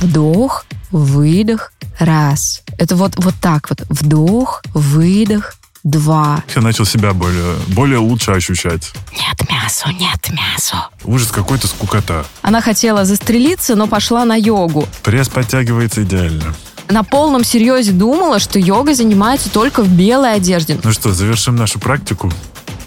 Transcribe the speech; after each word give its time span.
Вдох, 0.00 0.66
выдох, 0.90 1.72
раз. 1.98 2.62
Это 2.78 2.96
вот, 2.96 3.12
вот 3.16 3.34
так 3.40 3.68
вот. 3.70 3.82
Вдох, 3.88 4.62
выдох, 4.74 5.54
два. 5.84 6.42
Я 6.54 6.62
начал 6.62 6.84
себя 6.84 7.12
более, 7.12 7.56
более 7.68 7.98
лучше 7.98 8.32
ощущать. 8.32 8.92
Нет 9.12 9.50
мясу, 9.50 9.88
нет 9.90 10.30
мясу. 10.30 10.76
Ужас 11.04 11.30
какой-то 11.30 11.68
скукота. 11.68 12.26
Она 12.42 12.60
хотела 12.60 13.04
застрелиться, 13.04 13.76
но 13.76 13.86
пошла 13.86 14.24
на 14.24 14.34
йогу. 14.36 14.86
Пресс 15.02 15.28
подтягивается 15.28 16.02
идеально. 16.02 16.54
На 16.88 17.02
полном 17.02 17.42
серьезе 17.44 17.92
думала, 17.92 18.38
что 18.38 18.58
йогой 18.58 18.94
занимается 18.94 19.50
только 19.50 19.82
в 19.82 19.88
белой 19.88 20.34
одежде. 20.34 20.78
Ну 20.82 20.92
что, 20.92 21.12
завершим 21.12 21.56
нашу 21.56 21.80
практику? 21.80 22.32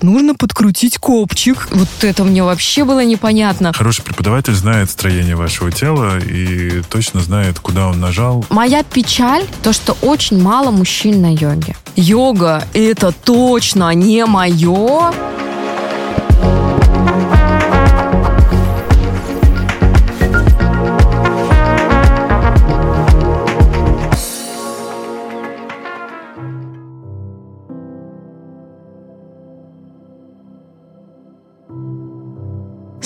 Нужно 0.01 0.35
подкрутить 0.35 0.97
копчик. 0.97 1.67
Вот 1.71 1.87
это 2.01 2.23
мне 2.23 2.43
вообще 2.43 2.83
было 2.85 3.03
непонятно. 3.03 3.73
Хороший 3.73 4.03
преподаватель 4.03 4.53
знает 4.53 4.89
строение 4.89 5.35
вашего 5.35 5.71
тела 5.71 6.19
и 6.19 6.81
точно 6.89 7.21
знает, 7.21 7.59
куда 7.59 7.87
он 7.87 7.99
нажал. 7.99 8.45
Моя 8.49 8.83
печаль 8.83 9.45
то, 9.63 9.73
что 9.73 9.97
очень 10.01 10.41
мало 10.41 10.71
мужчин 10.71 11.21
на 11.21 11.33
йоге. 11.33 11.75
Йога— 11.95 12.65
это 12.73 13.11
точно 13.11 13.93
не 13.93 14.25
мое. 14.25 15.11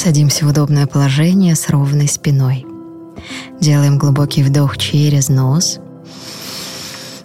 Садимся 0.03 0.45
в 0.45 0.49
удобное 0.49 0.85
положение 0.85 1.55
с 1.55 1.69
ровной 1.69 2.09
спиной. 2.09 2.65
Делаем 3.61 3.97
глубокий 3.97 4.43
вдох 4.43 4.77
через 4.77 5.29
нос, 5.29 5.79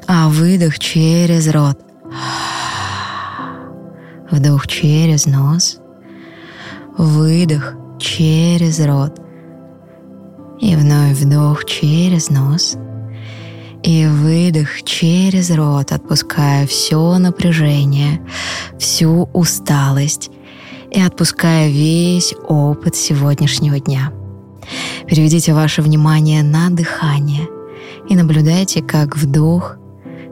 а 0.06 0.28
выдох 0.28 0.78
через 0.78 1.48
рот. 1.48 1.77
Вдох 4.30 4.69
через 4.69 5.27
нос, 5.27 5.80
выдох 6.97 7.75
через 7.98 8.78
рот. 8.78 9.20
И 10.61 10.77
вновь 10.77 11.19
вдох 11.19 11.64
через 11.64 12.30
нос 12.30 12.77
и 13.83 14.06
выдох 14.06 14.84
через 14.84 15.50
рот, 15.50 15.91
отпуская 15.91 16.64
все 16.69 17.19
напряжение, 17.19 18.20
всю 18.78 19.28
усталость 19.33 20.30
и 20.91 21.00
отпуская 21.00 21.69
весь 21.69 22.34
опыт 22.47 22.97
сегодняшнего 22.97 23.78
дня. 23.78 24.12
Переведите 25.06 25.55
ваше 25.55 25.83
внимание 25.83 26.42
на 26.42 26.70
дыхание 26.70 27.48
и 28.08 28.17
наблюдайте, 28.17 28.83
как 28.83 29.17
вдох 29.17 29.77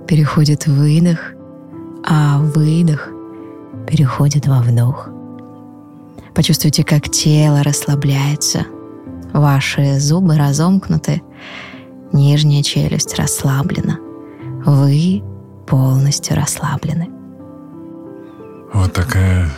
переходит 0.06 0.66
в 0.66 0.74
выдох, 0.74 1.32
а 2.04 2.38
выдох 2.38 3.08
переходит 3.86 4.46
во 4.46 4.60
вдох. 4.60 5.08
Почувствуйте, 6.34 6.84
как 6.84 7.08
тело 7.08 7.62
расслабляется, 7.62 8.66
ваши 9.32 9.98
зубы 9.98 10.36
разомкнуты, 10.36 11.22
нижняя 12.12 12.62
челюсть 12.62 13.18
расслаблена, 13.18 13.98
вы 14.64 15.22
полностью 15.66 16.36
расслаблены. 16.36 17.08
Вот 18.72 18.92
такая 18.92 19.50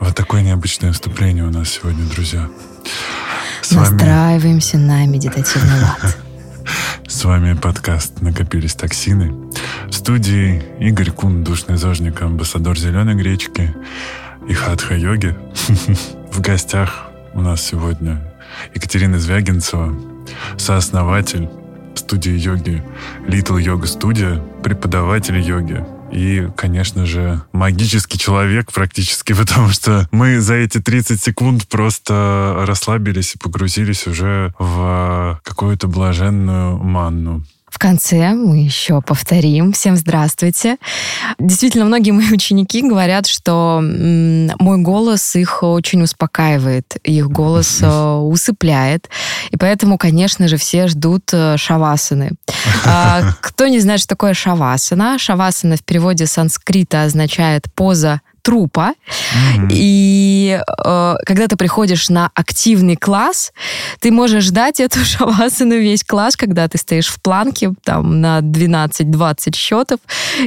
вот 0.00 0.14
такое 0.14 0.42
необычное 0.42 0.92
вступление 0.92 1.44
у 1.44 1.50
нас 1.50 1.68
сегодня, 1.68 2.04
друзья. 2.06 2.48
С 3.62 3.70
Настраиваемся 3.72 4.76
вами... 4.76 4.86
на 4.86 5.06
медитативный 5.06 5.80
лад. 5.82 6.16
С 7.06 7.24
вами 7.24 7.54
подкаст 7.54 8.20
«Накопились 8.20 8.74
токсины». 8.74 9.32
В 9.88 9.92
студии 9.92 10.62
Игорь 10.80 11.10
Кун, 11.10 11.44
душный 11.44 11.76
зожник, 11.76 12.22
амбассадор 12.22 12.78
«Зеленой 12.78 13.14
гречки» 13.14 13.74
и 14.48 14.52
хатха-йоги. 14.52 15.36
В 16.32 16.40
гостях 16.40 17.08
у 17.34 17.40
нас 17.40 17.62
сегодня 17.62 18.20
Екатерина 18.74 19.18
Звягинцева, 19.18 19.94
сооснователь 20.56 21.48
студии 22.10 22.32
йоги 22.32 22.82
Little 23.28 23.62
Yoga 23.62 23.84
Studio, 23.84 24.40
преподаватель 24.62 25.38
йоги, 25.38 25.84
и, 26.12 26.48
конечно 26.56 27.06
же, 27.06 27.42
магический 27.52 28.18
человек 28.18 28.72
практически, 28.72 29.32
потому 29.38 29.68
что 29.68 30.08
мы 30.12 30.40
за 30.40 30.54
эти 30.54 30.80
30 30.80 31.20
секунд 31.20 31.68
просто 31.68 32.64
расслабились 32.66 33.34
и 33.34 33.38
погрузились 33.38 34.06
уже 34.06 34.54
в 34.58 35.40
какую-то 35.44 35.88
блаженную 35.88 36.78
манну. 36.78 37.44
В 37.70 37.78
конце 37.78 38.34
мы 38.34 38.58
еще 38.58 39.00
повторим. 39.00 39.72
Всем 39.72 39.96
здравствуйте. 39.96 40.76
Действительно, 41.38 41.84
многие 41.84 42.10
мои 42.10 42.30
ученики 42.32 42.82
говорят, 42.82 43.26
что 43.26 43.80
мой 43.80 44.78
голос 44.78 45.36
их 45.36 45.62
очень 45.62 46.02
успокаивает, 46.02 46.96
их 47.04 47.30
голос 47.30 47.78
э, 47.80 48.12
усыпляет. 48.16 49.08
И 49.50 49.56
поэтому, 49.56 49.98
конечно 49.98 50.48
же, 50.48 50.56
все 50.56 50.88
ждут 50.88 51.30
э, 51.32 51.56
шавасаны. 51.56 52.32
А, 52.84 53.22
кто 53.40 53.68
не 53.68 53.78
знает, 53.78 54.00
что 54.00 54.08
такое 54.10 54.34
шавасана? 54.34 55.18
Шавасана 55.18 55.76
в 55.76 55.84
переводе 55.84 56.26
санскрита 56.26 57.04
означает 57.04 57.66
поза 57.74 58.20
трупа. 58.42 58.92
Mm-hmm. 58.92 59.68
И 59.70 60.60
э, 60.84 61.14
когда 61.26 61.48
ты 61.48 61.56
приходишь 61.56 62.08
на 62.08 62.30
активный 62.34 62.96
класс, 62.96 63.52
ты 64.00 64.10
можешь 64.10 64.44
ждать 64.44 64.80
эту 64.80 65.04
шавасану 65.04 65.76
весь 65.78 66.04
класс, 66.04 66.36
когда 66.36 66.68
ты 66.68 66.78
стоишь 66.78 67.08
в 67.08 67.20
планке 67.20 67.72
там 67.84 68.20
на 68.20 68.40
12-20 68.40 69.54
счетов 69.54 70.00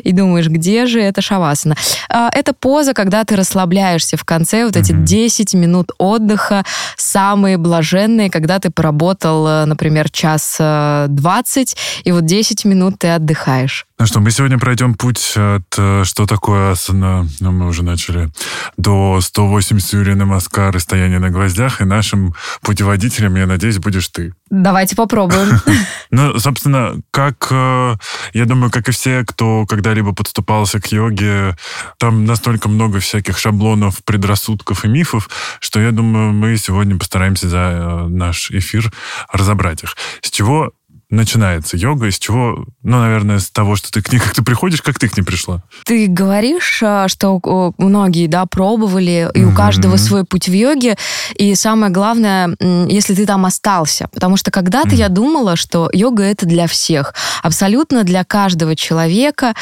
и 0.04 0.12
думаешь, 0.12 0.48
где 0.48 0.86
же 0.86 1.02
эта 1.02 1.22
шавасана. 1.22 1.76
Э, 2.10 2.30
это 2.32 2.54
поза, 2.54 2.94
когда 2.94 3.24
ты 3.24 3.36
расслабляешься 3.36 4.18
в 4.18 4.24
конце, 4.24 4.66
вот 4.66 4.76
mm-hmm. 4.76 4.80
эти 4.80 4.92
10 4.94 5.54
минут 5.54 5.92
отдыха, 5.98 6.64
самые 6.98 7.58
блаженные, 7.58 8.30
когда 8.30 8.60
ты 8.60 8.70
поработал, 8.70 9.48
э, 9.48 9.66
например, 9.66 10.10
час 10.10 10.58
20, 10.60 11.78
и 12.04 12.12
вот 12.12 12.26
10 12.26 12.66
минут 12.66 13.00
ты 13.00 13.10
отдыхаешь. 13.10 13.86
Ну 14.04 14.08
что, 14.08 14.20
мы 14.20 14.32
сегодня 14.32 14.60
пройдем 14.60 14.96
путь 14.96 15.34
от 15.38 15.64
э, 15.78 16.04
что 16.04 16.26
такое 16.26 16.72
асана, 16.72 17.26
ну 17.40 17.52
мы 17.52 17.68
уже 17.68 17.83
начали, 17.84 18.32
до 18.78 19.20
180 19.22 19.94
Юрия 19.94 20.16
Намаскар 20.16 20.76
и 20.76 20.80
стояние 20.80 21.20
на 21.20 21.30
гвоздях, 21.30 21.82
и 21.82 21.86
нашим 21.86 22.34
путеводителем, 22.62 23.36
я 23.36 23.46
надеюсь, 23.46 23.78
будешь 23.78 24.08
ты. 24.08 24.34
Давайте 24.50 24.96
попробуем. 24.96 25.60
Ну, 26.12 26.38
собственно, 26.38 27.02
как, 27.10 27.48
э, 27.50 27.96
я 28.34 28.46
думаю, 28.46 28.70
как 28.70 28.88
и 28.88 28.92
все, 28.92 29.26
кто 29.26 29.66
когда-либо 29.66 30.14
подступался 30.14 30.80
к 30.80 30.92
йоге, 30.92 31.58
там 31.98 32.26
настолько 32.26 32.70
много 32.70 33.00
всяких 33.00 33.40
шаблонов, 33.40 34.04
предрассудков 34.04 34.86
и 34.86 34.88
мифов, 34.88 35.28
что 35.60 35.80
я 35.80 35.90
думаю, 35.90 36.32
мы 36.32 36.56
сегодня 36.58 37.00
постараемся 37.00 37.50
за 37.50 37.58
э, 37.58 38.08
наш 38.10 38.52
эфир 38.52 38.92
разобрать 39.32 39.82
их. 39.82 39.96
С 40.22 40.30
чего 40.30 40.72
начинается 41.14 41.78
йога? 41.78 42.08
Из 42.08 42.20
чего? 42.20 42.66
Ну, 42.82 43.00
наверное, 43.00 43.40
с 43.40 43.50
того, 43.50 43.76
что 43.76 43.92
ты 43.92 44.02
к 44.02 44.12
ней 44.12 44.20
как-то 44.20 44.44
приходишь, 44.44 44.82
как 44.82 45.00
ты 45.00 45.08
к 45.08 45.16
ней 45.16 45.24
пришла? 45.24 45.64
Ты 45.86 46.08
говоришь, 46.08 46.82
а, 46.84 47.08
что 47.08 47.40
многие, 47.78 48.28
да, 48.28 48.46
пробовали, 48.46 49.30
и 49.34 49.40
mm-hmm. 49.40 49.52
у 49.52 49.56
каждого 49.56 49.98
свой 49.98 50.26
путь 50.26 50.48
в 50.48 50.54
йоге. 50.54 50.98
И 51.36 51.56
самое 51.56 51.92
главное, 51.92 52.56
если 52.60 53.14
ты 53.14 53.26
там 53.26 53.46
остался. 53.46 54.08
Потому 54.12 54.38
что 54.38 54.52
когда-то 54.52 54.90
mm-hmm. 54.90 54.96
я 54.96 55.10
думала, 55.10 55.56
что 55.56 55.90
йога 55.94 56.24
это 56.24 56.46
для 56.46 56.68
всех. 56.68 57.14
Абсолютно 57.42 58.04
для 58.04 58.24
каждого 58.24 58.76
человека. 58.76 59.54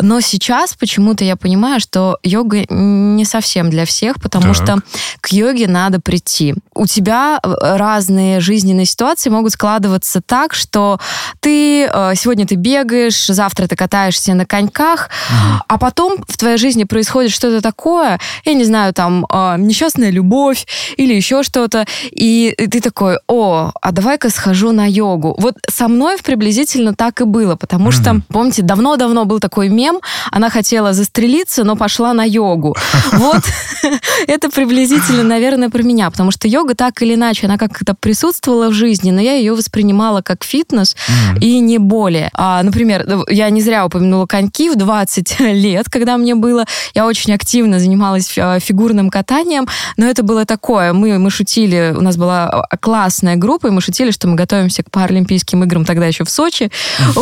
Но 0.00 0.20
сейчас 0.20 0.74
почему-то 0.74 1.24
я 1.24 1.36
понимаю, 1.36 1.80
что 1.80 2.18
йога 2.22 2.66
не 2.68 3.24
совсем 3.24 3.70
для 3.70 3.84
всех, 3.84 4.16
потому 4.20 4.54
так. 4.54 4.56
что 4.56 4.78
к 5.20 5.32
йоге 5.32 5.68
надо 5.68 6.00
прийти. 6.00 6.54
У 6.74 6.86
тебя 6.86 7.38
э, 7.42 7.76
разные 7.76 8.40
жизненные 8.40 8.86
ситуации 8.86 9.30
могут 9.30 9.52
складываться 9.52 10.20
так, 10.20 10.54
что 10.54 10.95
ты 11.40 11.84
э, 11.84 12.12
сегодня 12.16 12.46
ты 12.46 12.54
бегаешь, 12.54 13.26
завтра 13.26 13.66
ты 13.66 13.76
катаешься 13.76 14.34
на 14.34 14.46
коньках, 14.46 15.10
угу. 15.30 15.62
а 15.68 15.78
потом 15.78 16.24
в 16.28 16.36
твоей 16.36 16.58
жизни 16.58 16.84
происходит 16.84 17.32
что-то 17.32 17.60
такое, 17.60 18.18
я 18.44 18.54
не 18.54 18.64
знаю, 18.64 18.92
там 18.92 19.26
э, 19.32 19.56
несчастная 19.58 20.10
любовь 20.10 20.66
или 20.96 21.14
еще 21.14 21.42
что-то, 21.42 21.86
и 22.10 22.54
ты 22.70 22.80
такой, 22.80 23.18
о, 23.28 23.72
а 23.80 23.92
давай-ка 23.92 24.30
схожу 24.30 24.72
на 24.72 24.86
йогу. 24.88 25.34
Вот 25.38 25.56
со 25.68 25.88
мной 25.88 26.16
приблизительно 26.22 26.94
так 26.94 27.20
и 27.20 27.24
было, 27.24 27.56
потому 27.56 27.86
угу. 27.86 27.92
что, 27.92 28.20
помните, 28.28 28.62
давно-давно 28.62 29.24
был 29.24 29.40
такой 29.40 29.68
мем, 29.68 30.00
она 30.30 30.50
хотела 30.50 30.92
застрелиться, 30.92 31.64
но 31.64 31.76
пошла 31.76 32.12
на 32.12 32.24
йогу. 32.24 32.76
Вот 33.12 33.42
это 34.26 34.50
приблизительно, 34.50 35.22
наверное, 35.22 35.70
про 35.70 35.82
меня, 35.82 36.10
потому 36.10 36.30
что 36.30 36.48
йога 36.48 36.74
так 36.74 37.02
или 37.02 37.14
иначе, 37.14 37.46
она 37.46 37.58
как-то 37.58 37.94
присутствовала 37.94 38.68
в 38.68 38.72
жизни, 38.72 39.10
но 39.10 39.20
я 39.20 39.34
ее 39.34 39.54
воспринимала 39.54 40.22
как 40.22 40.44
фитнес, 40.44 40.85
фитнес 40.86 40.96
mm-hmm. 40.96 41.38
и 41.40 41.60
не 41.60 41.78
более. 41.78 42.30
А, 42.34 42.62
например, 42.62 43.06
я 43.28 43.50
не 43.50 43.60
зря 43.60 43.86
упомянула 43.86 44.26
коньки 44.26 44.70
в 44.70 44.76
20 44.76 45.40
лет, 45.40 45.88
когда 45.90 46.16
мне 46.16 46.34
было. 46.34 46.64
Я 46.94 47.06
очень 47.06 47.32
активно 47.32 47.78
занималась 47.78 48.26
фигурным 48.28 49.10
катанием, 49.10 49.66
но 49.96 50.06
это 50.06 50.22
было 50.22 50.44
такое. 50.44 50.92
Мы, 50.92 51.18
мы 51.18 51.30
шутили, 51.30 51.94
у 51.96 52.02
нас 52.02 52.16
была 52.16 52.46
а, 52.46 52.76
классная 52.76 53.36
группа, 53.36 53.68
и 53.68 53.70
мы 53.70 53.80
шутили, 53.80 54.10
что 54.10 54.28
мы 54.28 54.34
готовимся 54.34 54.82
к 54.82 54.90
Паралимпийским 54.90 55.64
играм 55.64 55.84
тогда 55.84 56.06
еще 56.06 56.24
в 56.24 56.30
Сочи. 56.30 56.70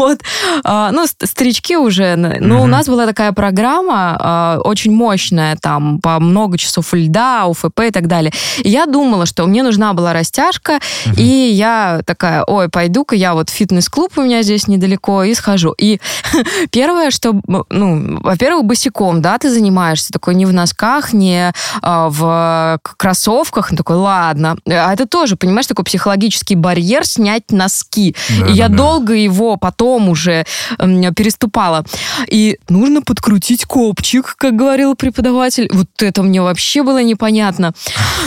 Вот. 0.00 0.20
А, 0.64 0.90
ну, 0.92 1.06
старички 1.06 1.76
уже. 1.76 2.16
Но 2.16 2.62
у 2.62 2.66
нас 2.66 2.86
была 2.86 3.06
такая 3.06 3.32
программа 3.32 4.16
а, 4.18 4.60
очень 4.62 4.92
мощная, 4.92 5.56
там, 5.56 6.00
по 6.00 6.20
много 6.20 6.58
часов 6.58 6.92
льда, 6.92 7.46
УФП 7.46 7.80
и 7.88 7.90
так 7.90 8.06
далее. 8.06 8.32
И 8.58 8.68
я 8.68 8.86
думала, 8.86 9.26
что 9.26 9.46
мне 9.46 9.62
нужна 9.62 9.92
была 9.92 10.12
растяжка, 10.12 10.80
и 11.16 11.22
я 11.22 12.02
такая, 12.04 12.44
ой, 12.44 12.68
пойду-ка 13.10 13.16
я 13.16 13.34
вот 13.34 13.50
в 13.50 13.52
фитнес-клуб 13.52 14.12
у 14.16 14.22
меня 14.22 14.42
здесь 14.42 14.68
недалеко 14.68 15.24
и 15.24 15.34
схожу. 15.34 15.74
И 15.78 16.00
первое, 16.70 17.10
что, 17.10 17.40
ну, 17.46 18.20
во-первых, 18.20 18.64
босиком, 18.64 19.22
да, 19.22 19.38
ты 19.38 19.50
занимаешься, 19.50 20.12
такой 20.12 20.34
не 20.34 20.46
в 20.46 20.52
носках, 20.52 21.12
не 21.12 21.52
в 21.82 22.80
кроссовках, 22.82 23.70
ну, 23.70 23.76
такой, 23.76 23.96
ладно. 23.96 24.56
А 24.66 24.92
это 24.92 25.06
тоже, 25.06 25.36
понимаешь, 25.36 25.66
такой 25.66 25.84
психологический 25.84 26.56
барьер 26.56 27.06
снять 27.06 27.52
носки. 27.52 28.14
Да, 28.40 28.46
и 28.46 28.52
я 28.52 28.68
да. 28.68 28.76
долго 28.76 29.14
его 29.14 29.56
потом 29.56 30.08
уже 30.08 30.44
э, 30.78 31.12
переступала. 31.12 31.84
И 32.28 32.58
нужно 32.68 33.02
подкрутить 33.02 33.64
копчик, 33.64 34.34
как 34.36 34.56
говорил 34.56 34.94
преподаватель. 34.94 35.68
Вот 35.72 35.88
это 36.02 36.22
мне 36.22 36.42
вообще 36.42 36.82
было 36.82 37.02
непонятно. 37.02 37.72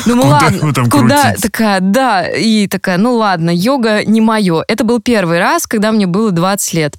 Думаю, 0.06 0.24
куда 0.24 0.45
ладно, 0.45 0.89
куда? 0.89 1.21
Крутить? 1.24 1.44
Такая, 1.44 1.80
да. 1.80 2.27
И 2.27 2.68
такая, 2.68 2.97
ну 2.97 3.15
ладно, 3.15 3.50
йога 3.53 4.03
не 4.06 4.21
мое. 4.21 4.62
Это 4.68 4.83
был 4.83 5.00
первый 5.00 5.39
раз, 5.39 5.68
когда 5.68 5.92
мне 5.92 6.07
было 6.07 6.31
20 6.31 6.74
лет. 6.74 6.95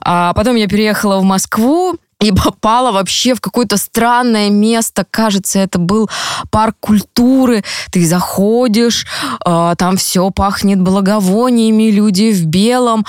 А 0.00 0.32
потом 0.34 0.56
я 0.56 0.68
переехала 0.68 1.18
в 1.18 1.24
Москву, 1.24 1.96
и 2.22 2.30
попала 2.30 2.92
вообще 2.92 3.34
в 3.34 3.40
какое-то 3.40 3.76
странное 3.76 4.48
место. 4.48 5.04
Кажется, 5.10 5.58
это 5.58 5.78
был 5.78 6.08
парк 6.50 6.76
культуры. 6.80 7.64
Ты 7.90 8.06
заходишь, 8.06 9.06
э, 9.44 9.74
там 9.76 9.96
все 9.96 10.30
пахнет 10.30 10.80
благовониями, 10.80 11.90
люди 11.90 12.32
в 12.32 12.46
белом. 12.46 13.04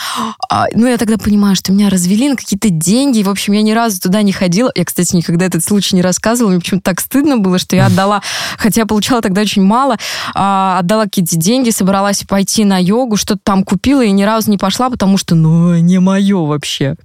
Э, 0.52 0.66
ну, 0.74 0.88
я 0.88 0.98
тогда 0.98 1.18
понимаю, 1.18 1.56
что 1.56 1.72
меня 1.72 1.90
развели 1.90 2.30
на 2.30 2.36
какие-то 2.36 2.70
деньги. 2.70 3.22
В 3.22 3.30
общем, 3.30 3.54
я 3.54 3.62
ни 3.62 3.72
разу 3.72 4.02
туда 4.02 4.24
не 4.24 4.32
ходила. 4.32 4.72
Я, 4.76 4.84
кстати, 4.84 5.16
никогда 5.16 5.46
этот 5.46 5.64
случай 5.64 5.96
не 5.96 6.02
рассказывала. 6.02 6.52
Мне 6.52 6.60
почему-то 6.60 6.84
так 6.84 7.00
стыдно 7.00 7.38
было, 7.38 7.60
что 7.60 7.76
я 7.76 7.86
отдала, 7.86 8.22
хотя 8.58 8.82
я 8.82 8.86
получала 8.88 9.22
тогда 9.22 9.42
очень 9.42 9.64
мало, 9.64 9.94
э, 9.94 10.78
отдала 10.80 11.04
какие-то 11.04 11.36
деньги, 11.36 11.70
собралась 11.70 12.24
пойти 12.28 12.66
на 12.66 12.82
йогу, 12.82 13.18
что-то 13.18 13.42
там 13.44 13.64
купила 13.64 14.04
и 14.04 14.12
ни 14.12 14.24
разу 14.24 14.50
не 14.50 14.58
пошла, 14.58 14.90
потому 14.90 15.18
что, 15.18 15.36
ну, 15.36 15.76
не 15.76 16.00
мое 16.00 16.40
вообще. 16.46 16.96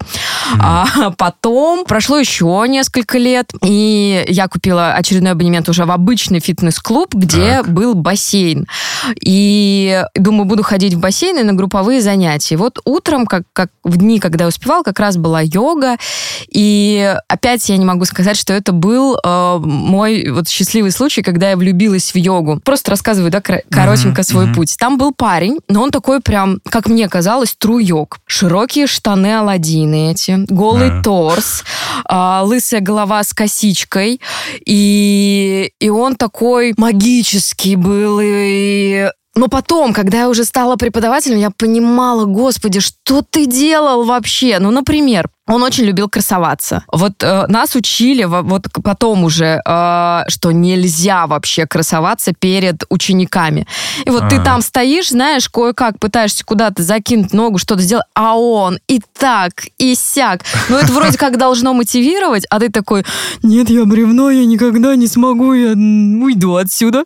Mm. 0.54 0.60
А 0.60 1.10
потом 1.16 1.84
прошло 1.84 2.18
еще 2.18 2.64
несколько 2.68 3.18
лет, 3.18 3.50
и 3.62 4.24
я 4.28 4.48
купила 4.48 4.92
очередной 4.92 5.32
абонемент 5.32 5.68
уже 5.68 5.84
в 5.84 5.90
обычный 5.90 6.40
фитнес-клуб, 6.40 7.14
где 7.14 7.58
так. 7.58 7.72
был 7.72 7.94
бассейн. 7.94 8.66
И 9.22 10.02
думаю, 10.14 10.44
буду 10.44 10.62
ходить 10.62 10.94
в 10.94 11.00
бассейн 11.00 11.38
и 11.38 11.42
на 11.42 11.52
групповые 11.52 12.00
занятия. 12.00 12.56
Вот 12.56 12.78
утром, 12.84 13.26
как, 13.26 13.42
как 13.52 13.70
в 13.84 13.96
дни, 13.96 14.20
когда 14.20 14.44
я 14.44 14.48
успевала, 14.48 14.82
как 14.82 14.98
раз 15.00 15.16
была 15.16 15.40
йога. 15.40 15.96
И 16.50 17.14
опять 17.28 17.68
я 17.68 17.76
не 17.76 17.84
могу 17.84 18.04
сказать, 18.04 18.36
что 18.36 18.52
это 18.52 18.72
был 18.72 19.18
э, 19.22 19.58
мой 19.58 20.28
вот 20.30 20.48
счастливый 20.48 20.90
случай, 20.90 21.22
когда 21.22 21.50
я 21.50 21.56
влюбилась 21.56 22.12
в 22.12 22.16
йогу. 22.16 22.60
Просто 22.64 22.90
рассказываю, 22.90 23.30
да, 23.30 23.40
коротенько 23.40 24.20
mm-hmm. 24.20 24.24
свой 24.24 24.46
mm-hmm. 24.46 24.54
путь. 24.54 24.76
Там 24.78 24.98
был 24.98 25.12
парень, 25.12 25.58
но 25.68 25.82
он 25.82 25.90
такой 25.90 26.20
прям, 26.20 26.60
как 26.68 26.88
мне 26.88 27.08
казалось, 27.08 27.54
тру-йог. 27.58 28.18
Широкие 28.26 28.86
штаны 28.86 29.38
Аладдины 29.38 30.10
эти, 30.10 30.37
голый 30.48 30.88
yeah. 30.88 31.02
торс, 31.02 31.64
э, 32.08 32.40
лысая 32.42 32.80
голова 32.80 33.22
с 33.22 33.32
косичкой. 33.32 34.20
И, 34.66 35.72
и 35.80 35.88
он 35.90 36.16
такой 36.16 36.74
магический 36.76 37.76
был, 37.76 38.20
и 38.22 39.08
но 39.38 39.46
потом, 39.46 39.92
когда 39.92 40.22
я 40.22 40.28
уже 40.28 40.44
стала 40.44 40.74
преподавателем, 40.74 41.38
я 41.38 41.50
понимала, 41.50 42.24
господи, 42.24 42.80
что 42.80 43.22
ты 43.22 43.46
делал 43.46 44.04
вообще? 44.04 44.58
Ну, 44.58 44.72
например, 44.72 45.28
он 45.48 45.62
очень 45.62 45.84
любил 45.84 46.08
красоваться. 46.08 46.84
Вот 46.92 47.22
э, 47.22 47.46
нас 47.48 47.74
учили 47.74 48.24
вот 48.24 48.66
потом 48.84 49.24
уже, 49.24 49.60
э, 49.64 50.22
что 50.28 50.52
нельзя 50.52 51.26
вообще 51.26 51.66
красоваться 51.66 52.32
перед 52.38 52.84
учениками. 52.90 53.66
И 54.04 54.10
вот 54.10 54.22
А-а-а. 54.22 54.30
ты 54.30 54.36
а. 54.36 54.44
там 54.44 54.62
стоишь, 54.62 55.10
знаешь, 55.10 55.48
кое-как 55.48 55.98
пытаешься 55.98 56.44
куда-то 56.44 56.82
закинуть 56.82 57.32
ногу, 57.32 57.58
что-то 57.58 57.82
сделать, 57.82 58.06
а 58.14 58.36
он 58.38 58.78
и 58.88 59.00
так, 59.18 59.52
и 59.78 59.94
сяк. 59.94 60.42
Ну 60.68 60.76
это 60.76 60.92
вроде 60.92 61.16
как 61.18 61.38
должно 61.38 61.72
мотивировать, 61.72 62.44
а 62.50 62.60
ты 62.60 62.70
такой, 62.70 63.04
нет, 63.42 63.70
я 63.70 63.84
бревно, 63.84 64.30
я 64.30 64.44
никогда 64.44 64.96
не 64.96 65.06
смогу, 65.06 65.52
я 65.54 65.70
уйду 65.70 66.56
отсюда. 66.56 67.04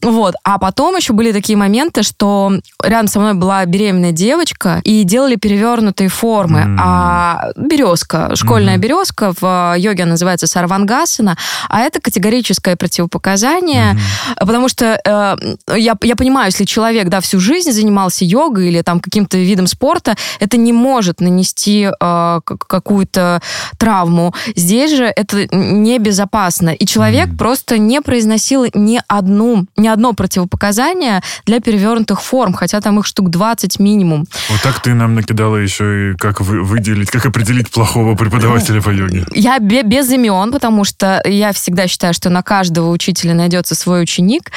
Вот. 0.00 0.34
А 0.44 0.58
потом 0.58 0.96
еще 0.96 1.12
были 1.12 1.32
такие 1.32 1.56
моменты, 1.56 2.02
что 2.02 2.52
рядом 2.82 3.08
со 3.08 3.20
мной 3.20 3.34
была 3.34 3.64
беременная 3.66 4.12
девочка, 4.12 4.80
и 4.84 5.02
делали 5.04 5.36
перевернутые 5.36 6.08
формы. 6.08 6.76
А 6.80 7.50
березка, 7.74 8.30
школьная 8.36 8.76
mm-hmm. 8.76 8.78
березка, 8.78 9.32
в 9.40 9.74
йоге 9.76 10.04
называется 10.04 10.46
сарвангасана, 10.46 11.36
а 11.68 11.80
это 11.80 12.00
категорическое 12.00 12.76
противопоказание, 12.76 13.94
mm-hmm. 13.94 14.46
потому 14.46 14.68
что 14.68 15.00
э, 15.04 15.76
я, 15.76 15.96
я 16.02 16.16
понимаю, 16.16 16.46
если 16.46 16.64
человек, 16.64 17.08
да, 17.08 17.20
всю 17.20 17.40
жизнь 17.40 17.72
занимался 17.72 18.24
йогой 18.24 18.68
или 18.68 18.82
там 18.82 19.00
каким-то 19.00 19.38
видом 19.38 19.66
спорта, 19.66 20.14
это 20.40 20.56
не 20.56 20.72
может 20.72 21.20
нанести 21.20 21.88
э, 21.88 22.40
какую-то 22.44 23.42
травму. 23.78 24.34
Здесь 24.54 24.96
же 24.96 25.04
это 25.04 25.48
небезопасно, 25.52 26.70
и 26.70 26.86
человек 26.86 27.28
mm-hmm. 27.28 27.36
просто 27.36 27.78
не 27.78 28.00
произносил 28.00 28.66
ни 28.74 29.00
одну, 29.08 29.66
ни 29.76 29.88
одно 29.88 30.12
противопоказание 30.12 31.22
для 31.44 31.60
перевернутых 31.60 32.22
форм, 32.22 32.54
хотя 32.54 32.80
там 32.80 33.00
их 33.00 33.06
штук 33.06 33.30
20 33.30 33.80
минимум. 33.80 34.26
Вот 34.48 34.62
так 34.62 34.80
ты 34.80 34.94
нам 34.94 35.14
накидала 35.14 35.56
еще 35.56 36.12
и 36.12 36.16
как 36.16 36.40
вы, 36.40 36.62
выделить, 36.62 37.10
как 37.10 37.26
определить 37.26 37.63
быть 37.64 37.72
плохого 37.72 38.14
преподавателя 38.14 38.80
по 38.80 38.90
йоге? 38.90 39.24
Я 39.32 39.58
без 39.58 40.10
имен, 40.10 40.52
потому 40.52 40.84
что 40.84 41.20
я 41.24 41.52
всегда 41.52 41.88
считаю, 41.88 42.14
что 42.14 42.30
на 42.30 42.42
каждого 42.42 42.90
учителя 42.90 43.34
найдется 43.34 43.74
свой 43.74 44.02
ученик. 44.02 44.52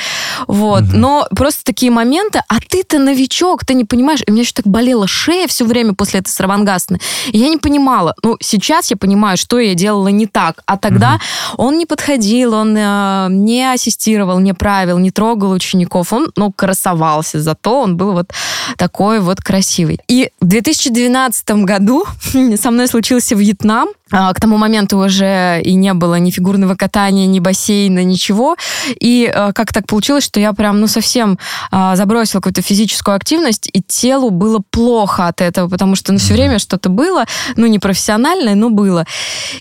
Вот. 0.48 0.84
Угу. 0.84 0.96
Но 0.96 1.28
просто 1.36 1.64
такие 1.64 1.92
моменты, 1.92 2.42
а 2.48 2.60
ты-то 2.60 3.00
новичок, 3.00 3.66
ты 3.66 3.74
не 3.74 3.86
понимаешь. 3.86 4.22
И 4.26 4.30
у 4.30 4.34
меня 4.34 4.44
еще 4.44 4.54
так 4.54 4.68
болела 4.68 5.08
шея 5.08 5.48
все 5.48 5.66
время 5.66 5.94
после 5.94 6.20
этой 6.20 6.30
сравангасны. 6.30 7.00
И 7.28 7.38
я 7.38 7.50
не 7.50 7.58
понимала. 7.58 8.14
Ну, 8.24 8.38
сейчас 8.40 8.92
я 8.92 8.98
понимаю, 8.98 9.38
что 9.38 9.60
я 9.60 9.74
делала 9.74 10.10
не 10.10 10.28
так. 10.28 10.62
А 10.66 10.78
тогда 10.78 11.20
угу. 11.54 11.68
он 11.68 11.78
не 11.78 11.86
подходил, 11.86 12.54
он 12.54 12.76
э, 12.78 13.28
не 13.30 13.72
ассистировал, 13.72 14.40
не 14.40 14.54
правил, 14.54 14.98
не 15.00 15.12
трогал 15.12 15.52
учеников. 15.52 16.14
Он, 16.14 16.32
ну, 16.36 16.52
красовался. 16.52 17.42
Зато 17.42 17.82
он 17.82 17.98
был 17.98 18.12
вот 18.14 18.32
такой 18.78 19.20
вот 19.20 19.40
красивый. 19.42 20.00
И 20.08 20.30
в 20.42 20.46
2012 20.46 21.50
году 21.64 22.06
со 22.58 22.72
мной 22.72 22.88
случился 22.98 23.36
Вьетнам. 23.36 23.90
А, 24.12 24.34
к 24.34 24.40
тому 24.40 24.58
моменту 24.58 24.98
уже 24.98 25.62
и 25.64 25.74
не 25.74 25.94
было 25.94 26.16
ни 26.16 26.32
фигурного 26.32 26.76
катания, 26.76 27.28
ни 27.28 27.40
бассейна, 27.40 28.04
ничего. 28.04 28.56
И 29.00 29.32
а, 29.34 29.52
как 29.54 29.74
так 29.74 29.88
получилось, 29.88 30.24
что 30.24 30.40
я 30.40 30.54
прям, 30.54 30.80
ну, 30.80 30.88
совсем 30.88 31.38
а, 31.72 31.96
забросила 31.96 32.40
какую-то 32.40 32.62
физическую 32.62 33.16
активность, 33.16 33.70
и 33.74 33.82
телу 33.82 34.30
было 34.30 34.62
плохо 34.70 35.28
от 35.28 35.42
этого, 35.42 35.70
потому 35.70 35.96
что, 35.96 36.14
ну, 36.14 36.20
все 36.20 36.34
время 36.34 36.60
что-то 36.60 36.90
было, 36.90 37.26
ну, 37.56 37.68
не 37.68 37.80
профессиональное, 37.80 38.56
но 38.56 38.70
было. 38.70 39.06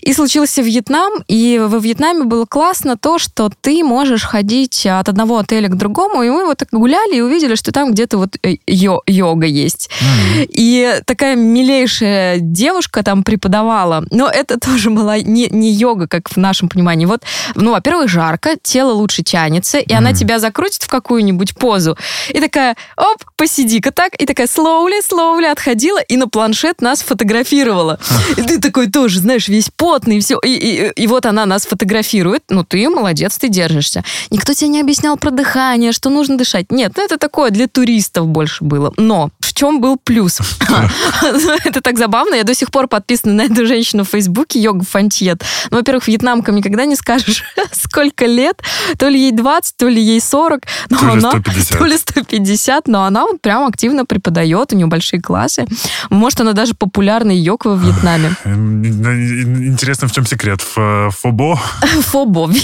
И 0.01 0.13
случился 0.13 0.61
Вьетнам, 0.61 1.13
и 1.27 1.59
во 1.59 1.77
Вьетнаме 1.79 2.23
было 2.23 2.45
классно 2.45 2.97
то, 2.97 3.19
что 3.19 3.49
ты 3.61 3.83
можешь 3.83 4.23
ходить 4.23 4.85
от 4.85 5.09
одного 5.09 5.37
отеля 5.37 5.67
к 5.67 5.77
другому, 5.77 6.23
и 6.23 6.29
мы 6.29 6.45
вот 6.45 6.57
так 6.57 6.69
гуляли 6.71 7.17
и 7.17 7.21
увидели, 7.21 7.55
что 7.55 7.71
там 7.71 7.91
где-то 7.91 8.17
вот 8.17 8.37
э, 8.43 8.55
йо 8.67 9.01
йога 9.07 9.45
есть. 9.45 9.89
Mm-hmm. 9.89 10.45
И 10.49 11.01
такая 11.05 11.35
милейшая 11.35 12.39
девушка 12.39 13.03
там 13.03 13.23
преподавала. 13.23 14.05
Но 14.11 14.29
это 14.37 14.59
тоже 14.59 14.89
была 14.89 15.19
не, 15.19 15.47
не 15.49 15.71
йога, 15.71 16.07
как 16.07 16.29
в 16.29 16.37
нашем 16.37 16.69
понимании. 16.69 17.05
Вот, 17.05 17.23
ну, 17.55 17.71
во-первых, 17.71 18.09
жарко, 18.09 18.55
тело 18.61 18.91
лучше 18.91 19.23
тянется, 19.23 19.79
и 19.79 19.89
mm. 19.89 19.95
она 19.95 20.13
тебя 20.13 20.39
закрутит 20.39 20.83
в 20.83 20.87
какую-нибудь 20.87 21.55
позу. 21.55 21.97
И 22.29 22.39
такая, 22.39 22.75
оп, 22.95 23.23
посиди-ка 23.35 23.91
так, 23.91 24.13
и 24.21 24.25
такая 24.25 24.47
слоули, 24.47 25.01
слоули 25.01 25.45
отходила, 25.45 25.99
и 25.99 26.17
на 26.17 26.27
планшет 26.27 26.81
нас 26.81 27.01
фотографировала. 27.01 27.99
И 28.37 28.41
ты 28.41 28.59
такой 28.59 28.87
тоже, 28.87 29.19
знаешь, 29.19 29.47
весь 29.47 29.69
потный, 29.75 30.19
все. 30.19 30.39
И, 30.43 30.49
и, 30.49 30.91
и 30.91 31.07
вот 31.07 31.25
она 31.25 31.45
нас 31.45 31.65
фотографирует. 31.65 32.43
Ну, 32.49 32.63
ты 32.63 32.87
молодец, 32.89 33.37
ты 33.37 33.49
держишься. 33.49 34.03
Никто 34.29 34.53
тебе 34.53 34.69
не 34.69 34.81
объяснял 34.81 35.17
про 35.17 35.31
дыхание, 35.31 35.91
что 35.91 36.09
нужно 36.09 36.37
дышать. 36.37 36.71
Нет, 36.71 36.93
ну 36.95 37.03
это 37.03 37.17
такое 37.17 37.49
для 37.49 37.67
туристов 37.67 38.27
больше 38.27 38.63
было. 38.63 38.93
Но 38.97 39.29
в 39.39 39.53
чем 39.53 39.81
был 39.81 39.97
плюс? 39.97 40.39
Это 41.65 41.81
так 41.81 41.97
забавно. 41.97 42.35
Я 42.35 42.43
до 42.43 42.53
сих 42.53 42.71
пор 42.71 42.87
подписана 42.87 43.33
на 43.33 43.41
эту 43.43 43.65
женщину 43.65 44.03
в 44.03 44.09
Фейсбуке 44.09 44.26
Фейсбуке 44.27 44.59
йога 44.59 44.83
фанчет. 44.83 45.43
Ну, 45.71 45.77
во-первых, 45.77 46.07
вьетнамкам 46.07 46.55
никогда 46.55 46.85
не 46.85 46.95
скажешь, 46.95 47.43
сколько 47.71 48.25
лет. 48.25 48.61
То 48.97 49.07
ли 49.07 49.19
ей 49.19 49.31
20, 49.31 49.77
то 49.77 49.87
ли 49.87 50.01
ей 50.01 50.19
40. 50.19 50.61
Но 50.89 50.97
то 50.97 51.05
она, 51.05 51.31
ли 51.31 51.41
150. 51.41 51.79
То 51.79 51.85
ли 51.85 51.97
150, 51.97 52.87
но 52.87 53.03
она 53.05 53.25
вот 53.25 53.41
прям 53.41 53.65
активно 53.65 54.05
преподает, 54.05 54.73
у 54.73 54.75
нее 54.75 54.87
большие 54.87 55.21
классы. 55.21 55.65
Может, 56.09 56.41
она 56.41 56.53
даже 56.53 56.73
популярный 56.73 57.37
йог 57.37 57.65
во 57.65 57.75
Вьетнаме. 57.75 58.35
Интересно, 58.45 60.07
в 60.07 60.11
чем 60.11 60.25
секрет? 60.25 60.61
В 60.61 61.11
фобо? 61.11 61.59
Фобо. 62.01 62.51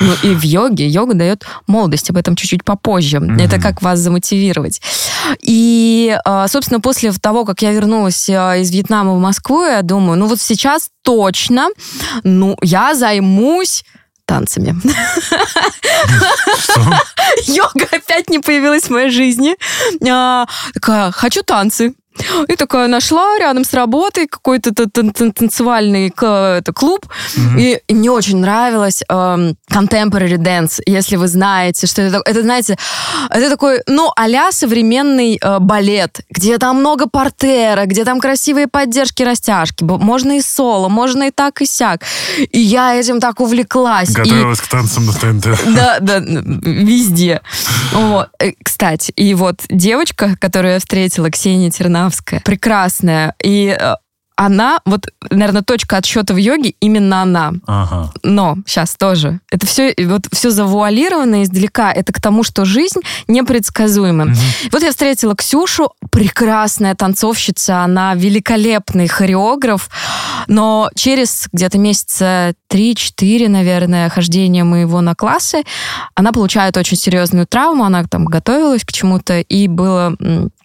Ну 0.00 0.12
и 0.22 0.34
в 0.34 0.42
йоге. 0.42 0.86
Йога 0.86 1.14
дает 1.14 1.44
молодость, 1.66 2.10
об 2.10 2.16
этом 2.16 2.36
чуть-чуть 2.36 2.64
попозже. 2.64 3.20
Это 3.38 3.60
как 3.60 3.82
вас 3.82 3.98
замотивировать. 3.98 4.80
И, 5.40 6.16
а, 6.24 6.48
собственно, 6.48 6.80
после 6.80 7.12
того, 7.12 7.44
как 7.44 7.62
я 7.62 7.72
вернулась 7.72 8.28
а, 8.30 8.56
из 8.56 8.70
Вьетнама 8.70 9.14
в 9.14 9.20
Москву, 9.20 9.64
я 9.64 9.82
думаю, 9.82 10.18
ну 10.18 10.26
вот 10.28 10.40
сейчас 10.40 10.90
точно, 11.02 11.68
ну, 12.22 12.56
я 12.62 12.94
займусь 12.94 13.84
танцами. 14.24 14.76
Йога 17.46 17.86
опять 17.90 18.28
не 18.28 18.38
появилась 18.38 18.84
в 18.84 18.90
моей 18.90 19.10
жизни. 19.10 19.56
А, 20.08 20.46
хочу 21.12 21.42
танцы. 21.42 21.94
И 22.48 22.56
такая 22.56 22.88
нашла 22.88 23.38
рядом 23.38 23.64
с 23.64 23.72
работой 23.74 24.26
какой-то 24.26 24.72
танцевальный 24.74 26.10
клуб. 26.10 27.06
Mm-hmm. 27.36 27.80
И, 27.88 27.92
мне 27.92 28.10
очень 28.10 28.38
нравилось 28.38 29.02
э, 29.08 29.14
contemporary 29.70 30.36
dance, 30.36 30.80
если 30.86 31.16
вы 31.16 31.28
знаете, 31.28 31.86
что 31.86 32.02
это. 32.02 32.22
Это, 32.24 32.42
знаете, 32.42 32.76
это 33.30 33.50
такой, 33.50 33.80
ну, 33.86 34.10
а 34.16 34.28
современный 34.52 35.38
э, 35.40 35.58
балет, 35.58 36.20
где 36.30 36.58
там 36.58 36.78
много 36.78 37.08
портера, 37.08 37.86
где 37.86 38.04
там 38.04 38.20
красивые 38.20 38.66
поддержки, 38.66 39.22
растяжки. 39.22 39.84
Можно 39.84 40.38
и 40.38 40.42
соло, 40.42 40.88
можно 40.88 41.24
и 41.24 41.30
так, 41.30 41.60
и 41.62 41.66
сяк. 41.66 42.02
И 42.52 42.58
я 42.58 42.94
этим 42.94 43.20
так 43.20 43.40
увлеклась. 43.40 44.10
Готовилась 44.10 44.60
и... 44.60 44.62
к 44.62 44.68
танцам 44.68 45.06
на 45.06 45.12
ТНТ. 45.12 45.46
Да, 45.78 45.98
да, 46.00 46.18
везде. 46.18 47.40
Вот. 47.92 48.28
Э, 48.40 48.52
кстати, 48.62 49.12
и 49.16 49.34
вот 49.34 49.60
девочка, 49.68 50.36
которую 50.40 50.74
я 50.74 50.78
встретила, 50.80 51.30
Ксения 51.30 51.70
Тернавская, 51.70 52.07
скандинавская, 52.08 52.40
прекрасная. 52.40 53.34
И 53.42 53.76
э, 53.78 53.94
она, 54.36 54.78
вот, 54.84 55.08
наверное, 55.30 55.62
точка 55.62 55.96
отсчета 55.96 56.32
в 56.32 56.36
йоге 56.36 56.74
именно 56.80 57.22
она. 57.22 57.54
Ага. 57.66 58.12
Но 58.22 58.56
сейчас 58.66 58.94
тоже. 58.96 59.40
Это 59.50 59.66
все, 59.66 59.92
вот 60.06 60.28
все 60.32 60.50
завуалировано 60.50 61.42
издалека. 61.42 61.92
Это 61.92 62.12
к 62.12 62.20
тому, 62.20 62.44
что 62.44 62.64
жизнь 62.64 63.00
непредсказуема. 63.26 64.26
Угу. 64.26 64.34
Вот 64.72 64.82
я 64.82 64.90
встретила 64.90 65.34
Ксюшу, 65.34 65.90
прекрасная 66.12 66.94
танцовщица, 66.94 67.82
она 67.82 68.14
великолепный 68.14 69.08
хореограф, 69.08 69.90
но 70.46 70.88
через 70.94 71.48
где-то 71.52 71.78
месяца 71.78 72.54
3-4, 72.70 73.48
наверное, 73.48 74.08
хождения 74.08 74.62
моего 74.62 75.00
на 75.00 75.16
классы, 75.16 75.64
она 76.14 76.32
получает 76.32 76.76
очень 76.76 76.96
серьезную 76.96 77.46
травму, 77.46 77.84
она 77.84 78.04
там 78.04 78.24
готовилась 78.24 78.84
к 78.84 78.92
чему-то, 78.92 79.40
и 79.40 79.66
было, 79.66 80.16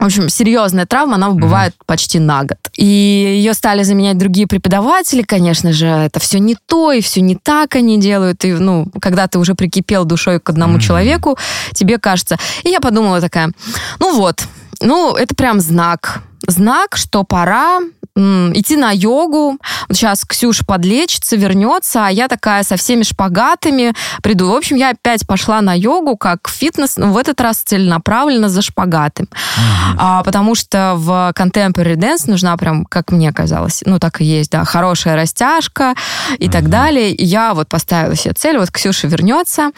в 0.04 0.08
общем, 0.08 0.30
серьезная 0.30 0.86
травма, 0.86 1.16
она 1.16 1.30
бывает 1.30 1.74
угу. 1.78 1.86
почти 1.86 2.20
на 2.20 2.44
год. 2.44 2.58
И 2.76 2.86
ее 2.86 3.54
стали 3.54 3.84
заменять 3.84 4.18
другие 4.18 4.48
преподаватели, 4.48 5.22
конечно 5.22 5.72
же, 5.72 5.88
это 5.88 6.20
все 6.20 6.40
не 6.40 6.56
то, 6.56 6.92
и 6.92 7.02
все 7.02 7.22
не 7.22 7.36
так 7.36 7.76
они 7.76 8.00
делают. 8.00 8.44
И, 8.46 8.54
ну, 8.54 8.88
когда 9.02 9.28
ты 9.28 9.40
уже 9.40 9.56
прикипел 9.56 10.06
душой 10.06 10.40
к 10.40 10.50
одному 10.50 10.78
mm-hmm. 10.78 10.82
человеку, 10.82 11.38
тебе 11.74 11.98
кажется. 11.98 12.38
И 12.64 12.70
я 12.70 12.80
подумала 12.80 13.22
такая, 13.22 13.52
ну 14.00 14.16
вот, 14.18 14.44
ну, 14.82 15.16
это 15.16 15.36
прям 15.36 15.60
знак. 15.60 16.22
Знак, 16.48 16.98
что 16.98 17.24
пора 17.24 17.80
идти 18.15 18.75
на 18.75 18.91
йогу. 18.91 19.58
Вот 19.88 19.98
сейчас 19.98 20.24
Ксюша 20.25 20.63
подлечится, 20.65 21.36
вернется, 21.36 22.08
а 22.08 22.10
я 22.10 22.27
такая 22.27 22.63
со 22.63 22.75
всеми 22.75 23.03
шпагатами 23.03 23.93
приду. 24.22 24.50
В 24.50 24.55
общем, 24.55 24.75
я 24.75 24.91
опять 24.91 25.25
пошла 25.25 25.62
на 25.62 25.74
йогу 25.74 26.15
как 26.15 26.48
фитнес, 26.48 26.98
но 26.98 27.12
в 27.12 27.17
этот 27.17 27.41
раз 27.41 27.58
целенаправленно 27.58 28.50
за 28.50 28.62
шпагаты. 28.62 29.24
Mm-hmm. 29.24 29.96
А, 29.98 30.24
потому 30.24 30.53
что 30.55 30.93
в 30.96 31.34
contemporary 31.36 31.96
dance 31.96 32.29
нужна 32.29 32.55
прям, 32.58 32.86
как 32.86 33.12
мне 33.12 33.34
казалось, 33.34 33.82
ну 33.86 34.00
так 34.00 34.22
и 34.22 34.25
есть, 34.25 34.51
да, 34.51 34.63
хорошая 34.63 35.15
растяжка 35.15 35.96
и 36.38 36.46
mm-hmm. 36.46 36.51
так 36.51 36.70
далее. 36.70 37.12
И 37.12 37.25
я 37.25 37.53
вот 37.53 37.67
поставила 37.67 38.15
себе 38.15 38.34
цель, 38.34 38.58
вот 38.58 38.70
Ксюша 38.70 39.08
вернется, 39.08 39.72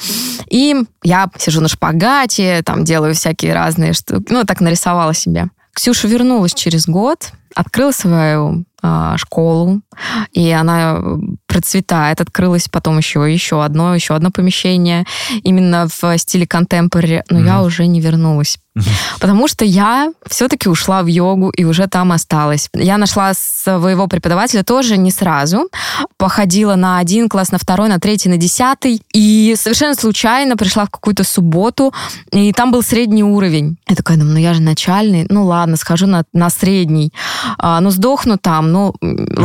и 0.50 0.76
я 1.04 1.30
сижу 1.38 1.62
на 1.62 1.70
шпагате, 1.70 2.62
там 2.66 2.84
делаю 2.84 3.16
всякие 3.16 3.54
разные 3.54 3.94
штуки, 3.94 4.26
ну 4.30 4.44
так 4.44 4.60
нарисовала 4.60 5.14
себе. 5.14 5.48
Ксюша 5.74 6.08
вернулась 6.08 6.54
через 6.54 6.88
год, 6.88 7.32
открыла 7.56 7.92
свою 7.92 8.66
э, 8.84 9.14
школу, 9.18 9.82
и 10.32 10.52
она 10.52 11.02
процветает. 11.48 12.22
Открылось 12.22 12.68
потом 12.68 12.98
еще, 12.98 13.32
еще 13.32 13.64
одно, 13.64 13.96
еще 13.96 14.14
одно 14.14 14.30
помещение 14.30 15.06
именно 15.44 15.88
в 15.88 16.18
стиле 16.18 16.46
контемпорари, 16.46 17.24
но 17.30 17.40
mm-hmm. 17.40 17.46
я 17.46 17.64
уже 17.64 17.88
не 17.88 18.02
вернулась. 18.02 18.60
Потому 19.20 19.48
что 19.48 19.64
я 19.64 20.12
все-таки 20.28 20.68
ушла 20.68 21.02
в 21.02 21.08
йогу 21.08 21.50
и 21.50 21.64
уже 21.64 21.88
там 21.88 22.12
осталась. 22.12 22.70
Я 22.74 22.98
нашла 22.98 23.32
своего 23.34 24.08
преподавателя 24.08 24.64
тоже 24.64 24.98
не 24.98 25.12
сразу. 25.12 25.70
Походила 26.18 26.76
на 26.76 27.00
один 27.00 27.30
класс, 27.30 27.52
на 27.52 27.58
второй, 27.58 27.88
на 27.88 28.00
третий, 28.00 28.28
на 28.28 28.36
десятый. 28.36 29.02
И 29.14 29.56
совершенно 29.58 29.96
случайно 29.96 30.58
пришла 30.58 30.86
в 30.86 30.90
какую-то 30.90 31.24
субботу, 31.24 31.94
и 32.32 32.52
там 32.52 32.72
был 32.72 32.84
средний 32.84 33.24
уровень. 33.24 33.78
Я 33.88 33.96
такая, 33.96 34.18
ну, 34.18 34.26
ну 34.26 34.38
я 34.38 34.54
же 34.54 34.62
начальный, 34.62 35.26
ну 35.30 35.46
ладно, 35.46 35.78
схожу 35.78 36.06
на, 36.06 36.26
на 36.34 36.50
средний. 36.50 37.14
А, 37.58 37.80
ну 37.82 37.92
сдохну 37.92 38.38
там, 38.38 38.72
ну... 38.72 38.94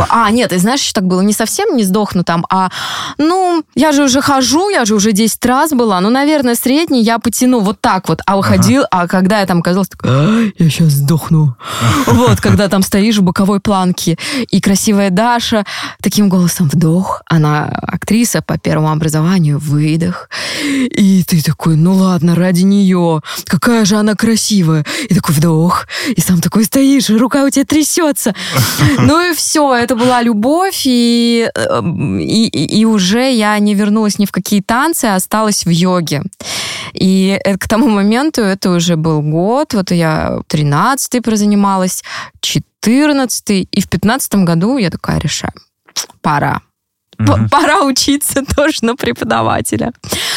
А, 0.09 0.31
нет, 0.31 0.53
и 0.53 0.59
знаешь, 0.59 0.81
еще 0.81 0.93
так 0.93 1.07
было, 1.07 1.21
не 1.21 1.33
совсем 1.33 1.77
не 1.77 1.85
сдохну 1.85 2.25
там, 2.25 2.47
а, 2.51 2.71
ну, 3.19 3.63
я 3.75 3.93
же 3.93 4.05
уже 4.05 4.21
хожу, 4.21 4.71
я 4.71 4.85
же 4.85 4.95
уже 4.95 5.13
10 5.13 5.45
раз 5.47 5.71
была, 5.73 6.01
ну, 6.01 6.11
наверное, 6.11 6.55
средний 6.55 7.03
я 7.03 7.19
потяну 7.19 7.61
вот 7.61 7.81
так 7.81 8.09
вот. 8.09 8.21
А 8.27 8.37
выходил, 8.37 8.85
ага. 8.91 9.05
а 9.05 9.09
когда 9.09 9.41
я 9.41 9.47
там 9.47 9.59
оказалась, 9.61 9.89
такая, 9.89 10.13
«А, 10.13 10.51
я 10.59 10.71
сейчас 10.71 10.93
сдохну. 10.93 11.55
Вот, 12.07 12.41
когда 12.41 12.69
там 12.69 12.83
стоишь 12.83 13.19
в 13.19 13.23
боковой 13.23 13.61
планке, 13.61 14.19
и 14.51 14.61
красивая 14.61 15.11
Даша 15.11 15.65
таким 16.03 16.29
голосом 16.29 16.69
вдох, 16.69 17.23
она 17.27 17.67
актриса 17.67 18.43
по 18.43 18.59
первому 18.59 18.91
образованию, 18.91 19.59
выдох, 19.59 20.29
и 20.63 21.25
ты 21.27 21.43
такой, 21.43 21.77
ну 21.77 21.95
ладно, 21.95 22.35
ради 22.35 22.63
нее, 22.63 23.23
какая 23.45 23.85
же 23.85 23.97
она 23.97 24.15
красивая, 24.15 24.85
и 25.09 25.15
такой 25.15 25.35
вдох, 25.35 25.87
и 26.09 26.21
сам 26.21 26.41
такой 26.41 26.65
стоишь, 26.65 27.11
рука 27.11 27.45
у 27.45 27.51
тебя 27.51 27.65
трясется. 27.65 27.90
Ну 28.99 29.31
и 29.31 29.35
все, 29.35 29.75
это 29.75 29.97
была 29.97 30.23
любовь, 30.23 30.83
и, 30.85 31.49
и, 32.21 32.81
и 32.81 32.85
уже 32.85 33.33
я 33.33 33.59
не 33.59 33.75
вернулась 33.75 34.19
ни 34.19 34.27
в 34.27 34.33
какие 34.33 34.61
танцы, 34.61 35.07
а 35.07 35.17
осталась 35.17 35.65
в 35.65 35.71
йоге. 35.71 36.23
И 36.93 37.39
к 37.59 37.69
тому 37.69 37.89
моменту 37.89 38.43
это 38.43 38.71
уже 38.71 38.97
был 38.97 39.23
год, 39.23 39.75
вот 39.75 39.91
я 39.91 40.39
13-й 40.49 41.21
прозанималась, 41.21 42.03
14-й, 42.43 43.69
и 43.71 43.81
в 43.81 43.89
15 43.89 44.35
году 44.35 44.79
я 44.79 44.91
такая 44.91 45.19
решаю, 45.19 45.53
пора. 46.21 46.61
Mm-hmm. 47.21 47.49
Пора 47.51 47.83
учиться 47.83 48.43
тоже 48.57 48.79
на 48.83 48.97
преподавателя. 48.97 49.93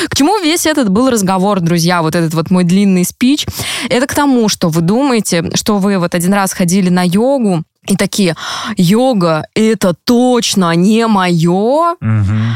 К 0.09 0.15
чему 0.15 0.39
весь 0.39 0.65
этот 0.65 0.89
был 0.89 1.09
разговор, 1.09 1.59
друзья, 1.59 2.01
вот 2.01 2.15
этот 2.15 2.33
вот 2.33 2.51
мой 2.51 2.63
длинный 2.63 3.05
спич? 3.05 3.45
Это 3.89 4.05
к 4.07 4.13
тому, 4.13 4.49
что 4.49 4.69
вы 4.69 4.81
думаете, 4.81 5.51
что 5.55 5.77
вы 5.77 5.97
вот 5.97 6.15
один 6.15 6.33
раз 6.33 6.53
ходили 6.53 6.89
на 6.89 7.03
йогу, 7.03 7.63
и 7.85 7.95
такие, 7.95 8.35
йога, 8.77 9.45
это 9.55 9.93
точно 9.93 10.73
не 10.75 11.07
мое. 11.07 11.95
Mm-hmm 12.01 12.53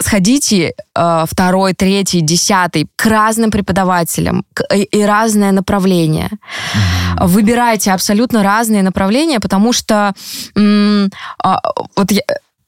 сходите 0.00 0.72
э, 0.94 1.24
второй, 1.26 1.74
третий, 1.74 2.20
десятый 2.20 2.88
к 2.96 3.06
разным 3.06 3.50
преподавателям 3.50 4.44
к, 4.54 4.62
и, 4.74 4.84
и 4.84 5.04
разное 5.04 5.52
направление. 5.52 6.30
Mm-hmm. 6.30 7.26
Выбирайте 7.26 7.92
абсолютно 7.92 8.42
разные 8.42 8.82
направления, 8.82 9.40
потому 9.40 9.72
что 9.72 10.14
м- 10.54 11.10
э, 11.44 11.54
вот 11.96 12.10
я, 12.10 12.22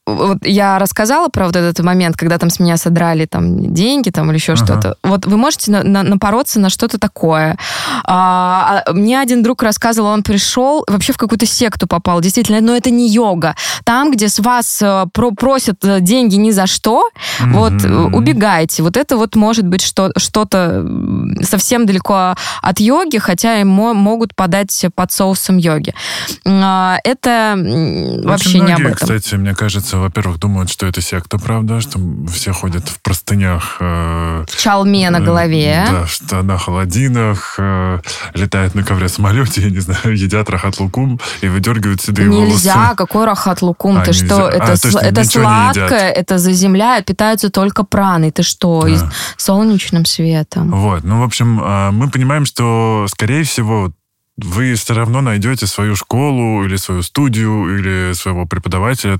вот 0.05 0.37
я 0.45 0.77
рассказала 0.77 1.29
про 1.29 1.47
вот 1.47 1.55
этот 1.55 1.83
момент, 1.83 2.15
когда 2.15 2.37
там 2.37 2.49
с 2.49 2.59
меня 2.59 2.77
содрали 2.77 3.25
там 3.25 3.73
деньги 3.73 4.11
там 4.11 4.29
или 4.29 4.37
еще 4.37 4.53
uh-huh. 4.53 4.63
что-то. 4.63 4.97
Вот 5.03 5.25
вы 5.25 5.37
можете 5.37 5.71
на, 5.71 5.83
на, 5.83 6.03
напороться 6.03 6.59
на 6.59 6.69
что-то 6.69 6.99
такое. 6.99 7.57
А, 8.03 8.83
а, 8.85 8.93
мне 8.93 9.19
один 9.19 9.41
друг 9.41 9.63
рассказывал, 9.63 10.09
он 10.09 10.21
пришел, 10.21 10.85
вообще 10.87 11.11
в 11.11 11.17
какую-то 11.17 11.45
секту 11.45 11.87
попал, 11.87 12.21
действительно, 12.21 12.61
но 12.61 12.75
это 12.75 12.91
не 12.91 13.09
йога. 13.09 13.55
Там, 13.83 14.11
где 14.11 14.29
с 14.29 14.39
вас 14.39 14.81
э, 14.81 15.05
про, 15.11 15.31
просят 15.31 15.83
э, 15.83 15.99
деньги 16.01 16.35
ни 16.35 16.51
за 16.51 16.67
что, 16.67 17.09
mm-hmm. 17.39 17.51
вот 17.51 18.15
убегайте. 18.15 18.83
Вот 18.83 18.97
это 18.97 19.17
вот 19.17 19.35
может 19.35 19.67
быть 19.67 19.81
что, 19.81 20.11
что-то 20.17 20.85
совсем 21.41 21.85
далеко 21.85 22.35
от 22.61 22.79
йоги, 22.79 23.17
хотя 23.17 23.63
мо, 23.65 23.93
могут 23.93 24.35
подать 24.35 24.85
под 24.93 25.11
соусом 25.11 25.57
йоги. 25.57 25.93
А, 26.45 26.97
это 27.03 27.55
Очень 27.55 28.23
вообще 28.23 28.57
многие, 28.57 28.67
не 28.67 28.73
об 28.73 28.93
этом. 28.93 28.93
кстати, 28.95 29.35
мне 29.35 29.55
кажется, 29.55 29.94
во-первых, 29.99 30.39
думают, 30.39 30.69
что 30.69 30.85
это 30.85 31.01
секта, 31.01 31.37
правда, 31.37 31.81
что 31.81 31.99
все 32.31 32.51
ходят 32.51 32.87
в 32.87 32.99
простынях. 33.01 33.77
Э, 33.79 34.45
в 34.47 34.57
чалме 34.57 35.09
на 35.09 35.19
голове. 35.19 35.85
Да, 35.89 36.05
в 36.05 36.11
штанах, 36.11 36.63
холодинах, 36.63 37.55
э, 37.57 37.99
э, 38.33 38.37
летают 38.37 38.75
на 38.75 38.83
ковре-самолете, 38.83 39.61
я 39.61 39.69
не 39.69 39.79
знаю, 39.79 40.15
едят 40.15 40.49
рахат 40.49 40.79
лукум 40.79 41.19
и 41.41 41.47
выдергивают 41.47 42.01
седые 42.01 42.27
Нельзя, 42.27 42.39
волосы. 42.45 42.53
Нельзя, 42.67 42.95
какой 42.95 43.25
рахат 43.25 43.61
лукум? 43.61 43.97
А, 43.97 44.01
ты 44.01 44.11
нельзя. 44.11 44.25
что, 44.25 44.45
А, 44.47 44.49
это, 44.49 44.65
то 44.65 44.71
есть 44.71 44.85
сл- 44.85 44.99
это 44.99 45.23
сладкое, 45.23 46.11
это 46.11 46.37
заземляет, 46.37 47.05
питаются 47.05 47.49
только 47.49 47.83
праной. 47.83 48.31
Ты 48.31 48.43
что, 48.43 48.85
Да. 48.87 49.11
солнечным 49.37 50.05
светом? 50.05 50.71
Вот, 50.71 51.03
ну, 51.03 51.19
в 51.21 51.23
общем, 51.23 51.59
а, 51.63 51.91
мы 51.91 52.09
понимаем, 52.09 52.45
что, 52.45 53.05
скорее 53.09 53.43
всего, 53.43 53.91
вы 54.37 54.75
все 54.75 54.93
равно 54.93 55.21
найдете 55.21 55.65
свою 55.65 55.95
школу 55.95 56.65
или 56.65 56.75
свою 56.75 57.03
студию 57.03 57.77
или 57.77 58.13
своего 58.13 58.45
преподавателя 58.45 59.17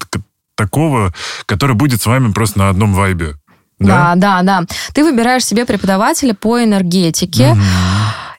такого, 0.55 1.13
который 1.45 1.75
будет 1.75 2.01
с 2.01 2.05
вами 2.05 2.31
просто 2.31 2.59
на 2.59 2.69
одном 2.69 2.93
вайбе. 2.93 3.35
Да, 3.79 4.13
да, 4.15 4.41
да. 4.41 4.63
Ты 4.93 5.03
выбираешь 5.03 5.45
себе 5.45 5.65
преподавателя 5.65 6.33
по 6.33 6.63
энергетике, 6.63 7.53
Мгм. 7.53 7.63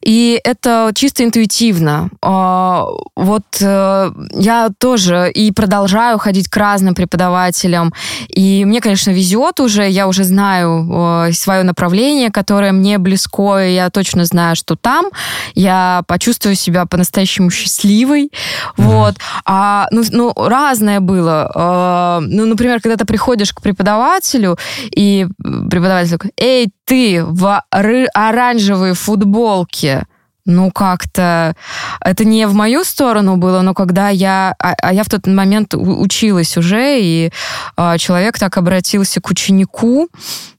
И 0.03 0.41
это 0.45 0.93
чисто 0.95 1.25
интуитивно. 1.25 2.11
А, 2.23 2.87
Вот 3.17 3.45
э, 3.61 4.11
я 4.35 4.71
тоже 4.79 5.31
и 5.33 5.53
продолжаю 5.53 6.19
ходить 6.19 6.49
к 6.49 6.57
разным 6.57 6.95
преподавателям, 6.95 7.93
и 8.29 8.65
мне, 8.65 8.81
конечно, 8.81 9.11
везет 9.11 9.61
уже, 9.61 9.88
я 9.88 10.07
уже 10.09 10.25
знаю 10.25 11.33
свое 11.33 11.62
направление, 11.62 12.31
которое 12.31 12.73
мне 12.73 12.99
близко, 12.99 13.59
и 13.59 13.75
я 13.75 13.91
точно 13.91 14.25
знаю, 14.25 14.57
что 14.57 14.76
там 14.76 15.07
я 15.55 16.03
почувствую 16.07 16.55
себя 16.55 16.87
по-настоящему 16.87 17.50
счастливой. 17.50 18.31
Вот. 18.76 19.15
А, 19.45 19.88
ну, 19.91 20.03
ну, 20.11 20.33
разное 20.35 21.00
было. 21.00 21.50
А, 21.55 22.21
Ну, 22.21 22.47
например, 22.47 22.81
когда 22.81 22.97
ты 22.97 23.05
приходишь 23.05 23.53
к 23.53 23.61
преподавателю, 23.61 24.59
и 24.95 25.26
преподаватель 25.71 26.11
такой, 26.11 26.33
эй, 26.37 26.69
ты 26.87 27.23
в 27.25 27.62
оранжевой 27.71 28.95
футболке, 28.95 30.07
ну, 30.47 30.71
как-то 30.71 31.55
это 32.00 32.25
не 32.25 32.47
в 32.47 32.55
мою 32.55 32.85
сторону 32.85 33.37
было, 33.37 33.62
но 33.62 33.75
когда 33.75 34.09
я... 34.09 34.55
А, 34.61 34.75
а 34.81 34.95
я 34.95 35.02
в 35.02 35.09
тот 35.09 35.26
момент 35.26 35.75
училась 35.75 36.57
уже, 36.57 37.00
и 37.00 37.31
а, 37.76 37.99
человек 37.99 38.38
так 38.38 38.57
обратился 38.57 39.21
к 39.21 39.28
ученику, 39.28 40.09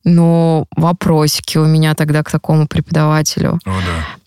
ну, 0.04 0.66
вопросики 0.76 1.58
у 1.58 1.66
меня 1.66 1.96
тогда 1.96 2.22
к 2.22 2.30
такому 2.30 2.68
преподавателю. 2.68 3.60
О, 3.66 3.72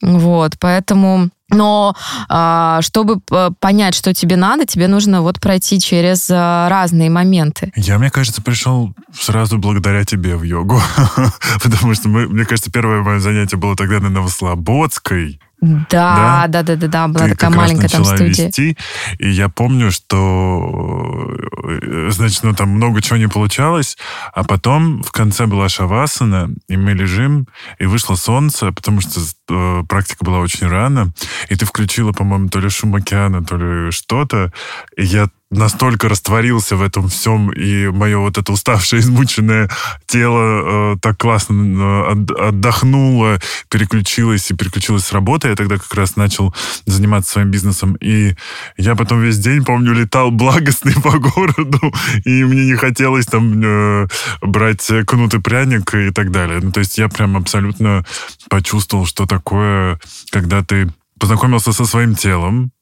да. 0.01 0.09
Вот, 0.19 0.55
поэтому... 0.59 1.29
Но 1.51 1.95
а, 2.29 2.81
чтобы 2.83 3.21
п- 3.21 3.51
понять, 3.59 3.95
что 3.95 4.15
тебе 4.15 4.37
надо, 4.37 4.67
тебе 4.67 4.89
нужно 4.89 5.23
вот 5.23 5.41
пройти 5.41 5.81
через 5.81 6.29
а, 6.31 6.69
разные 6.69 7.11
моменты. 7.11 7.73
Я, 7.77 7.99
мне 7.99 8.11
кажется, 8.11 8.43
пришел 8.43 8.93
сразу 9.19 9.59
благодаря 9.59 10.05
тебе 10.05 10.37
в 10.37 10.43
йогу. 10.43 10.81
Потому 11.63 11.95
что, 11.95 12.09
мы, 12.09 12.29
мне 12.29 12.45
кажется, 12.45 12.71
первое 12.71 13.03
мое 13.03 13.21
занятие 13.21 13.57
было 13.57 13.77
тогда 13.77 14.01
на 14.01 14.09
Новослободской. 14.11 15.41
Да, 15.61 16.47
да, 16.49 16.63
да, 16.63 16.77
да, 16.77 16.87
да, 16.87 17.09
была 17.09 17.25
Ты 17.25 17.31
такая 17.33 17.51
маленькая 17.51 17.89
там 17.89 18.05
студия. 18.05 18.47
вести, 18.47 18.79
и 19.19 19.29
я 19.29 19.51
помню, 19.51 19.91
что, 19.93 21.37
э, 21.83 22.09
значит, 22.11 22.43
ну 22.43 22.55
там 22.55 22.71
много 22.71 23.03
чего 23.03 23.19
не 23.19 23.29
получалось, 23.29 23.99
а 24.33 24.45
потом 24.45 25.03
в 25.03 25.13
конце 25.13 25.47
была 25.47 25.69
шавасана, 25.69 26.51
и 26.69 26.77
мы 26.79 26.93
лежим, 26.93 27.47
и 27.79 27.85
вышло 27.85 28.15
солнце, 28.15 28.73
потому 28.73 29.03
что 29.03 29.21
э, 29.51 29.83
практика 29.87 30.25
была 30.25 30.39
очень 30.39 30.67
рано, 30.67 31.13
и 31.51 31.57
ты 31.57 31.67
включила, 31.67 32.13
по-моему, 32.13 32.49
то 32.49 32.59
ли 32.59 32.71
шум 32.71 32.95
океана, 32.95 33.45
то 33.45 33.57
ли 33.57 33.91
что-то, 33.91 34.53
и 34.97 35.05
я 35.05 35.29
настолько 35.51 36.09
растворился 36.09 36.77
в 36.77 36.83
этом 36.83 37.09
всем, 37.09 37.51
и 37.51 37.89
мое 37.89 38.19
вот 38.19 38.39
это 38.39 38.53
уставшее, 38.53 39.01
измученное 39.01 39.69
тело 40.07 40.95
э, 40.95 40.97
так 41.01 41.19
классно 41.19 41.55
э, 41.55 42.13
от- 42.13 42.31
отдохнуло, 42.31 43.41
переключилось 43.69 44.51
и 44.51 44.55
переключилось 44.55 45.05
с 45.05 45.13
работы. 45.13 45.49
Я 45.49 45.57
тогда 45.57 45.77
как 45.77 45.93
раз 45.95 46.17
начал 46.17 46.55
заниматься 46.87 47.33
своим 47.33 47.51
бизнесом. 47.51 47.95
И 48.01 48.35
я 48.77 48.95
потом 48.95 49.21
весь 49.23 49.39
день, 49.39 49.65
помню, 49.65 49.93
летал 49.93 50.31
благостный 50.31 50.95
по 50.95 51.19
городу, 51.19 51.81
и 52.25 52.45
мне 52.45 52.67
не 52.67 52.77
хотелось 52.77 53.27
там 53.27 53.61
э, 53.63 54.09
брать 54.43 54.87
кнут 55.07 55.35
и 55.35 55.41
пряник 55.41 55.95
и 55.95 56.11
так 56.11 56.31
далее. 56.31 56.61
Ну, 56.63 56.71
то 56.71 56.81
есть 56.81 56.97
я 56.99 57.09
прям 57.09 57.37
абсолютно 57.37 58.05
почувствовал, 58.49 59.07
что 59.07 59.27
такое, 59.27 59.99
когда 60.31 60.63
ты 60.63 60.89
познакомился 61.19 61.73
со 61.73 61.85
своим 61.85 62.15
телом, 62.15 62.73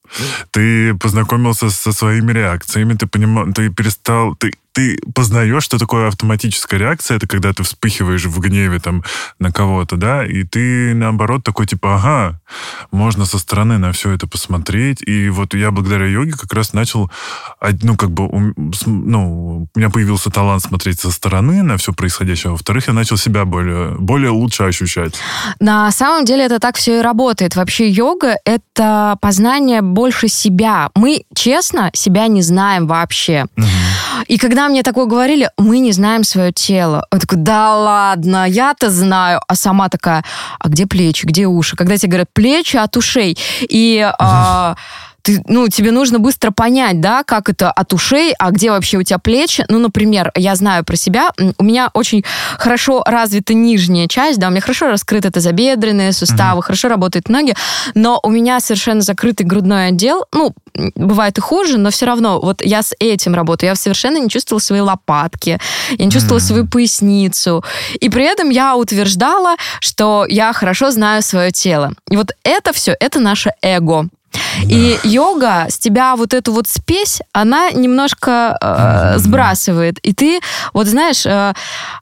ты 0.50 0.94
познакомился 0.94 1.70
со 1.70 1.92
своими 1.92 2.32
реакциями, 2.32 2.94
ты 2.94 3.06
понимал, 3.06 3.52
ты 3.52 3.70
перестал, 3.70 4.34
ты, 4.34 4.52
ты 4.78 4.97
познаешь, 5.12 5.64
что 5.64 5.76
такое 5.76 6.06
автоматическая 6.06 6.78
реакция, 6.78 7.16
это 7.16 7.26
когда 7.26 7.52
ты 7.52 7.64
вспыхиваешь 7.64 8.26
в 8.26 8.38
гневе 8.38 8.78
там 8.78 9.02
на 9.40 9.50
кого-то, 9.50 9.97
да, 9.97 10.25
и 10.25 10.44
ты 10.44 10.94
наоборот 10.94 11.42
такой 11.42 11.66
типа, 11.66 11.97
ага, 11.97 12.40
можно 12.92 13.25
со 13.25 13.38
стороны 13.38 13.78
на 13.78 13.90
все 13.90 14.12
это 14.12 14.28
посмотреть, 14.28 15.02
и 15.02 15.30
вот 15.30 15.54
я 15.54 15.73
благодаря 15.73 16.06
йоге 16.06 16.30
как 16.32 16.52
раз 16.52 16.74
начал, 16.74 17.11
ну 17.83 17.96
как 17.96 18.12
бы, 18.12 18.55
ну 18.87 19.68
у 19.74 19.79
меня 19.79 19.90
появился 19.90 20.31
талант 20.31 20.62
смотреть 20.62 21.00
со 21.00 21.11
стороны 21.11 21.64
на 21.64 21.76
все 21.76 21.92
происходящее, 21.92 22.50
а 22.50 22.52
во-вторых, 22.52 22.87
я 22.87 22.92
начал 22.92 23.16
себя 23.16 23.44
более, 23.44 23.96
более 23.98 24.31
лучше 24.31 24.62
ощущать. 24.62 25.14
На 25.59 25.90
самом 25.90 26.24
деле 26.24 26.44
это 26.44 26.61
так 26.61 26.76
все 26.76 27.00
и 27.00 27.02
работает. 27.02 27.57
Вообще 27.57 27.88
йога— 27.88 28.37
это 28.44 29.16
познание 29.20 29.83
больше 29.83 30.29
себя. 30.29 30.90
Мы, 30.94 31.24
честно, 31.35 31.90
себя 31.94 32.29
не 32.29 32.42
знаем 32.42 32.87
вообще. 32.87 33.46
И 34.29 34.38
когда 34.38 34.67
мне 34.68 34.83
такое 34.83 35.07
говорили, 35.07 35.50
мы 35.59 35.78
не 35.78 35.92
знаем 35.92 36.24
свое 36.24 36.52
тело. 36.52 37.07
Я 37.12 37.18
такой, 37.18 37.38
да 37.38 37.74
ладно, 37.76 38.48
я-то 38.48 38.90
знаю. 38.90 39.40
А 39.48 39.54
сама 39.54 39.88
такая, 39.88 40.24
а 40.59 40.68
где 40.68 40.87
плечи, 40.87 41.26
где 41.26 41.46
уши? 41.46 41.76
Когда 41.76 41.96
тебе 41.96 42.11
говорят 42.11 42.28
плечи 42.33 42.76
от 42.76 42.96
ушей. 42.96 43.37
И... 43.61 44.00
а, 44.18 44.76
ты, 45.22 45.42
ну, 45.46 45.68
тебе 45.68 45.90
нужно 45.90 46.18
быстро 46.18 46.50
понять, 46.50 47.00
да, 47.00 47.22
как 47.24 47.48
это 47.48 47.70
от 47.70 47.92
ушей, 47.92 48.35
а 48.38 48.50
где 48.50 48.70
вообще 48.70 48.98
у 48.98 49.02
тебя 49.02 49.18
плечи. 49.18 49.64
Ну, 49.68 49.78
например, 49.78 50.33
я 50.35 50.54
знаю 50.54 50.85
про 50.85 50.96
себя, 50.96 51.31
у 51.59 51.64
меня 51.64 51.90
очень 51.92 52.24
хорошо 52.57 53.02
развита 53.04 53.54
нижняя 53.54 54.09
часть, 54.09 54.38
да, 54.38 54.48
у 54.48 54.50
меня 54.50 54.61
хорошо 54.61 54.88
раскрыты 54.88 55.31
тазобедренные 55.31 56.12
суставы, 56.12 56.62
хорошо 56.62 56.88
работают 56.88 57.28
ноги, 57.28 57.54
но 57.94 58.20
у 58.22 58.31
меня 58.31 58.61
совершенно 58.61 59.00
закрытый 59.00 59.46
грудной 59.46 59.88
отдел, 59.88 60.24
ну, 60.33 60.54
бывает 60.94 61.38
и 61.38 61.40
хуже, 61.40 61.78
но 61.78 61.90
все 61.90 62.07
равно, 62.07 62.40
вот 62.40 62.62
я 62.64 62.83
с 62.83 62.94
этим 62.98 63.35
работаю, 63.35 63.70
я 63.70 63.74
совершенно 63.76 64.18
не 64.18 64.31
чувствовала 64.31 64.61
свои 64.61 64.81
лопатки, 64.81 65.59
я 65.90 66.04
не 66.04 66.11
чувствовала 66.11 66.40
свою 66.40 66.66
поясницу, 66.66 67.64
и 68.00 68.09
при 68.09 68.24
этом 68.24 68.50
я 68.50 68.76
утверждала, 68.76 69.57
что 69.81 70.26
я 70.28 70.52
хорошо 70.52 70.90
знаю 70.90 71.22
свое 71.22 71.50
тело. 71.50 71.92
И 72.11 72.16
вот 72.16 72.33
это 72.44 72.72
все, 72.72 72.96
это 72.98 73.20
наше 73.20 73.52
эго. 73.62 74.09
И 74.64 74.99
йога 75.03 75.66
с 75.68 75.79
тебя 75.79 76.16
вот 76.16 76.35
эту 76.35 76.53
вот 76.53 76.66
спесь, 76.68 77.21
она 77.33 77.71
немножко 77.71 78.57
э, 78.61 79.18
сбрасывает. 79.18 79.99
И 80.01 80.12
ты, 80.12 80.40
вот 80.73 80.87
знаешь, 80.87 81.25
э, 81.27 81.53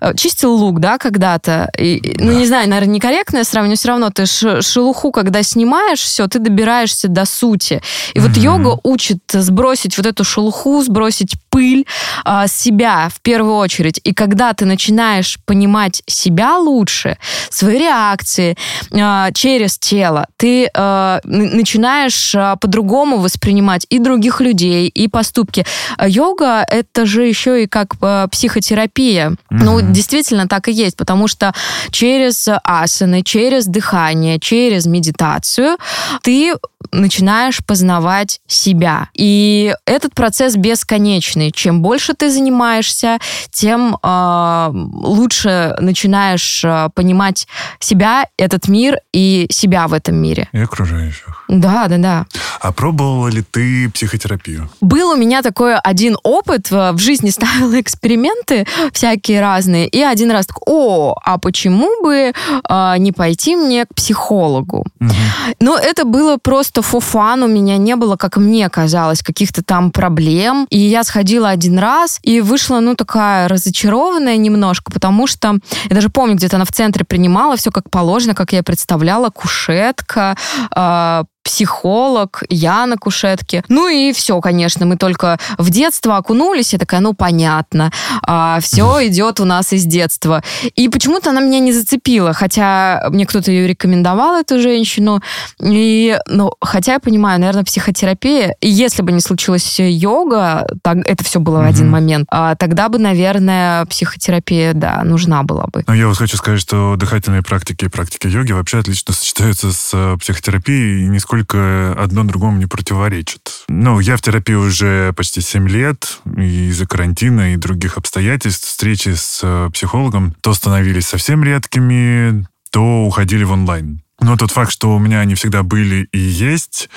э, 0.00 0.14
чистил 0.16 0.52
лук, 0.54 0.80
да, 0.80 0.98
когда-то. 0.98 1.70
И, 1.78 2.16
Ну, 2.18 2.32
Да. 2.32 2.38
не 2.38 2.46
знаю, 2.46 2.68
наверное, 2.68 2.94
некорректное 2.94 3.44
сравнение, 3.44 3.74
но 3.74 3.76
все 3.76 3.88
равно 3.88 4.10
ты 4.10 4.26
шелуху, 4.26 5.10
когда 5.12 5.42
снимаешь, 5.42 6.00
все, 6.00 6.26
ты 6.28 6.38
добираешься 6.38 7.08
до 7.08 7.24
сути. 7.24 7.80
И 8.14 8.20
вот 8.20 8.30
Мгм. 8.30 8.40
йога 8.40 8.78
учит 8.84 9.18
сбросить 9.32 9.96
вот 9.96 10.06
эту 10.06 10.24
шелуху, 10.24 10.82
сбросить 10.82 11.34
пыль 11.50 11.86
с 12.24 12.52
себя 12.52 13.08
в 13.14 13.20
первую 13.20 13.56
очередь. 13.56 14.00
И 14.04 14.12
когда 14.14 14.52
ты 14.52 14.64
начинаешь 14.66 15.38
понимать 15.46 16.02
себя 16.06 16.58
лучше, 16.58 17.16
свои 17.50 17.78
реакции 17.78 18.56
а, 18.92 19.30
через 19.32 19.78
тело, 19.78 20.26
ты 20.36 20.66
н- 20.74 21.20
начинаешь 21.24 22.34
а, 22.36 22.45
по-другому 22.54 23.18
воспринимать 23.18 23.84
и 23.88 23.98
других 23.98 24.40
людей, 24.40 24.86
и 24.86 25.08
поступки. 25.08 25.66
А 25.96 26.08
Йога— 26.08 26.64
это 26.70 27.04
же 27.06 27.24
еще 27.26 27.64
и 27.64 27.66
как 27.66 27.94
а, 28.00 28.28
психотерапия. 28.28 29.32
Ну, 29.50 29.78
Мгм. 29.80 29.92
действительно 29.92 30.46
так 30.46 30.68
и 30.68 30.72
есть, 30.72 30.96
потому 30.96 31.26
что 31.26 31.52
через 31.90 32.46
асаны, 32.62 33.22
через 33.22 33.66
дыхание, 33.66 34.38
через 34.38 34.86
медитацию 34.86 35.76
ты 36.22 36.54
начинаешь 36.92 37.58
познавать 37.66 38.40
себя. 38.46 39.08
И 39.14 39.74
этот 39.86 40.14
процесс 40.14 40.54
бесконечный. 40.56 41.50
Чем 41.50 41.82
больше 41.82 42.14
ты 42.14 42.30
занимаешься, 42.30 43.18
тем 43.50 43.96
э, 44.00 44.70
лучше 44.72 45.74
начинаешь 45.80 46.62
э, 46.64 46.88
понимать 46.94 47.48
себя, 47.80 48.26
этот 48.38 48.68
мир 48.68 48.98
и 49.12 49.46
себя 49.50 49.88
в 49.88 49.94
этом 49.94 50.16
мире. 50.16 50.48
И 50.52 50.58
окружающих. 50.60 51.44
Да, 51.48 51.88
да, 51.88 51.96
да. 51.98 52.25
А 52.60 52.72
пробовала 52.72 53.28
ли 53.28 53.42
ты 53.42 53.90
психотерапию? 53.90 54.70
Был 54.80 55.10
у 55.10 55.16
меня 55.16 55.42
такой 55.42 55.76
один 55.76 56.16
опыт, 56.22 56.70
э, 56.70 56.92
в 56.92 56.98
жизни 56.98 57.30
ставила 57.30 57.80
эксперименты 57.80 58.66
всякие 58.92 59.40
разные, 59.40 59.88
и 59.88 60.02
один 60.02 60.30
раз 60.30 60.46
так, 60.46 60.58
о, 60.66 61.14
а 61.24 61.38
почему 61.38 62.02
бы 62.02 62.32
э, 62.68 62.94
не 62.98 63.12
пойти 63.12 63.56
мне 63.56 63.84
к 63.86 63.94
психологу? 63.94 64.84
Мгм. 65.00 65.14
Но 65.60 65.78
это 65.78 66.04
было 66.04 66.38
просто 66.38 66.82
фофан, 66.82 67.42
у 67.42 67.48
меня 67.48 67.76
не 67.76 67.96
было, 67.96 68.16
как 68.16 68.36
мне 68.36 68.68
казалось, 68.68 69.22
каких-то 69.22 69.62
там 69.62 69.90
проблем. 69.90 70.66
И 70.70 70.78
я 70.78 71.04
сходила 71.04 71.26
сходила 71.26 71.48
один 71.50 71.78
раз 71.78 72.20
и 72.22 72.40
вышла, 72.40 72.80
ну, 72.80 72.94
такая 72.94 73.48
разочарованная 73.48 74.36
немножко, 74.36 74.92
потому 74.92 75.26
что 75.26 75.58
я 75.88 75.94
даже 75.94 76.08
помню, 76.08 76.36
где-то 76.36 76.56
она 76.56 76.64
в 76.64 76.72
центре 76.72 77.04
принимала 77.04 77.56
все 77.56 77.70
как 77.70 77.90
положено, 77.90 78.34
как 78.34 78.52
я 78.52 78.62
представляла, 78.62 79.30
кушетка, 79.30 80.36
э, 80.74 81.24
психолог, 81.46 82.42
я 82.48 82.86
на 82.86 82.96
кушетке. 82.96 83.62
Ну 83.68 83.88
и 83.88 84.12
все, 84.12 84.40
конечно, 84.40 84.84
мы 84.84 84.96
только 84.96 85.38
в 85.58 85.70
детство 85.70 86.16
окунулись, 86.16 86.72
я 86.72 86.78
такая, 86.80 87.00
ну 87.00 87.14
понятно, 87.14 87.92
а, 88.22 88.58
все 88.60 89.06
идет 89.06 89.38
у 89.38 89.44
нас 89.44 89.72
из 89.72 89.84
детства. 89.84 90.42
И 90.74 90.88
почему-то 90.88 91.30
она 91.30 91.40
меня 91.40 91.60
не 91.60 91.72
зацепила, 91.72 92.32
хотя 92.32 93.06
мне 93.10 93.26
кто-то 93.26 93.52
ее 93.52 93.68
рекомендовал, 93.68 94.40
эту 94.40 94.60
женщину. 94.60 95.22
И, 95.60 96.18
ну, 96.26 96.50
хотя 96.60 96.94
я 96.94 96.98
понимаю, 96.98 97.38
наверное, 97.38 97.62
психотерапия, 97.62 98.56
и 98.60 98.68
если 98.68 99.02
бы 99.02 99.12
не 99.12 99.20
случилась 99.20 99.78
йога, 99.78 100.66
так, 100.82 100.96
это 101.06 101.22
все 101.22 101.38
было 101.38 101.58
в 101.58 101.66
один 101.66 101.88
момент, 101.88 102.26
а, 102.28 102.56
тогда 102.56 102.88
бы, 102.88 102.98
наверное, 102.98 103.84
психотерапия, 103.86 104.72
да, 104.74 105.04
нужна 105.04 105.44
была 105.44 105.66
бы. 105.72 105.84
Но 105.86 105.94
я 105.94 106.08
вот 106.08 106.16
хочу 106.16 106.36
сказать, 106.36 106.60
что 106.60 106.96
дыхательные 106.96 107.42
практики 107.42 107.84
и 107.84 107.88
практики 107.88 108.26
йоги 108.26 108.50
вообще 108.50 108.78
отлично 108.78 109.14
сочетаются 109.14 109.70
с 109.72 109.92
э, 109.94 110.16
психотерапией, 110.18 111.04
и 111.04 111.08
нисколько 111.08 111.35
насколько 111.36 111.94
одно 111.98 112.24
другому 112.24 112.58
не 112.58 112.66
противоречит. 112.66 113.64
Ну, 113.68 114.00
я 114.00 114.16
в 114.16 114.22
терапии 114.22 114.54
уже 114.54 115.12
почти 115.12 115.40
7 115.40 115.68
лет, 115.68 116.20
и 116.36 116.68
из-за 116.68 116.86
карантина 116.86 117.52
и 117.52 117.56
других 117.56 117.98
обстоятельств 117.98 118.66
встречи 118.66 119.10
с 119.14 119.40
э, 119.42 119.70
психологом 119.72 120.34
то 120.40 120.54
становились 120.54 121.06
совсем 121.06 121.44
редкими, 121.44 122.46
то 122.70 123.04
уходили 123.04 123.44
в 123.44 123.52
онлайн. 123.52 124.00
Но 124.20 124.36
тот 124.36 124.50
факт, 124.50 124.72
что 124.72 124.94
у 124.94 124.98
меня 124.98 125.20
они 125.20 125.34
всегда 125.34 125.62
были 125.62 126.08
и 126.12 126.18
есть, 126.18 126.88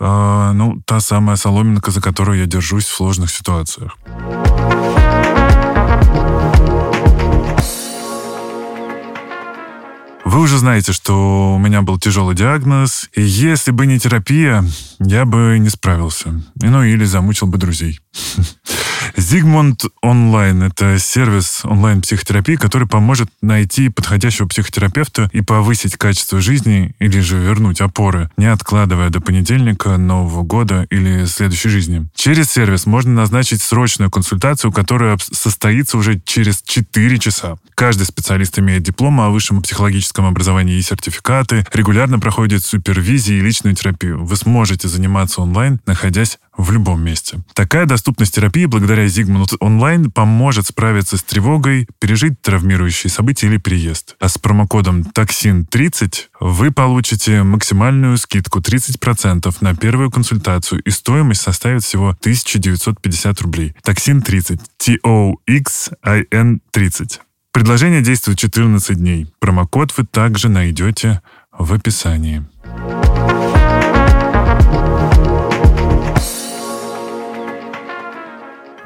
э, 0.00 0.52
ну, 0.54 0.80
та 0.86 1.00
самая 1.00 1.36
соломинка, 1.36 1.90
за 1.90 2.00
которую 2.00 2.38
я 2.38 2.46
держусь 2.46 2.86
в 2.86 2.94
сложных 2.94 3.30
ситуациях. 3.30 3.96
Вы 10.36 10.42
уже 10.42 10.58
знаете, 10.58 10.92
что 10.92 11.54
у 11.54 11.58
меня 11.58 11.80
был 11.80 11.98
тяжелый 11.98 12.36
диагноз, 12.36 13.08
и 13.14 13.22
если 13.22 13.70
бы 13.70 13.86
не 13.86 13.98
терапия, 13.98 14.62
я 15.00 15.24
бы 15.24 15.56
не 15.58 15.70
справился. 15.70 16.42
Ну, 16.56 16.82
или 16.82 17.06
замучил 17.06 17.46
бы 17.46 17.56
друзей. 17.56 18.00
Зигмунд 19.16 19.86
онлайн– 20.02 20.62
это 20.64 20.98
сервис 20.98 21.62
онлайн-психотерапии, 21.64 22.56
который 22.56 22.86
поможет 22.86 23.30
найти 23.40 23.88
подходящего 23.88 24.46
психотерапевта 24.46 25.30
и 25.32 25.40
повысить 25.40 25.96
качество 25.96 26.40
жизни 26.40 26.94
или 26.98 27.20
же 27.20 27.38
вернуть 27.38 27.80
опоры, 27.80 28.30
не 28.36 28.44
откладывая 28.44 29.08
до 29.08 29.22
понедельника, 29.22 29.96
Нового 29.96 30.42
года 30.42 30.86
или 30.90 31.24
следующей 31.24 31.70
жизни. 31.70 32.06
Через 32.14 32.50
сервис 32.50 32.84
можно 32.84 33.12
назначить 33.12 33.62
срочную 33.62 34.10
консультацию, 34.10 34.70
которая 34.70 35.16
состоится 35.18 35.96
уже 35.96 36.20
через 36.20 36.60
4 36.62 37.18
часа. 37.18 37.56
Каждый 37.74 38.04
специалист 38.04 38.58
имеет 38.58 38.82
диплом 38.82 39.20
о 39.20 39.30
высшем 39.30 39.62
психологическом 39.62 40.26
образовании 40.26 40.76
и 40.76 40.82
сертификаты, 40.82 41.64
регулярно 41.72 42.18
проходит 42.18 42.64
супервизии 42.64 43.36
и 43.36 43.40
личную 43.40 43.74
терапию. 43.74 44.24
Вы 44.24 44.36
сможете 44.36 44.88
заниматься 44.88 45.40
онлайн, 45.40 45.80
находясь 45.86 46.38
в 46.56 46.70
любом 46.72 47.04
месте. 47.04 47.40
Такая 47.54 47.86
доступность 47.86 48.34
терапии 48.34 48.66
благодаря 48.66 49.06
Zigmund 49.06 49.58
Online 49.60 50.10
поможет 50.10 50.66
справиться 50.66 51.16
с 51.16 51.22
тревогой, 51.22 51.86
пережить 52.00 52.40
травмирующие 52.40 53.10
события 53.10 53.46
или 53.46 53.58
переезд. 53.58 54.16
А 54.20 54.28
с 54.28 54.38
промокодом 54.38 55.02
TOXIN30 55.02 56.14
вы 56.40 56.70
получите 56.70 57.42
максимальную 57.42 58.16
скидку 58.18 58.60
30% 58.60 59.54
на 59.60 59.74
первую 59.74 60.10
консультацию 60.10 60.82
и 60.82 60.90
стоимость 60.90 61.42
составит 61.42 61.82
всего 61.82 62.10
1950 62.10 63.40
рублей. 63.40 63.74
TOXIN30. 63.84 64.60
T-O-X-I-N 64.78 66.60
30. 66.70 67.20
Предложение 67.52 68.02
действует 68.02 68.38
14 68.38 68.98
дней. 68.98 69.26
Промокод 69.38 69.96
вы 69.96 70.04
также 70.04 70.48
найдете 70.48 71.22
в 71.58 71.72
описании. 71.72 72.44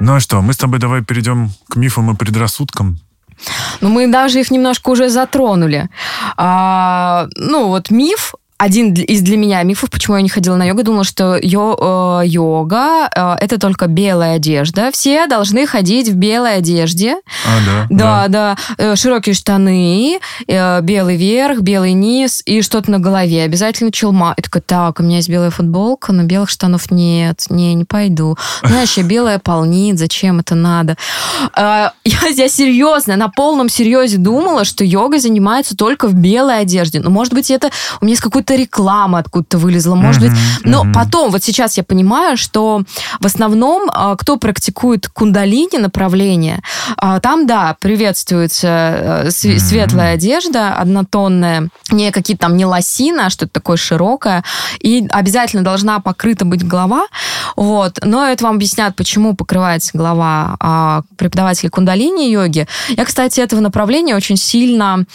Ну 0.03 0.15
а 0.15 0.19
что, 0.19 0.41
мы 0.41 0.53
с 0.53 0.57
тобой 0.57 0.79
давай 0.79 1.03
перейдем 1.03 1.51
к 1.69 1.75
мифам 1.75 2.09
и 2.09 2.15
предрассудкам. 2.15 2.97
Ну, 3.81 3.89
мы 3.89 4.07
даже 4.07 4.39
их 4.39 4.49
немножко 4.49 4.89
уже 4.89 5.09
затронули. 5.09 5.89
А, 6.37 7.27
ну, 7.35 7.67
вот 7.67 7.91
миф 7.91 8.33
один 8.61 8.93
из 8.93 9.21
для 9.21 9.37
меня 9.37 9.63
мифов, 9.63 9.89
почему 9.89 10.17
я 10.17 10.21
не 10.21 10.29
ходила 10.29 10.55
на 10.55 10.65
йогу, 10.65 10.83
думала, 10.83 11.03
что 11.03 11.35
йо, 11.35 12.21
э, 12.21 12.27
йога 12.27 13.09
э, 13.15 13.35
это 13.41 13.59
только 13.59 13.87
белая 13.87 14.35
одежда. 14.35 14.91
Все 14.93 15.25
должны 15.25 15.65
ходить 15.65 16.09
в 16.09 16.13
белой 16.13 16.57
одежде. 16.57 17.15
А, 17.43 17.57
да. 17.65 17.87
Да, 17.89 18.27
да. 18.27 18.57
да. 18.77 18.83
Э, 18.91 18.95
широкие 18.95 19.33
штаны, 19.33 20.19
э, 20.47 20.81
белый 20.81 21.17
верх, 21.17 21.61
белый 21.61 21.93
низ 21.93 22.43
и 22.45 22.61
что-то 22.61 22.91
на 22.91 22.99
голове. 22.99 23.41
Обязательно 23.41 23.91
челма. 23.91 24.35
И 24.37 24.43
такая, 24.43 24.61
так, 24.61 24.99
у 24.99 25.03
меня 25.03 25.15
есть 25.15 25.29
белая 25.29 25.49
футболка, 25.49 26.13
но 26.13 26.21
белых 26.21 26.51
штанов 26.51 26.91
нет. 26.91 27.45
Не, 27.49 27.73
не 27.73 27.85
пойду. 27.85 28.37
Знаешь, 28.63 28.95
я 28.95 29.01
белая 29.01 29.39
полнит, 29.39 29.97
зачем 29.97 30.39
это 30.39 30.53
надо? 30.53 30.97
Э, 31.57 31.89
я, 32.05 32.27
я 32.31 32.47
серьезно, 32.47 33.15
на 33.15 33.29
полном 33.29 33.69
серьезе 33.69 34.17
думала, 34.17 34.65
что 34.65 34.83
йогой 34.83 35.17
занимается 35.17 35.75
только 35.75 36.07
в 36.07 36.13
белой 36.13 36.59
одежде. 36.59 36.99
Но, 36.99 37.09
может 37.09 37.33
быть, 37.33 37.49
это 37.49 37.71
у 37.99 38.05
меня 38.05 38.11
есть 38.11 38.21
какой-то 38.21 38.50
какая-то 38.51 38.55
реклама 38.55 39.19
откуда-то 39.19 39.57
вылезла, 39.57 39.95
может 39.95 40.21
быть. 40.21 40.31
Но 40.63 40.85
потом, 40.93 41.31
вот 41.31 41.43
сейчас 41.43 41.77
я 41.77 41.83
понимаю, 41.83 42.37
что 42.37 42.83
в 43.19 43.25
основном, 43.25 43.89
а, 43.93 44.15
кто 44.15 44.37
практикует 44.37 45.07
кундалини 45.07 45.77
направление, 45.77 46.61
а, 46.97 47.19
там, 47.19 47.47
да, 47.47 47.75
приветствуется 47.79 49.25
э, 49.25 49.31
светлая 49.31 50.13
одежда, 50.13 50.73
однотонная, 50.73 51.69
не 51.91 52.11
какие-то 52.11 52.41
там 52.41 52.57
не 52.57 52.65
лосина, 52.65 53.27
а 53.27 53.29
что-то 53.29 53.51
такое 53.51 53.77
широкое, 53.77 54.43
и 54.79 55.07
обязательно 55.11 55.63
должна 55.63 55.99
покрыта 55.99 56.45
быть 56.45 56.67
голова, 56.67 57.05
вот. 57.55 57.99
Но 58.03 58.25
это 58.25 58.43
вам 58.45 58.55
объяснят, 58.55 58.95
почему 58.95 59.35
покрывается 59.35 59.91
голова 59.93 60.55
а, 60.59 61.01
преподавателей 61.17 61.69
кундалини-йоги. 61.69 62.67
Я, 62.89 63.05
кстати, 63.05 63.39
этого 63.39 63.61
направления 63.61 64.15
очень 64.15 64.37
сильно 64.37 65.05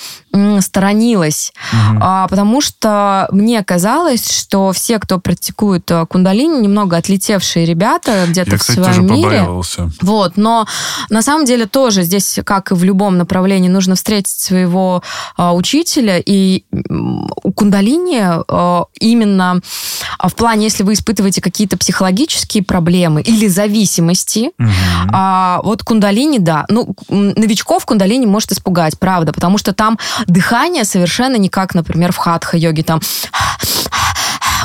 сторонилась, 0.60 1.52
угу. 1.72 2.00
потому 2.28 2.60
что 2.60 3.25
мне 3.30 3.62
казалось, 3.64 4.30
что 4.30 4.72
все, 4.72 4.98
кто 4.98 5.18
практикует 5.18 5.90
э, 5.90 6.06
кундалини, 6.06 6.60
немного 6.60 6.96
отлетевшие 6.96 7.66
ребята 7.66 8.24
где-то 8.28 8.56
в 8.56 8.62
своем 8.62 8.84
тоже 8.84 9.02
мире. 9.02 9.40
Побаивался. 9.40 9.90
Вот, 10.00 10.36
но 10.36 10.66
на 11.10 11.22
самом 11.22 11.44
деле 11.44 11.66
тоже 11.66 12.02
здесь, 12.02 12.38
как 12.44 12.70
и 12.70 12.74
в 12.74 12.84
любом 12.84 13.18
направлении, 13.18 13.68
нужно 13.68 13.94
встретить 13.94 14.38
своего 14.38 15.02
э, 15.36 15.50
учителя. 15.50 16.20
И 16.24 16.64
у 16.90 17.52
кундалини 17.52 18.22
э, 18.48 18.84
именно 19.00 19.60
в 20.22 20.34
плане, 20.34 20.64
если 20.64 20.82
вы 20.82 20.94
испытываете 20.94 21.40
какие-то 21.40 21.76
психологические 21.76 22.62
проблемы 22.62 23.22
или 23.22 23.48
зависимости, 23.48 24.50
угу. 24.58 24.68
э, 25.12 25.58
вот 25.62 25.82
кундалини, 25.82 26.38
да. 26.38 26.64
Ну, 26.68 26.94
новичков 27.08 27.84
кундалини 27.86 28.26
может 28.26 28.52
испугать, 28.52 28.98
правда, 28.98 29.32
потому 29.32 29.58
что 29.58 29.72
там 29.72 29.98
дыхание 30.26 30.84
совершенно 30.84 31.36
не 31.36 31.48
как, 31.48 31.74
например, 31.74 32.12
в 32.12 32.16
хатха-йоге, 32.16 32.82
там 32.82 33.00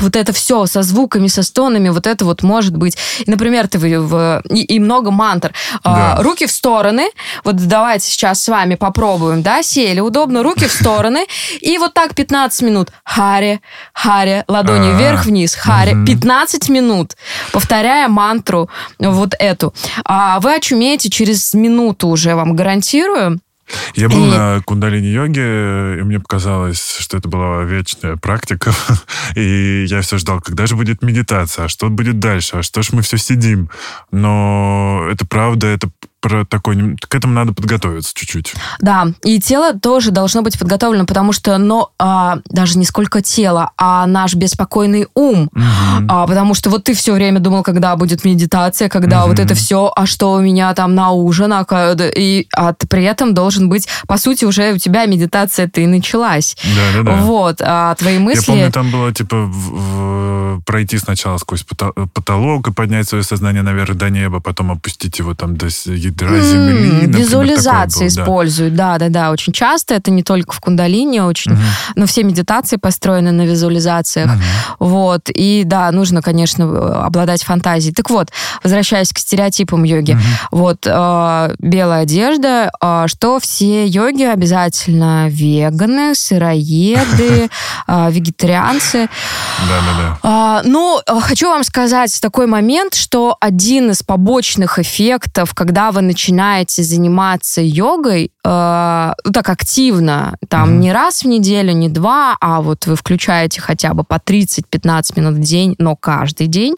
вот 0.01 0.15
это 0.15 0.33
все 0.33 0.65
со 0.65 0.81
звуками, 0.81 1.27
со 1.27 1.43
стонами, 1.43 1.89
вот 1.89 2.07
это 2.07 2.25
вот 2.25 2.43
может 2.43 2.75
быть. 2.75 2.97
Например, 3.27 3.67
ты 3.67 3.77
в, 3.79 4.41
и, 4.49 4.63
и 4.63 4.79
много 4.79 5.11
мантр. 5.11 5.53
А, 5.83 5.95
да. 5.95 6.13
А, 6.13 6.23
руки 6.23 6.45
в 6.45 6.51
стороны. 6.51 7.09
Вот 7.43 7.55
давайте 7.55 8.07
сейчас 8.07 8.43
с 8.43 8.47
вами 8.47 8.75
попробуем, 8.75 9.41
да, 9.41 9.63
сели 9.63 9.99
удобно, 9.99 10.43
руки 10.43 10.67
в 10.67 10.71
стороны. 10.71 11.25
И 11.61 11.77
вот 11.77 11.93
так 11.93 12.15
15 12.15 12.61
минут. 12.63 12.91
Харе, 13.03 13.61
харе, 13.93 14.43
ладони 14.47 14.89
А-а-а. 14.89 14.97
вверх-вниз, 14.99 15.55
харе. 15.55 15.95
Угу. 15.95 16.05
15 16.05 16.69
минут, 16.69 17.15
повторяя 17.51 18.07
мантру 18.07 18.69
вот 18.99 19.33
эту. 19.37 19.73
А 20.03 20.39
вы 20.39 20.55
очумеете 20.55 21.09
через 21.09 21.53
минуту 21.53 22.07
уже, 22.07 22.35
вам 22.35 22.55
гарантирую. 22.55 23.39
Я 23.95 24.09
был 24.09 24.25
и... 24.27 24.29
на 24.29 24.61
кундалини-йоге, 24.65 25.99
и 25.99 26.03
мне 26.03 26.19
показалось, 26.19 26.97
что 26.99 27.17
это 27.17 27.27
была 27.27 27.63
вечная 27.63 28.15
практика. 28.17 28.73
И 29.35 29.85
я 29.87 30.01
все 30.01 30.17
ждал, 30.17 30.41
когда 30.41 30.65
же 30.65 30.75
будет 30.75 31.01
медитация, 31.01 31.65
а 31.65 31.69
что 31.69 31.89
будет 31.89 32.19
дальше, 32.19 32.57
а 32.57 32.63
что 32.63 32.81
ж 32.81 32.91
мы 32.91 33.01
все 33.01 33.17
сидим. 33.17 33.69
Но 34.11 35.07
это 35.09 35.25
правда, 35.25 35.67
это 35.67 35.89
про 36.21 36.45
такой... 36.45 36.95
К 36.97 37.15
этому 37.15 37.33
надо 37.33 37.53
подготовиться 37.53 38.13
чуть-чуть. 38.15 38.53
Да, 38.79 39.07
и 39.23 39.39
тело 39.39 39.73
тоже 39.73 40.11
должно 40.11 40.43
быть 40.43 40.57
подготовлено, 40.57 41.05
потому 41.05 41.33
что, 41.33 41.57
но 41.57 41.91
а, 41.99 42.37
даже 42.45 42.77
не 42.77 42.85
сколько 42.85 43.21
тело, 43.21 43.71
а 43.77 44.05
наш 44.05 44.35
беспокойный 44.35 45.07
ум. 45.15 45.49
Угу. 45.53 45.63
А, 46.07 46.27
потому 46.27 46.53
что 46.53 46.69
вот 46.69 46.83
ты 46.83 46.93
все 46.93 47.13
время 47.13 47.39
думал, 47.39 47.63
когда 47.63 47.95
будет 47.95 48.23
медитация, 48.23 48.87
когда 48.87 49.21
угу. 49.21 49.31
вот 49.31 49.39
это 49.39 49.55
все, 49.55 49.91
а 49.95 50.05
что 50.05 50.33
у 50.33 50.41
меня 50.41 50.73
там 50.75 50.95
на 50.95 51.11
ужин, 51.11 51.51
а, 51.53 51.65
и 52.15 52.47
а 52.55 52.73
ты 52.73 52.87
при 52.87 53.03
этом 53.03 53.33
должен 53.33 53.67
быть, 53.67 53.87
по 54.07 54.17
сути, 54.17 54.45
уже 54.45 54.73
у 54.73 54.77
тебя 54.77 55.05
медитация-то 55.05 55.81
и 55.81 55.87
началась. 55.87 56.55
Да, 56.63 57.03
да, 57.03 57.03
да. 57.03 57.21
Вот, 57.21 57.61
а 57.61 57.95
твои 57.95 58.19
мысли... 58.19 58.39
Я 58.39 58.45
помню, 58.45 58.71
там 58.71 58.91
было, 58.91 59.11
типа, 59.11 59.37
в, 59.37 59.49
в, 59.49 60.61
пройти 60.65 60.97
сначала 60.97 61.37
сквозь 61.37 61.63
потолок 61.63 62.67
и 62.67 62.71
поднять 62.71 63.07
свое 63.07 63.23
сознание 63.23 63.63
наверх 63.63 63.95
до 63.95 64.09
неба, 64.09 64.39
потом 64.39 64.71
опустить 64.71 65.17
его 65.19 65.33
там 65.33 65.57
до 65.57 65.69
ядра 66.11 66.41
земли. 66.41 67.05
Mm, 67.05 67.17
визуализации 67.17 68.07
используют, 68.07 68.75
да. 68.75 68.97
да, 68.97 69.09
да, 69.09 69.31
очень 69.31 69.53
часто. 69.53 69.95
Это 69.95 70.11
не 70.11 70.23
только 70.23 70.53
в 70.53 70.59
кундалини, 70.59 71.19
очень, 71.19 71.53
uh-huh. 71.53 71.93
но 71.95 72.05
все 72.05 72.23
медитации 72.23 72.77
построены 72.77 73.31
на 73.31 73.43
визуализациях. 73.43 74.29
Uh-huh. 74.31 74.75
Вот. 74.79 75.29
И 75.29 75.63
да, 75.65 75.91
нужно, 75.91 76.21
конечно, 76.21 77.05
обладать 77.05 77.43
фантазией. 77.43 77.93
Так 77.93 78.09
вот, 78.09 78.29
возвращаясь 78.63 79.11
к 79.11 79.17
стереотипам 79.17 79.83
йоги. 79.83 80.13
Uh-huh. 80.13 80.47
Вот 80.51 80.85
э, 80.85 81.55
белая 81.59 82.03
одежда, 82.03 82.71
э, 82.81 83.05
что 83.07 83.39
все 83.39 83.85
йоги 83.85 84.23
обязательно 84.23 85.27
веганы, 85.29 86.15
сыроеды, 86.15 87.49
э, 87.87 88.07
вегетарианцы. 88.11 89.09
Да, 89.69 89.79
да, 89.85 90.19
да. 90.23 90.61
Ну, 90.65 90.99
хочу 91.07 91.49
вам 91.49 91.63
сказать 91.63 92.19
такой 92.21 92.47
момент, 92.47 92.93
что 92.95 93.37
один 93.39 93.91
из 93.91 94.03
побочных 94.03 94.79
эффектов, 94.79 95.53
когда 95.53 95.91
вы 95.91 96.00
начинаете 96.01 96.83
заниматься 96.83 97.61
йогой, 97.61 98.31
э, 98.43 99.13
ну, 99.23 99.31
так 99.31 99.49
активно, 99.49 100.35
там 100.49 100.69
mm-hmm. 100.69 100.77
не 100.77 100.93
раз 100.93 101.23
в 101.23 101.27
неделю, 101.27 101.73
не 101.73 101.89
два, 101.89 102.35
а 102.41 102.61
вот 102.61 102.85
вы 102.87 102.95
включаете 102.95 103.61
хотя 103.61 103.93
бы 103.93 104.03
по 104.03 104.15
30-15 104.15 105.19
минут 105.19 105.35
в 105.35 105.39
день, 105.39 105.75
но 105.77 105.95
каждый 105.95 106.47
день, 106.47 106.75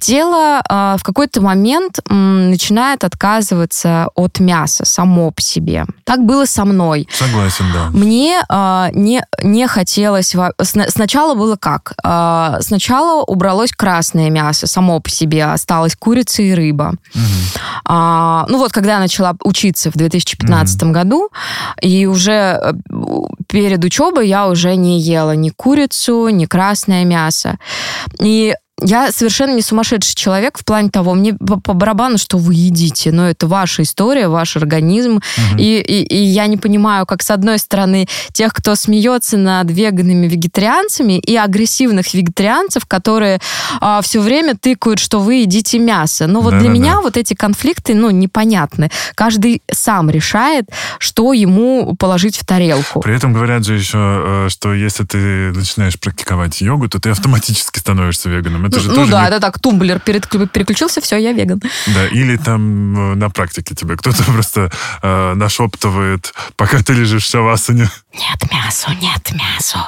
тело 0.00 0.60
э, 0.68 0.96
в 0.98 1.02
какой-то 1.02 1.40
момент 1.40 1.98
э, 1.98 2.14
начинает 2.14 3.04
отказываться 3.04 4.08
от 4.14 4.40
мяса 4.40 4.84
само 4.84 5.30
по 5.30 5.42
себе. 5.42 5.84
Так 6.04 6.24
было 6.24 6.44
со 6.46 6.64
мной. 6.64 7.08
Согласен, 7.12 7.66
да. 7.72 7.88
Мне 7.90 8.40
э, 8.48 8.88
не, 8.92 9.24
не 9.42 9.66
хотелось... 9.66 10.34
Сначала 10.62 11.34
было 11.34 11.56
как? 11.56 11.94
Э, 12.04 12.58
сначала 12.60 13.22
убралось 13.22 13.72
красное 13.72 14.30
мясо 14.30 14.66
само 14.66 15.00
по 15.00 15.10
себе, 15.10 15.44
осталась 15.44 15.96
курица 15.96 16.42
и 16.42 16.52
рыба. 16.52 16.94
Угу. 17.14 17.22
А, 17.84 18.46
ну 18.48 18.58
вот, 18.58 18.72
когда 18.72 18.94
я 18.94 18.98
начала 18.98 19.36
учиться 19.44 19.90
в 19.90 19.96
2015 19.96 20.82
угу. 20.82 20.92
году, 20.92 21.28
и 21.80 22.06
уже 22.06 22.32
э, 22.32 22.72
перед 23.46 23.84
учебой 23.84 24.28
я 24.28 24.48
уже 24.48 24.74
не 24.74 25.00
ела 25.00 25.36
ни 25.36 25.50
курицу, 25.50 26.28
ни 26.28 26.46
красное 26.46 27.04
мясо. 27.04 27.58
И 28.18 28.54
я 28.80 29.10
совершенно 29.12 29.54
не 29.54 29.62
сумасшедший 29.62 30.14
человек 30.14 30.58
в 30.58 30.64
плане 30.64 30.90
того, 30.90 31.14
мне 31.14 31.34
по, 31.34 31.60
по 31.60 31.72
барабану, 31.72 32.18
что 32.18 32.38
вы 32.38 32.54
едите, 32.54 33.12
но 33.12 33.28
это 33.28 33.46
ваша 33.46 33.82
история, 33.82 34.28
ваш 34.28 34.56
организм, 34.56 35.16
угу. 35.16 35.58
и, 35.58 35.80
и, 35.80 36.02
и 36.02 36.16
я 36.16 36.46
не 36.46 36.56
понимаю, 36.56 37.06
как 37.06 37.22
с 37.22 37.30
одной 37.30 37.58
стороны 37.58 38.06
тех, 38.32 38.52
кто 38.52 38.74
смеется 38.74 39.36
над 39.36 39.70
веганами, 39.70 40.26
вегетарианцами, 40.26 41.18
и 41.18 41.36
агрессивных 41.36 42.14
вегетарианцев, 42.14 42.86
которые 42.86 43.40
а, 43.80 44.00
все 44.02 44.20
время 44.20 44.56
тыкают, 44.56 44.98
что 44.98 45.20
вы 45.20 45.36
едите 45.36 45.78
мясо. 45.78 46.26
Но 46.26 46.40
вот 46.40 46.52
да, 46.52 46.60
для 46.60 46.68
да, 46.68 46.74
меня 46.74 46.94
да. 46.94 47.00
вот 47.02 47.16
эти 47.16 47.34
конфликты, 47.34 47.94
ну, 47.94 48.10
непонятны. 48.10 48.90
Каждый 49.14 49.62
сам 49.70 50.10
решает, 50.10 50.66
что 50.98 51.32
ему 51.32 51.96
положить 51.98 52.36
в 52.36 52.46
тарелку. 52.46 53.00
При 53.00 53.14
этом 53.14 53.32
говорят 53.32 53.64
же 53.64 53.74
еще, 53.74 53.98
э, 53.98 54.48
что 54.48 54.72
если 54.72 55.04
ты 55.04 55.52
начинаешь 55.52 55.98
практиковать 55.98 56.60
йогу, 56.60 56.88
то 56.88 57.00
ты 57.00 57.10
автоматически 57.10 57.78
становишься 57.78 58.28
веганом. 58.28 58.67
Это 58.68 58.80
же 58.80 58.88
ну 58.88 58.94
тоже 58.94 59.10
да, 59.12 59.22
не... 59.22 59.28
это 59.28 59.40
так, 59.40 59.58
тумблер 59.58 60.00
переключился, 60.00 61.00
все, 61.00 61.16
я 61.16 61.32
веган. 61.32 61.60
Да, 61.86 62.06
или 62.08 62.36
там 62.36 63.12
э, 63.12 63.14
на 63.14 63.30
практике 63.30 63.74
тебе 63.74 63.96
кто-то 63.96 64.22
просто 64.26 64.70
э, 65.02 65.34
нашептывает, 65.34 66.32
пока 66.56 66.82
ты 66.82 66.92
лежишь 66.92 67.24
в 67.24 67.30
шавасане. 67.30 67.90
Нет 68.14 68.52
мясу, 68.52 68.90
нет 69.00 69.32
мясу. 69.32 69.78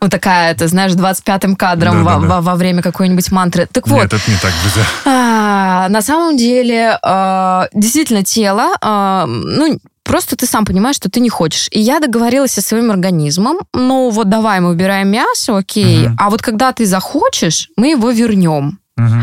Вот 0.00 0.10
такая, 0.10 0.52
это, 0.52 0.68
знаешь, 0.68 0.92
25-м 0.92 1.56
кадром 1.56 2.04
да, 2.04 2.14
во, 2.14 2.20
да, 2.20 2.20
да. 2.20 2.26
Во, 2.26 2.40
во 2.40 2.54
время 2.56 2.82
какой-нибудь 2.82 3.30
мантры. 3.30 3.66
Так 3.70 3.86
вот. 3.86 4.02
Нет, 4.02 4.12
это 4.12 4.30
не 4.30 4.36
так, 4.38 4.52
друзья. 4.62 4.84
А, 5.04 5.88
на 5.88 6.02
самом 6.02 6.36
деле, 6.36 6.98
э, 7.02 7.62
действительно, 7.72 8.24
тело, 8.24 8.72
э, 8.80 9.24
ну, 9.26 9.78
Просто 10.06 10.36
ты 10.36 10.46
сам 10.46 10.64
понимаешь, 10.64 10.96
что 10.96 11.10
ты 11.10 11.20
не 11.20 11.28
хочешь. 11.28 11.68
И 11.72 11.80
я 11.80 11.98
договорилась 11.98 12.52
со 12.52 12.62
своим 12.62 12.90
организмом, 12.90 13.58
ну 13.74 14.10
вот 14.10 14.28
давай 14.28 14.60
мы 14.60 14.70
убираем 14.70 15.08
мясо, 15.08 15.58
окей, 15.58 16.06
угу. 16.06 16.16
а 16.18 16.30
вот 16.30 16.42
когда 16.42 16.72
ты 16.72 16.86
захочешь, 16.86 17.70
мы 17.76 17.90
его 17.90 18.10
вернем. 18.10 18.78
Угу. 18.96 19.16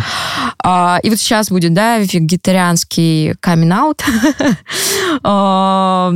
А, 0.63 0.99
и 1.01 1.09
вот 1.09 1.19
сейчас 1.19 1.49
будет, 1.49 1.73
да, 1.73 1.97
вегетарианский 1.97 3.35
камин-аут. 3.39 4.03
А, 5.25 6.11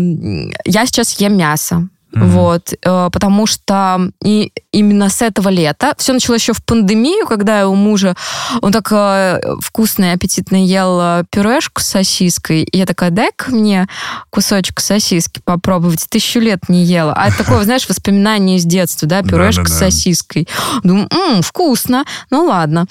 я 0.66 0.86
сейчас 0.86 1.20
ем 1.22 1.38
мясо. 1.38 1.88
Mm-hmm. 2.14 2.26
Вот, 2.28 2.74
э, 2.74 3.10
потому 3.12 3.46
что 3.48 4.12
и 4.24 4.54
именно 4.72 5.10
с 5.10 5.22
этого 5.22 5.50
лета, 5.50 5.94
все 5.98 6.14
началось 6.14 6.42
еще 6.42 6.54
в 6.54 6.64
пандемию, 6.64 7.28
когда 7.28 7.68
у 7.68 7.76
мужа, 7.76 8.16
он 8.62 8.72
так 8.72 8.92
э, 8.92 9.42
вкусно 9.60 10.06
и 10.06 10.14
аппетитно 10.14 10.56
ел 10.56 11.00
э, 11.02 11.24
пюрешку 11.30 11.82
с 11.82 11.86
сосиской, 11.86 12.64
и 12.64 12.78
я 12.78 12.86
такая, 12.86 13.12
дай-ка 13.12 13.52
мне 13.52 13.88
кусочек 14.30 14.80
сосиски 14.80 15.42
попробовать, 15.44 16.06
тысячу 16.10 16.40
лет 16.40 16.70
не 16.70 16.84
ела. 16.86 17.14
А 17.14 17.28
это 17.28 17.38
такое, 17.44 17.64
знаешь, 17.64 17.90
воспоминание 17.90 18.58
из 18.58 18.64
детства, 18.64 19.08
да, 19.08 19.22
пюрешка 19.22 19.68
с 19.68 19.78
сосиской. 19.78 20.48
Думаю, 20.84 21.10
вкусно, 21.42 22.06
ну 22.30 22.46
ладно. 22.46 22.86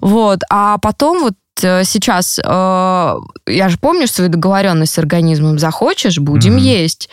Вот, 0.00 0.40
а 0.50 0.78
потом 0.78 1.20
вот 1.20 1.34
сейчас, 1.84 2.38
э, 2.38 3.14
я 3.46 3.68
же 3.68 3.78
помню 3.78 4.06
свою 4.06 4.30
договоренность 4.30 4.94
с 4.94 4.98
организмом, 4.98 5.58
захочешь, 5.58 6.18
будем 6.18 6.56
mm-hmm. 6.56 6.82
есть. 6.82 7.08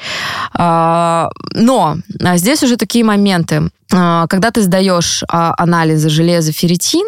Э, 0.57 1.27
но 1.53 1.97
а 2.23 2.37
здесь 2.37 2.63
уже 2.63 2.77
такие 2.77 3.03
моменты. 3.03 3.69
Э, 3.93 4.25
когда 4.29 4.51
ты 4.51 4.61
сдаешь 4.61 5.23
э, 5.23 5.25
анализы 5.31 6.09
железа, 6.09 6.51
ферритин, 6.51 7.05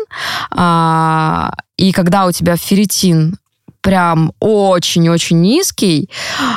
э, 0.56 1.52
и 1.78 1.92
когда 1.92 2.26
у 2.26 2.32
тебя 2.32 2.56
ферритин 2.58 3.38
прям 3.82 4.34
очень-очень 4.40 5.42
низкий, 5.42 6.10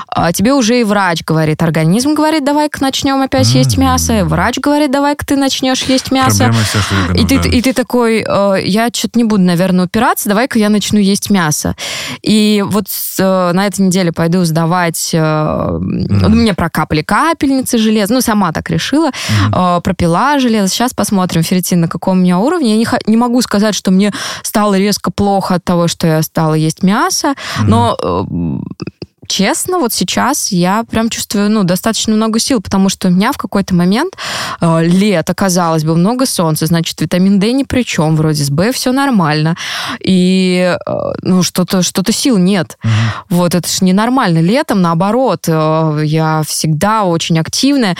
а 0.08 0.32
тебе 0.32 0.52
уже 0.52 0.80
и 0.80 0.84
врач 0.84 1.24
говорит, 1.24 1.62
организм 1.62 2.14
говорит, 2.14 2.44
давай-ка 2.44 2.82
начнем 2.82 3.20
опять 3.22 3.46
mm-hmm. 3.46 3.58
есть 3.58 3.78
мясо, 3.78 4.24
врач 4.24 4.58
говорит, 4.58 4.90
давай-ка 4.90 5.24
ты 5.26 5.36
начнешь 5.36 5.82
есть 5.84 6.10
мясо. 6.10 6.44
Веганов, 6.44 7.16
и, 7.16 7.26
ты, 7.26 7.38
да. 7.38 7.48
и 7.48 7.62
ты 7.62 7.72
такой, 7.72 8.24
э, 8.26 8.56
я 8.64 8.88
что-то 8.92 9.18
не 9.18 9.24
буду, 9.24 9.42
наверное, 9.42 9.86
упираться, 9.86 10.28
давай-ка 10.28 10.58
я 10.58 10.68
начну 10.68 10.98
есть 10.98 11.30
мясо. 11.30 11.76
И 12.22 12.62
вот 12.66 12.86
э, 13.18 13.52
на 13.52 13.66
этой 13.66 13.80
неделе 13.80 14.12
пойду 14.12 14.44
сдавать, 14.44 15.10
mm-hmm. 15.14 16.28
мне 16.28 16.54
прокапали 16.54 17.02
капельницы 17.02 17.78
железа, 17.78 18.12
ну, 18.12 18.20
сама 18.20 18.52
так 18.52 18.68
решила, 18.70 19.10
mm-hmm. 19.10 19.80
пропила 19.80 20.38
железо, 20.38 20.68
сейчас 20.68 20.92
посмотрим 20.92 21.42
ферритин 21.42 21.80
на 21.80 21.88
каком 21.88 22.18
у 22.18 22.20
меня 22.20 22.38
уровне. 22.38 22.72
Я 22.72 22.76
не, 22.76 22.86
не 23.10 23.16
могу 23.16 23.40
сказать, 23.42 23.74
что 23.74 23.90
мне 23.90 24.12
стало 24.42 24.76
резко 24.76 25.10
плохо 25.10 25.54
от 25.54 25.64
того, 25.64 25.88
что 25.88 26.06
я 26.06 26.22
стала 26.22 26.54
есть 26.54 26.82
мясо, 26.82 27.13
mm-hmm. 27.22 27.64
но 27.66 27.96
э, 28.02 28.24
честно, 29.26 29.78
вот 29.78 29.92
сейчас 29.92 30.52
я 30.52 30.84
прям 30.84 31.10
чувствую, 31.10 31.50
ну, 31.50 31.64
достаточно 31.64 32.14
много 32.14 32.38
сил, 32.38 32.60
потому 32.60 32.88
что 32.88 33.08
у 33.08 33.10
меня 33.10 33.32
в 33.32 33.38
какой-то 33.38 33.74
момент 33.74 34.14
э, 34.60 34.84
лето, 34.84 35.34
казалось 35.34 35.84
бы, 35.84 35.94
много 35.96 36.26
солнца, 36.26 36.66
значит, 36.66 37.00
витамин 37.00 37.38
D 37.38 37.52
ни 37.52 37.64
при 37.64 37.82
чем, 37.82 38.16
вроде 38.16 38.44
с 38.44 38.50
B 38.50 38.72
все 38.72 38.92
нормально, 38.92 39.56
и, 40.00 40.76
э, 40.86 40.92
ну, 41.22 41.42
что-то 41.42 41.82
что 41.82 42.02
сил 42.12 42.38
нет. 42.38 42.78
Угу. 42.82 42.92
Вот, 43.30 43.54
это 43.54 43.68
же 43.68 43.84
ненормально. 43.84 44.38
Летом, 44.38 44.80
наоборот, 44.80 45.44
э, 45.48 46.02
я 46.04 46.42
всегда 46.46 47.04
очень 47.04 47.38
активная. 47.38 47.96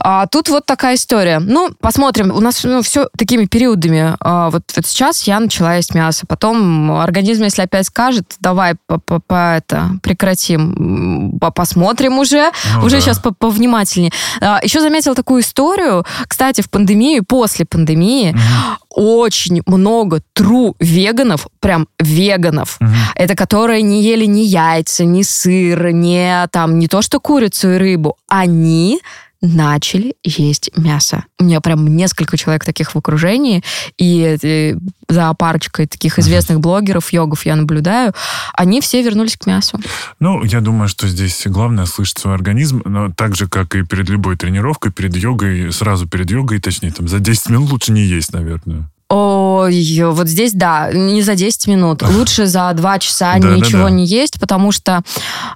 А 0.00 0.26
тут 0.26 0.48
вот 0.48 0.66
такая 0.66 0.96
история. 0.96 1.38
Ну, 1.38 1.70
посмотрим. 1.80 2.30
У 2.30 2.40
нас 2.40 2.62
ну, 2.64 2.82
все 2.82 3.08
такими 3.16 3.46
периодами. 3.46 4.16
А, 4.20 4.50
вот, 4.50 4.62
вот 4.74 4.86
сейчас 4.86 5.22
я 5.24 5.40
начала 5.40 5.76
есть 5.76 5.94
мясо, 5.94 6.26
потом 6.26 6.90
организм, 6.92 7.44
если 7.44 7.62
опять 7.62 7.86
скажет, 7.86 8.34
давай 8.40 8.74
по, 8.86 8.98
по, 8.98 9.20
по 9.20 9.56
это 9.56 9.90
прекрати 10.02 10.53
посмотрим, 10.56 11.94
посмотрим 11.94 12.18
уже, 12.18 12.50
ну, 12.76 12.86
уже 12.86 12.96
да. 12.96 13.00
сейчас 13.00 13.20
повнимательнее. 13.38 14.12
А, 14.40 14.60
еще 14.62 14.80
заметила 14.80 15.14
такую 15.14 15.42
историю, 15.42 16.04
кстати, 16.26 16.60
в 16.60 16.70
пандемию, 16.70 17.24
после 17.24 17.64
пандемии, 17.64 18.30
угу. 18.30 19.20
очень 19.20 19.62
много 19.66 20.22
тру 20.32 20.76
веганов, 20.78 21.46
прям 21.60 21.88
веганов, 21.98 22.76
угу. 22.80 22.90
это 23.14 23.34
которые 23.34 23.82
не 23.82 24.02
ели 24.02 24.26
ни 24.26 24.40
яйца, 24.40 25.04
ни 25.04 25.22
сыр, 25.22 25.90
не 25.90 26.46
там, 26.50 26.78
не 26.78 26.88
то 26.88 27.02
что 27.02 27.20
курицу 27.20 27.72
и 27.72 27.76
рыбу, 27.76 28.16
они 28.28 29.00
начали 29.44 30.14
есть 30.22 30.70
мясо. 30.76 31.24
У 31.38 31.44
меня 31.44 31.60
прям 31.60 31.96
несколько 31.96 32.36
человек 32.36 32.64
таких 32.64 32.94
в 32.94 32.98
окружении, 32.98 33.62
и, 33.98 34.38
и 34.42 34.76
за 35.08 35.32
парочкой 35.34 35.86
таких 35.86 36.18
известных 36.18 36.60
блогеров, 36.60 37.12
йогов 37.12 37.44
я 37.44 37.56
наблюдаю, 37.56 38.14
они 38.54 38.80
все 38.80 39.02
вернулись 39.02 39.36
к 39.36 39.46
мясу. 39.46 39.78
Ну, 40.18 40.42
я 40.44 40.60
думаю, 40.60 40.88
что 40.88 41.06
здесь 41.08 41.42
главное 41.46 41.86
слышать 41.86 42.18
свой 42.18 42.34
организм, 42.34 42.82
но 42.84 43.12
так 43.12 43.36
же, 43.36 43.46
как 43.48 43.74
и 43.74 43.82
перед 43.82 44.08
любой 44.08 44.36
тренировкой, 44.36 44.92
перед 44.92 45.14
йогой, 45.16 45.72
сразу 45.72 46.08
перед 46.08 46.30
йогой, 46.30 46.60
точнее, 46.60 46.92
там, 46.92 47.08
за 47.08 47.18
10 47.18 47.50
минут 47.50 47.70
лучше 47.70 47.92
не 47.92 48.02
есть, 48.02 48.32
наверное. 48.32 48.88
Ой, 49.10 50.02
вот 50.04 50.28
здесь, 50.28 50.52
да, 50.52 50.90
не 50.92 51.22
за 51.22 51.34
10 51.34 51.66
минут. 51.68 52.02
Лучше 52.02 52.46
за 52.46 52.72
2 52.72 52.98
часа 52.98 53.34
да, 53.38 53.48
ничего 53.54 53.84
да, 53.84 53.88
да. 53.88 53.90
не 53.90 54.06
есть, 54.06 54.40
потому 54.40 54.72
что 54.72 55.02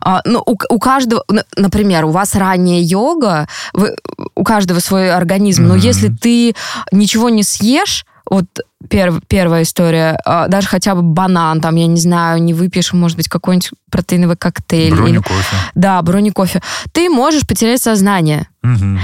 а, 0.01 0.21
ну, 0.25 0.43
у, 0.45 0.57
у 0.69 0.79
каждого, 0.79 1.25
например, 1.57 2.05
у 2.05 2.11
вас 2.11 2.35
ранняя 2.35 2.81
йога, 2.81 3.49
вы, 3.73 3.97
у 4.35 4.45
каждого 4.45 4.81
свой 4.81 5.11
организм, 5.11 5.65
mm-hmm. 5.65 5.69
но 5.69 5.77
если 5.77 6.09
ты 6.09 6.55
ничего 6.93 7.31
не 7.31 7.43
съешь, 7.43 8.05
вот 8.31 8.45
перв, 8.89 9.21
первая 9.27 9.63
история, 9.63 10.19
а, 10.25 10.49
даже 10.49 10.69
хотя 10.69 10.95
бы 10.95 11.03
банан, 11.03 11.61
там, 11.61 11.75
я 11.77 11.87
не 11.87 12.01
знаю, 12.01 12.43
не 12.43 12.55
выпьешь, 12.55 12.93
может 12.93 13.17
быть, 13.17 13.29
какой-нибудь 13.29 13.71
протеиновый 13.91 14.37
коктейль. 14.37 14.95
Брони 14.95 15.19
кофе. 15.19 15.57
Да, 15.75 16.01
брони 16.03 16.31
кофе. 16.31 16.61
Ты 16.93 17.09
можешь 17.09 17.47
потерять 17.47 17.81
сознание. 17.81 18.49
Угу. 18.63 18.99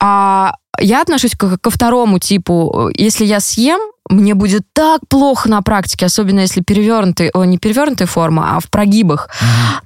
А 0.00 0.54
я 0.80 1.02
отношусь 1.02 1.34
ко, 1.34 1.58
ко 1.58 1.70
второму 1.70 2.18
типу. 2.18 2.90
Если 2.94 3.24
я 3.24 3.40
съем, 3.40 3.80
мне 4.10 4.34
будет 4.34 4.62
так 4.72 5.00
плохо 5.08 5.48
на 5.48 5.62
практике, 5.62 6.06
особенно 6.06 6.40
если 6.40 6.60
перевернутый, 6.60 7.30
о, 7.30 7.44
не 7.44 7.58
перевернутая 7.58 8.08
форма, 8.08 8.56
а 8.56 8.60
в 8.60 8.68
прогибах. 8.68 9.30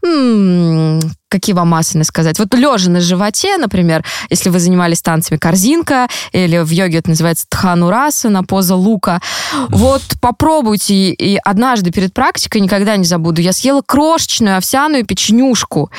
Mm-hmm. 0.05 1.03
Какие 1.29 1.55
вам 1.55 1.75
асаны 1.75 2.05
сказать? 2.05 2.39
Вот 2.39 2.55
лежа 2.55 2.91
на 2.91 3.01
животе, 3.01 3.57
например, 3.57 4.05
если 4.31 4.51
вы 4.51 4.61
занимались 4.61 5.03
танцами 5.03 5.37
корзинка, 5.37 6.07
или 6.31 6.59
в 6.59 6.71
йоге 6.71 6.99
это 6.99 7.11
называется 7.11 7.47
тханурасана, 7.49 8.45
поза 8.45 8.77
лука, 8.77 9.21
вот 9.69 10.03
попробуйте. 10.21 11.11
И 11.11 11.37
однажды 11.45 11.91
перед 11.91 12.15
практикой, 12.15 12.61
никогда 12.61 12.97
не 12.97 13.05
забуду, 13.05 13.41
я 13.41 13.53
съела 13.53 13.83
крошечную 13.85 14.57
овсяную 14.59 15.05
печенюшку. 15.05 15.91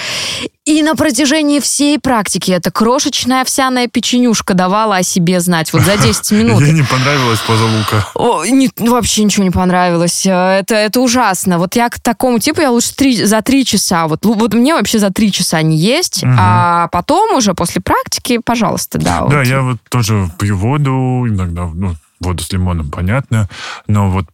И 0.66 0.82
на 0.82 0.96
протяжении 0.96 1.60
всей 1.60 2.00
практики 2.00 2.50
эта 2.50 2.72
крошечная 2.72 3.42
овсяная 3.42 3.88
печенюшка 3.88 4.56
давала 4.56 4.96
о 4.98 5.04
себе 5.04 5.40
знать. 5.40 5.72
Вот 5.74 5.84
за 5.84 5.96
10 5.98 6.32
минут. 6.32 6.62
Ей 6.62 6.72
не 6.72 6.82
понравилась 6.82 7.40
поза 7.40 7.66
лука. 7.66 8.08
О, 8.16 8.46
не, 8.46 8.70
вообще 8.78 9.24
ничего 9.24 9.44
не 9.44 9.52
понравилось. 9.52 10.26
Э, 10.26 10.60
это, 10.60 10.76
это 10.76 11.02
ужасно. 11.02 11.60
Вот 11.60 11.76
я 11.76 11.90
к 11.90 12.00
такому 12.00 12.40
типу, 12.40 12.62
я 12.62 12.72
лучше 12.72 12.96
три, 12.96 13.26
за 13.26 13.42
3 13.42 13.66
часа. 13.66 14.08
Вот, 14.08 14.26
вот 14.26 14.54
мне 14.54 14.74
вообще 14.74 15.00
за 15.00 15.12
3 15.12 15.32
часа 15.32 15.62
не 15.62 15.78
есть. 15.78 16.24
Угу. 16.24 16.34
А 16.38 16.88
потом 16.88 17.36
уже 17.36 17.54
после 17.54 17.82
практики, 17.82 18.40
пожалуйста, 18.44 18.98
да. 18.98 19.20
Да, 19.20 19.40
вот. 19.40 19.48
я 19.48 19.62
вот 19.62 19.78
тоже 19.90 20.30
пью 20.40 20.58
воду, 20.58 21.26
иногда, 21.28 21.70
ну, 21.74 21.96
воду 22.20 22.44
с 22.44 22.52
лимоном, 22.52 22.90
понятно. 22.90 23.50
Но 23.88 24.10
вот 24.10 24.26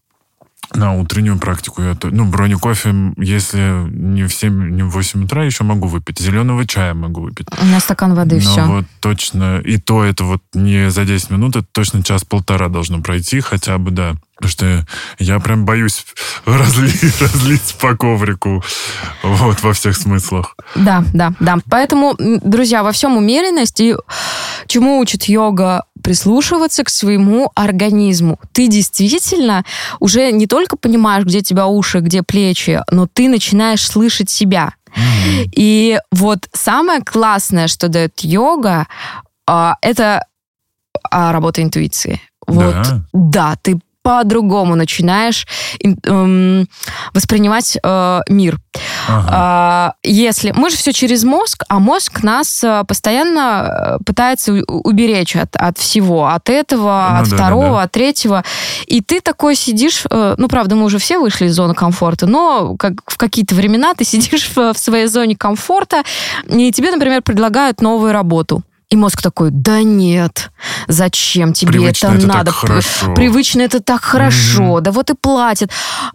на 0.74 0.94
утреннюю 0.94 1.38
практику. 1.40 1.82
Я, 1.82 1.96
ну, 2.04 2.26
брони 2.26 2.56
кофе, 2.56 2.94
если 3.18 3.88
не 3.90 4.24
в 4.24 4.34
7, 4.34 4.76
не 4.76 4.84
в 4.84 4.90
8 4.90 5.26
утра 5.26 5.44
еще 5.44 5.64
могу 5.64 5.88
выпить. 5.88 6.20
Зеленого 6.20 6.66
чая 6.66 6.94
могу 6.94 7.22
выпить. 7.22 7.48
У 7.62 7.66
меня 7.66 7.80
стакан 7.80 8.14
воды, 8.14 8.36
Но 8.36 8.42
все. 8.42 8.66
вот 8.66 8.86
точно, 9.00 9.60
и 9.60 9.78
то 9.78 10.04
это 10.04 10.24
вот 10.24 10.42
не 10.54 10.90
за 10.90 11.06
10 11.06 11.30
минут, 11.32 11.56
это 11.56 11.68
точно 11.72 12.04
час-полтора 12.04 12.70
должно 12.70 13.02
пройти 13.02 13.42
хотя 13.42 13.78
бы, 13.78 13.92
да. 13.92 14.14
Потому 14.36 14.52
что 14.52 14.88
я 15.20 15.40
прям 15.40 15.66
боюсь 15.66 16.04
разлить, 16.46 17.04
разлить 17.22 17.76
по 17.80 17.96
коврику 17.96 18.64
вот, 19.22 19.62
во 19.62 19.74
всех 19.74 19.96
смыслах. 19.96 20.56
Да, 20.76 21.04
да, 21.14 21.34
да. 21.40 21.58
Поэтому, 21.70 22.16
друзья, 22.18 22.82
во 22.84 22.92
всем 22.92 23.18
умеренность. 23.18 23.80
И 23.82 23.96
чему 24.68 25.00
учит 25.00 25.26
йога? 25.26 25.84
Прислушиваться 26.04 26.84
к 26.84 26.90
своему 26.90 27.52
организму. 27.56 28.40
Ты 28.52 28.68
действительно 28.68 29.64
уже 30.00 30.32
не 30.32 30.48
только 30.48 30.78
понимаешь, 30.78 31.26
где 31.26 31.42
тебя 31.42 31.68
уши, 31.68 32.00
где 32.00 32.24
плечи, 32.24 32.82
но 32.90 33.08
ты 33.08 33.30
начинаешь 33.30 33.86
слышать 33.86 34.30
себя. 34.30 34.74
Mm-hmm. 34.90 35.50
И 35.56 36.00
вот 36.12 36.50
самое 36.54 37.02
классное, 37.02 37.68
что 37.68 37.88
дает 37.88 38.20
йога, 38.22 38.88
а, 39.48 39.76
это 39.82 40.26
а, 41.10 41.32
работа 41.32 41.62
интуиции. 41.64 42.22
Вот, 42.48 42.74
да. 42.74 43.04
да, 43.14 43.56
ты 43.62 43.80
по-другому 44.04 44.76
начинаешь 44.76 45.48
эм, 45.84 46.68
воспринимать 47.14 47.78
э, 47.82 48.20
мир. 48.30 48.60
Ага. 49.08 49.96
Э, 50.04 50.10
если 50.10 50.52
мы 50.52 50.70
же 50.70 50.78
все 50.78 50.92
через 50.92 51.24
мозг, 51.24 51.64
а 51.70 51.80
мозг 51.80 52.24
нас 52.24 52.64
э, 52.64 52.84
постоянно 52.88 53.98
э, 54.00 54.04
пытается 54.06 54.54
уберечь 54.54 55.36
от, 55.36 55.56
от 55.56 55.78
всего, 55.78 56.28
от 56.28 56.50
этого, 56.50 57.10
ну, 57.12 57.22
от 57.22 57.30
да, 57.30 57.36
второго, 57.36 57.64
да, 57.64 57.76
да. 57.76 57.82
от 57.84 57.92
третьего, 57.92 58.44
и 58.88 59.02
ты 59.02 59.22
такой 59.22 59.56
сидишь, 59.56 60.04
э, 60.10 60.36
ну 60.38 60.48
правда 60.48 60.76
мы 60.76 60.86
уже 60.86 60.98
все 60.98 61.20
вышли 61.20 61.46
из 61.46 61.56
зоны 61.56 61.76
комфорта, 61.76 62.26
но 62.26 62.76
как 62.78 62.94
в 63.06 63.18
какие-то 63.18 63.56
времена 63.56 63.94
ты 63.94 64.04
сидишь 64.04 64.50
в, 64.56 64.74
в 64.74 64.78
своей 64.78 65.06
зоне 65.06 65.36
комфорта, 65.36 66.04
и 66.48 66.72
тебе, 66.72 66.92
например, 66.92 67.22
предлагают 67.22 67.82
новую 67.82 68.14
работу. 68.14 68.64
И 68.92 68.98
мозг 68.98 69.22
такой, 69.22 69.52
да 69.52 69.84
нет, 69.84 70.52
зачем 70.90 71.54
тебе 71.54 71.72
Привычно 71.72 72.08
это, 72.08 72.18
это 72.18 72.28
надо? 72.28 72.52
Так 72.52 73.16
Привычно 73.16 73.62
это 73.62 73.80
так 73.80 74.04
хорошо, 74.04 74.80
mm-hmm. 74.80 74.82
да 74.82 74.92
вот 74.92 75.10
и 75.10 75.14
платят. 75.16 75.72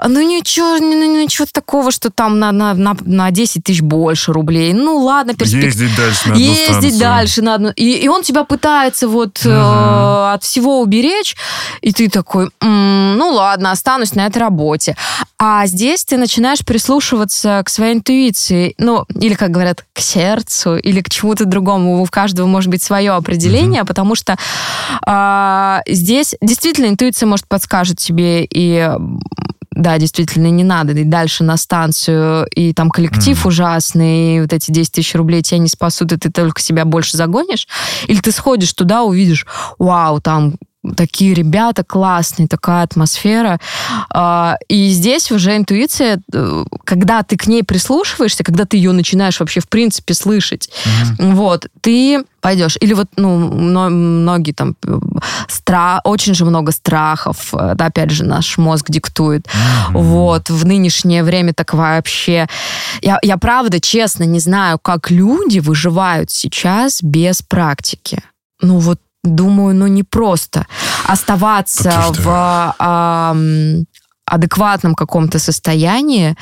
Ну 0.06 0.20
ничего, 0.20 0.76
ну, 0.76 1.22
ничего 1.22 1.46
такого, 1.50 1.90
что 1.90 2.10
там 2.10 2.38
на, 2.38 2.52
на, 2.52 2.74
на, 2.74 2.94
на 3.00 3.30
10 3.30 3.64
тысяч 3.64 3.80
больше 3.80 4.34
рублей. 4.34 4.74
Ну 4.74 4.98
ладно, 4.98 5.32
перспектив... 5.32 5.74
Ездить 5.74 5.96
дальше 5.96 6.28
на 6.28 6.34
одну 6.34 6.44
Ездить 6.44 6.66
станцию. 6.66 7.00
дальше 7.00 7.42
на 7.42 7.54
одну... 7.54 7.70
И, 7.76 7.92
и 7.92 8.08
он 8.08 8.22
тебя 8.22 8.44
пытается 8.44 9.08
вот 9.08 9.38
mm-hmm. 9.38 10.30
э, 10.30 10.34
от 10.34 10.44
всего 10.44 10.82
уберечь, 10.82 11.34
и 11.80 11.94
ты 11.94 12.10
такой, 12.10 12.50
м-м, 12.60 13.16
ну 13.16 13.30
ладно, 13.30 13.70
останусь 13.70 14.14
на 14.14 14.26
этой 14.26 14.38
работе. 14.38 14.96
А 15.38 15.66
здесь 15.66 16.04
ты 16.04 16.16
начинаешь 16.18 16.64
прислушиваться 16.64 17.62
к 17.64 17.70
своей 17.70 17.94
интуиции, 17.94 18.74
ну, 18.78 19.06
или, 19.14 19.34
как 19.34 19.50
говорят, 19.50 19.84
к 19.94 20.00
сердцу, 20.00 20.76
или 20.76 21.00
к 21.00 21.08
чему-то 21.08 21.46
другому. 21.46 22.02
У 22.02 22.06
каждого 22.06 22.46
может 22.46 22.65
может 22.66 22.70
быть 22.70 22.83
свое 22.83 23.12
определение, 23.12 23.83
mm-hmm. 23.83 23.87
потому 23.87 24.14
что 24.14 24.37
э, 25.07 25.79
здесь 25.87 26.35
действительно 26.40 26.87
интуиция 26.87 27.26
может 27.26 27.46
подскажет 27.46 27.98
тебе 27.98 28.44
и 28.44 28.90
да, 29.70 29.98
действительно, 29.98 30.46
не 30.46 30.64
надо, 30.64 30.94
и 30.94 31.05
дальше 31.05 31.44
на 31.44 31.59
станцию, 31.59 32.46
и 32.46 32.72
там 32.72 32.88
коллектив 32.88 33.37
mm. 33.37 33.46
ужасный, 33.48 34.37
и 34.37 34.40
вот 34.40 34.55
эти 34.55 34.70
10 34.70 34.90
тысяч 34.90 35.14
рублей 35.14 35.42
тебя 35.42 35.59
не 35.59 35.68
спасут, 35.68 36.12
и 36.12 36.16
ты 36.16 36.31
только 36.31 36.62
себя 36.62 36.87
больше 36.87 37.18
загонишь, 37.18 37.68
или 38.07 38.18
ты 38.20 38.33
сходишь 38.33 38.72
туда, 38.72 39.02
увидишь, 39.02 39.44
вау, 39.79 40.22
там 40.22 40.55
такие 40.94 41.35
ребята 41.35 41.85
классные, 41.85 42.49
такая 42.49 42.83
атмосфера. 42.85 43.59
А, 44.11 44.57
и 44.68 44.88
здесь 44.88 45.31
уже 45.31 45.57
интуиция, 45.57 46.20
э, 46.33 46.64
когда 46.85 47.22
ты 47.22 47.37
к 47.37 47.46
ней 47.46 47.62
прислушиваешься, 47.62 48.44
когда 48.44 48.64
ты 48.64 48.77
ее 48.77 48.92
начинаешь 48.92 49.40
вообще 49.40 49.61
в 49.61 49.68
принципе 49.68 50.14
слышать, 50.14 50.68
mm-hmm. 50.68 51.35
вот, 51.35 51.66
ты 51.81 52.25
пойдешь. 52.40 52.77
Или 52.81 52.94
вот, 52.94 53.09
ну, 53.16 53.37
многие 53.90 54.53
там, 54.53 54.77
стра... 55.49 56.01
очень 56.05 56.35
же 56.35 56.44
много 56.44 56.70
страхов, 56.70 57.49
да, 57.53 57.87
опять 57.87 58.11
же, 58.11 58.25
наш 58.25 58.57
мозг 58.57 58.88
диктует. 58.88 59.46
Mm-hmm. 59.46 59.92
Вот, 59.94 60.51
в 60.51 60.64
нынешнее 60.64 61.25
время 61.25 61.53
так 61.55 61.75
вообще... 61.75 62.46
Я, 63.03 63.18
я 63.22 63.37
правда, 63.37 63.81
честно, 63.81 64.22
не 64.25 64.38
знаю, 64.38 64.79
как 64.79 65.11
люди 65.11 65.59
выживают 65.59 66.31
сейчас 66.31 67.03
без 67.03 67.42
практики. 67.42 68.22
Ну, 68.61 68.79
вот 68.79 69.01
думаю, 69.26 69.74
ну 69.74 69.86
не 69.86 70.02
просто 70.02 70.66
оставаться 71.04 71.92
в 72.18 72.74
а, 72.78 73.36
адекватном 74.26 74.94
каком-то 74.94 75.38
состоянии, 75.38 76.36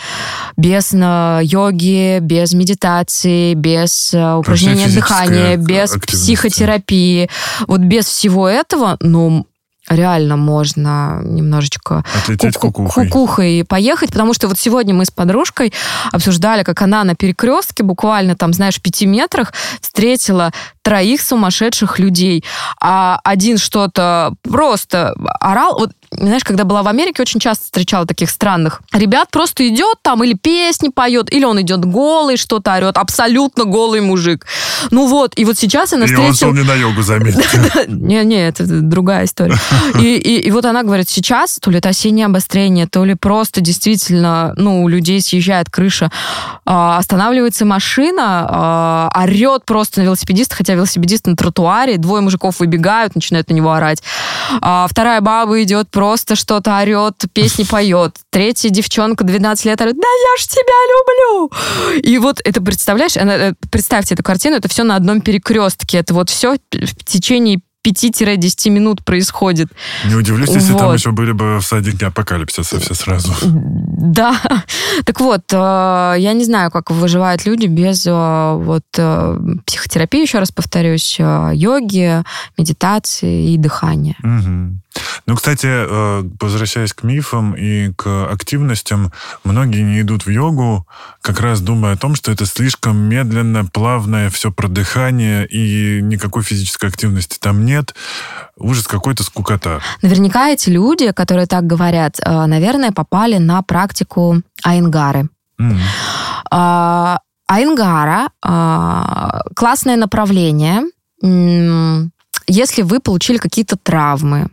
без 0.56 0.92
на, 0.92 1.40
йоги, 1.42 2.18
без 2.20 2.54
медитации, 2.54 3.54
без 3.54 4.12
а, 4.14 4.38
упражнения 4.38 4.88
дыхания, 4.88 5.56
без 5.56 5.90
психотерапии. 5.92 7.28
Вот 7.66 7.80
без 7.80 8.06
всего 8.06 8.48
этого, 8.48 8.96
ну, 9.00 9.46
реально 9.88 10.36
можно 10.36 11.20
немножечко 11.22 12.04
Отлететь 12.22 12.56
ку- 12.56 12.70
кукухой. 12.72 13.08
кукухой 13.08 13.64
поехать, 13.68 14.12
потому 14.12 14.34
что 14.34 14.48
вот 14.48 14.58
сегодня 14.58 14.94
мы 14.94 15.04
с 15.04 15.10
подружкой 15.10 15.72
обсуждали, 16.12 16.62
как 16.62 16.80
она 16.82 17.04
на 17.04 17.14
перекрестке 17.14 17.82
буквально 17.82 18.34
там, 18.36 18.52
знаешь, 18.52 18.76
в 18.76 18.82
пяти 18.82 19.06
метрах 19.06 19.52
встретила 19.80 20.52
троих 20.82 21.20
сумасшедших 21.20 21.98
людей. 21.98 22.44
А 22.80 23.20
один 23.24 23.58
что-то 23.58 24.34
просто 24.42 25.14
орал. 25.40 25.78
Вот 25.78 25.90
знаешь, 26.16 26.44
когда 26.44 26.64
была 26.64 26.82
в 26.82 26.88
Америке, 26.88 27.22
очень 27.22 27.40
часто 27.40 27.64
встречала 27.64 28.06
таких 28.06 28.30
странных 28.30 28.82
ребят, 28.92 29.28
просто 29.30 29.66
идет 29.68 29.96
там 30.02 30.22
или 30.24 30.34
песни 30.34 30.88
поет, 30.88 31.32
или 31.32 31.44
он 31.44 31.60
идет 31.60 31.84
голый, 31.84 32.36
что-то 32.36 32.74
орет, 32.74 32.96
абсолютно 32.96 33.64
голый 33.64 34.00
мужик. 34.00 34.46
Ну 34.90 35.06
вот, 35.06 35.32
и 35.36 35.44
вот 35.44 35.58
сейчас 35.58 35.92
она 35.92 36.06
встретила... 36.06 36.48
И 36.48 36.50
он 36.50 36.56
не 36.56 36.64
на 36.64 36.74
йогу, 36.74 37.02
заметьте. 37.02 37.42
Не-не, 37.88 38.48
это 38.48 38.64
другая 38.66 39.24
история. 39.24 39.58
И 39.98 40.50
вот 40.50 40.64
она 40.64 40.82
говорит, 40.82 41.08
сейчас 41.08 41.58
то 41.60 41.70
ли 41.70 41.78
это 41.78 41.90
осеннее 41.90 42.26
обострение, 42.26 42.86
то 42.86 43.04
ли 43.04 43.14
просто 43.14 43.60
действительно, 43.60 44.52
ну, 44.56 44.82
у 44.82 44.88
людей 44.88 45.20
съезжает 45.20 45.70
крыша, 45.70 46.10
а, 46.64 46.98
останавливается 46.98 47.64
машина, 47.64 48.46
а, 48.48 49.10
орет 49.14 49.64
просто 49.64 50.00
на 50.00 50.04
велосипедиста, 50.04 50.56
хотя 50.56 50.74
велосипедист 50.74 51.26
на 51.26 51.36
тротуаре, 51.36 51.96
двое 51.96 52.22
мужиков 52.22 52.60
выбегают, 52.60 53.14
начинают 53.14 53.48
на 53.50 53.54
него 53.54 53.72
орать. 53.72 54.02
А 54.60 54.86
вторая 54.88 55.20
баба 55.20 55.62
идет, 55.62 55.90
просто 55.90 56.03
что-то 56.34 56.78
орет, 56.78 57.24
песни 57.32 57.64
поет. 57.64 58.16
Третья 58.30 58.70
девчонка, 58.70 59.24
12 59.24 59.64
лет, 59.66 59.80
орет, 59.80 59.96
да 59.96 60.08
я 60.08 60.42
ж 60.42 60.46
тебя 60.46 60.78
люблю! 60.92 61.52
И 62.02 62.18
вот 62.18 62.40
это, 62.44 62.60
представляешь, 62.60 63.16
э, 63.16 63.54
представьте 63.70 64.14
эту 64.14 64.22
картину, 64.22 64.56
это 64.56 64.68
все 64.68 64.84
на 64.84 64.96
одном 64.96 65.20
перекрестке, 65.20 65.98
это 65.98 66.14
вот 66.14 66.30
все 66.30 66.56
в 66.72 67.04
течение 67.04 67.60
5-10 67.86 68.70
минут 68.70 69.04
происходит. 69.04 69.68
Не 70.06 70.14
удивлюсь, 70.14 70.48
если 70.48 70.72
вот. 70.72 70.78
там 70.78 70.94
еще 70.94 71.10
были 71.10 71.32
бы 71.32 71.60
всадники 71.60 72.04
апокалипсиса 72.04 72.80
все 72.80 72.94
сразу. 72.94 73.32
Да. 73.42 74.40
Так 75.04 75.20
вот, 75.20 75.42
э, 75.52 76.14
я 76.18 76.32
не 76.32 76.44
знаю, 76.44 76.70
как 76.70 76.90
выживают 76.90 77.44
люди 77.46 77.66
без 77.66 78.06
э, 78.06 78.54
вот 78.56 78.84
психотерапии, 79.66 80.22
еще 80.22 80.38
раз 80.38 80.50
повторюсь, 80.50 81.18
йоги, 81.18 82.22
медитации 82.56 83.52
и 83.52 83.56
дыхания. 83.58 84.16
Угу. 84.22 84.78
Ну, 85.26 85.36
кстати, 85.36 85.66
возвращаясь 86.42 86.92
к 86.92 87.02
мифам 87.02 87.54
и 87.54 87.92
к 87.92 88.26
активностям, 88.30 89.12
многие 89.42 89.82
не 89.82 90.00
идут 90.00 90.26
в 90.26 90.30
йогу, 90.30 90.86
как 91.20 91.40
раз 91.40 91.60
думая 91.60 91.94
о 91.94 91.96
том, 91.96 92.14
что 92.14 92.30
это 92.30 92.46
слишком 92.46 92.96
медленно, 92.96 93.64
плавное, 93.64 94.28
все 94.30 94.50
про 94.52 94.68
дыхание, 94.68 95.46
и 95.46 96.00
никакой 96.02 96.42
физической 96.42 96.88
активности 96.88 97.38
там 97.38 97.64
нет 97.64 97.94
ужас 98.56 98.86
какой-то 98.86 99.22
скукота. 99.24 99.80
Наверняка 100.02 100.50
эти 100.50 100.70
люди, 100.70 101.12
которые 101.12 101.46
так 101.46 101.66
говорят, 101.66 102.20
э, 102.20 102.46
наверное, 102.46 102.92
попали 102.92 103.38
на 103.38 103.62
практику 103.62 104.42
Айнгары. 104.62 105.28
Mm. 105.60 105.78
Айнгара 107.46 108.28
классное 109.54 109.96
направление, 109.96 110.82
если 112.46 112.82
вы 112.82 113.00
получили 113.00 113.38
какие-то 113.38 113.76
травмы, 113.76 114.48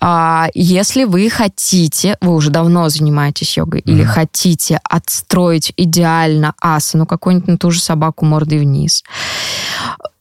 а, 0.00 0.48
если 0.54 1.04
вы 1.04 1.28
хотите, 1.30 2.16
вы 2.20 2.34
уже 2.34 2.50
давно 2.50 2.88
занимаетесь 2.88 3.56
йогой, 3.56 3.80
mm-hmm. 3.80 3.92
или 3.92 4.04
хотите 4.04 4.80
отстроить 4.84 5.72
идеально 5.76 6.54
асану, 6.60 7.06
какую-нибудь 7.06 7.48
на 7.48 7.58
ту 7.58 7.70
же 7.70 7.80
собаку 7.80 8.24
мордой 8.24 8.58
вниз, 8.58 9.04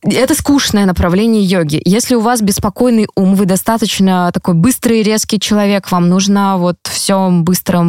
это 0.03 0.35
скучное 0.35 0.85
направление 0.85 1.43
йоги. 1.43 1.81
Если 1.83 2.15
у 2.15 2.21
вас 2.21 2.41
беспокойный 2.41 3.07
ум, 3.15 3.35
вы 3.35 3.45
достаточно 3.45 4.31
такой 4.33 4.53
быстрый, 4.53 5.01
резкий 5.01 5.39
человек, 5.39 5.91
вам 5.91 6.07
нужно 6.07 6.57
вот 6.57 6.77
все 6.83 7.29
быстро... 7.31 7.83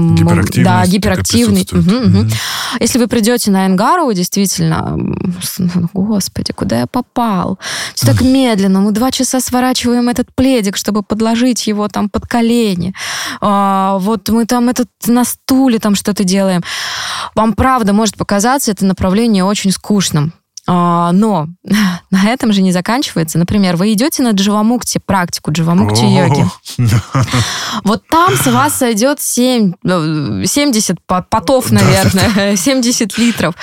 Да, 0.65 0.87
гиперактивный. 0.87 1.67
Угу, 1.71 1.81
угу. 1.81 2.19
Угу. 2.21 2.31
Если 2.81 2.99
вы 2.99 3.09
придете 3.09 3.51
на 3.51 3.67
Энгару, 3.67 4.13
действительно, 4.13 4.97
господи, 5.93 6.53
куда 6.53 6.81
я 6.81 6.87
попал? 6.87 7.59
Все 7.95 8.07
так 8.07 8.21
медленно, 8.23 8.81
мы 8.81 8.93
два 8.93 9.11
часа 9.11 9.41
сворачиваем 9.41 10.09
этот 10.09 10.35
пледик, 10.35 10.77
чтобы 10.77 11.03
подложить 11.03 11.67
его 11.67 11.89
там 11.89 12.09
под 12.09 12.27
колени. 12.27 12.95
А, 13.41 13.99
вот 13.99 14.29
мы 14.31 14.47
там 14.47 14.69
этот 14.69 14.89
на 15.07 15.25
стуле 15.25 15.79
там 15.79 15.95
что-то 15.95 16.25
делаем. 16.25 16.63
Вам 17.35 17.53
правда 17.53 17.93
может 17.93 18.17
показаться 18.17 18.71
это 18.71 18.85
направление 18.85 19.45
очень 19.45 19.71
скучным. 19.73 20.33
А, 20.71 21.13
но 21.13 21.49
на 22.11 22.29
этом 22.29 22.53
же 22.53 22.61
не 22.61 22.73
заканчивается. 22.73 23.39
Например, 23.39 23.77
вы 23.77 23.95
идете 23.95 24.23
на 24.23 24.33
дживамукти, 24.33 25.01
практику 25.05 25.51
дживамукти 25.51 26.05
йоги. 26.05 26.45
Вот 27.85 28.03
там 28.09 28.35
с 28.35 28.47
вас 28.47 28.75
сойдет 28.75 29.21
7, 29.21 29.73
70 29.83 30.97
ну, 31.09 31.25
потов, 31.29 31.71
наверное, 31.71 32.57
70 32.57 33.19
литров. 33.19 33.55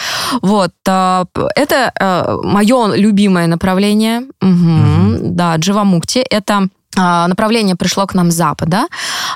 Вот. 0.42 0.72
А, 0.88 1.26
это 1.56 1.92
э, 2.00 2.38
мое 2.44 2.96
любимое 2.96 3.48
направление. 3.48 4.24
Да, 4.42 5.56
дживамукти. 5.58 6.20
Это 6.20 6.70
направление 6.96 7.76
пришло 7.76 8.08
к 8.08 8.14
нам 8.14 8.32
с 8.32 8.36
Запада. 8.36 8.88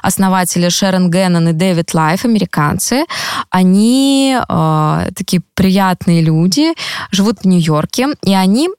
Основатели 0.02 0.70
Шерон 0.70 1.12
Геннон 1.12 1.50
и 1.50 1.54
Дэвид 1.54 1.94
Лайф, 1.94 2.26
американцы, 2.26 3.06
они 3.50 4.38
э, 4.38 5.10
такие 5.16 5.42
приятные 5.56 6.22
люди, 6.22 6.74
живут 7.12 7.40
в 7.40 7.46
Нью-Йорке, 7.46 8.10
и 8.24 8.34
они 8.34 8.70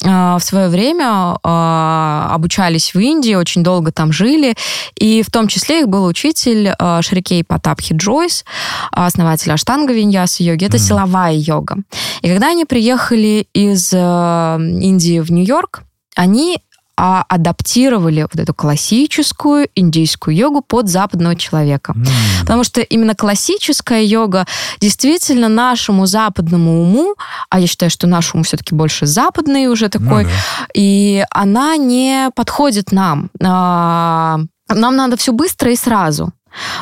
в 0.00 0.40
свое 0.40 0.68
время 0.68 1.36
э, 1.42 2.28
обучались 2.30 2.94
в 2.94 3.00
Индии, 3.00 3.34
очень 3.34 3.64
долго 3.64 3.90
там 3.90 4.12
жили, 4.12 4.54
и 4.94 5.22
в 5.22 5.30
том 5.30 5.48
числе 5.48 5.80
их 5.80 5.88
был 5.88 6.04
учитель 6.04 6.68
э, 6.68 7.00
Шри 7.02 7.25
Кей 7.25 7.42
Паттабхи 7.42 7.94
Джойс, 7.94 8.44
основатель 8.92 9.50
Аштанга 9.50 9.92
Виньяса 9.92 10.44
йоги. 10.44 10.66
Это 10.66 10.76
mm. 10.76 10.80
силовая 10.80 11.34
йога. 11.34 11.78
И 12.22 12.28
когда 12.28 12.50
они 12.50 12.64
приехали 12.64 13.48
из 13.52 13.92
э, 13.92 13.96
Индии 13.98 15.18
в 15.18 15.32
Нью-Йорк, 15.32 15.82
они 16.14 16.60
а 17.00 17.24
адаптировали 17.28 18.22
вот 18.22 18.34
эту 18.34 18.52
классическую 18.52 19.68
индийскую 19.76 20.36
йогу 20.36 20.62
под 20.62 20.88
западного 20.88 21.36
человека. 21.36 21.92
Mm. 21.92 22.40
Потому 22.40 22.64
что 22.64 22.80
именно 22.80 23.14
классическая 23.14 24.02
йога 24.02 24.46
действительно 24.80 25.48
нашему 25.48 26.06
западному 26.06 26.82
уму, 26.82 27.14
а 27.50 27.60
я 27.60 27.68
считаю, 27.68 27.90
что 27.90 28.08
наш 28.08 28.34
ум 28.34 28.42
все-таки 28.42 28.74
больше 28.74 29.06
западный 29.06 29.68
уже 29.68 29.88
такой, 29.88 30.24
ну, 30.24 30.30
да. 30.30 30.66
и 30.74 31.24
она 31.30 31.76
не 31.76 32.30
подходит 32.34 32.90
нам. 32.90 33.30
А, 33.40 34.40
нам 34.68 34.96
надо 34.96 35.16
все 35.16 35.32
быстро 35.32 35.70
и 35.70 35.76
сразу. 35.76 36.32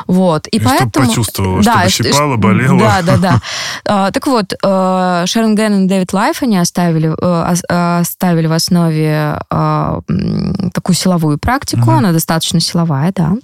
Вот. 0.06 0.46
И, 0.48 0.56
и 0.56 0.60
поэтому... 0.60 1.06
Почувствовала, 1.06 1.62
да, 1.62 1.88
чтобы 1.88 2.10
щипала, 2.10 2.36
болела. 2.36 2.78
Да, 2.78 3.02
да, 3.02 3.16
да. 3.16 3.40
А, 3.88 4.10
так 4.10 4.26
вот, 4.26 4.52
э, 4.52 5.24
Шерон 5.26 5.54
Геннон 5.54 5.84
и 5.84 5.88
Дэвид 5.88 6.12
Лайф, 6.12 6.42
они 6.42 6.58
оставили, 6.58 7.14
э, 7.20 7.98
оставили 8.00 8.46
в 8.48 8.52
основе 8.52 9.38
а, 9.48 10.00
такую 10.72 10.96
силовую 10.96 11.38
практику, 11.38 11.90
она 11.90 12.12
достаточно 12.12 12.58
силовая, 12.58 13.12
да. 13.14 13.34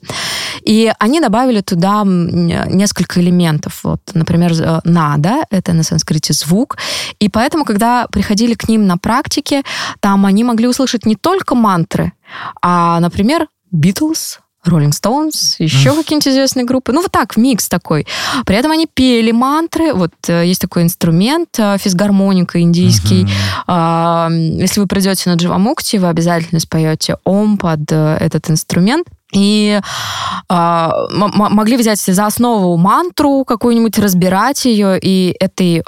И 0.64 0.92
они 0.98 1.20
добавили 1.20 1.60
туда 1.60 2.02
несколько 2.04 3.20
элементов. 3.20 3.80
Вот, 3.84 4.00
например, 4.14 4.52
э, 4.52 4.80
нада, 4.84 5.44
это 5.50 5.72
на 5.72 5.82
санскрите 5.82 6.32
звук. 6.32 6.76
И 7.18 7.28
поэтому, 7.28 7.64
когда 7.64 8.06
приходили 8.10 8.54
к 8.54 8.68
ним 8.68 8.86
на 8.86 8.96
практике, 8.98 9.62
там 10.00 10.26
они 10.26 10.44
могли 10.44 10.66
услышать 10.66 11.06
не 11.06 11.16
только 11.16 11.54
мантры, 11.54 12.12
а, 12.60 13.00
например, 13.00 13.48
Beatles, 13.74 14.38
Rolling 14.66 14.90
Stones, 14.90 15.56
еще 15.58 15.90
mm. 15.90 15.96
какие-нибудь 15.96 16.28
известные 16.28 16.64
группы. 16.64 16.92
Ну, 16.92 17.02
вот 17.02 17.10
так, 17.10 17.36
микс 17.36 17.68
такой. 17.68 18.06
При 18.46 18.56
этом 18.56 18.70
они 18.70 18.86
пели 18.86 19.32
мантры. 19.32 19.92
Вот 19.92 20.12
э, 20.28 20.46
есть 20.46 20.60
такой 20.60 20.84
инструмент, 20.84 21.48
э, 21.58 21.76
физгармоника 21.78 22.60
индийский. 22.60 23.26
Mm-hmm. 23.66 24.60
Если 24.60 24.80
вы 24.80 24.86
придете 24.86 25.30
на 25.30 25.34
Дживамукти, 25.34 25.96
вы 25.96 26.08
обязательно 26.08 26.60
споете 26.60 27.16
ом 27.24 27.58
под 27.58 27.90
э, 27.90 28.16
этот 28.20 28.50
инструмент. 28.50 29.06
И 29.32 29.80
э, 30.48 30.88
могли 31.08 31.76
взять 31.76 31.98
за 32.00 32.26
основу 32.26 32.76
мантру 32.76 33.44
какую-нибудь, 33.44 33.98
разбирать 33.98 34.64
ее 34.64 34.98
и 35.00 35.34
этой 35.40 35.78
э, 35.78 35.82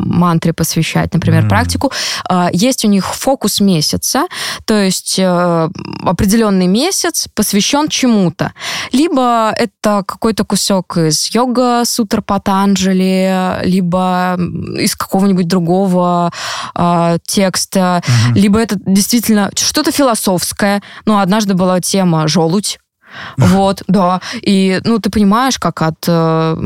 мантре 0.00 0.52
посвящать, 0.52 1.12
например, 1.14 1.44
mm. 1.44 1.48
практику. 1.48 1.92
Э, 2.28 2.48
есть 2.52 2.84
у 2.84 2.88
них 2.88 3.14
фокус 3.14 3.60
месяца, 3.60 4.26
то 4.66 4.74
есть 4.74 5.18
э, 5.18 5.68
определенный 6.02 6.66
месяц 6.66 7.26
посвящен 7.34 7.88
чему-то. 7.88 8.52
Либо 8.92 9.52
это 9.56 10.02
какой-то 10.06 10.44
кусок 10.44 10.98
из 10.98 11.34
йога 11.34 11.84
сутр 11.86 12.20
Патанджали, 12.22 13.60
либо 13.64 14.36
из 14.78 14.94
какого-нибудь 14.94 15.48
другого 15.48 16.32
э, 16.74 17.18
текста, 17.26 18.02
mm-hmm. 18.04 18.34
либо 18.34 18.58
это 18.58 18.76
действительно 18.86 19.50
что-то 19.56 19.90
философское. 19.90 20.82
Ну, 21.06 21.18
однажды 21.18 21.54
была 21.54 21.80
тема 21.80 22.28
желудь 22.28 22.73
вот, 23.36 23.82
да. 23.88 24.20
И, 24.42 24.80
ну, 24.84 24.98
ты 24.98 25.10
понимаешь, 25.10 25.58
как 25.58 25.82
от 25.82 26.04
э, 26.06 26.56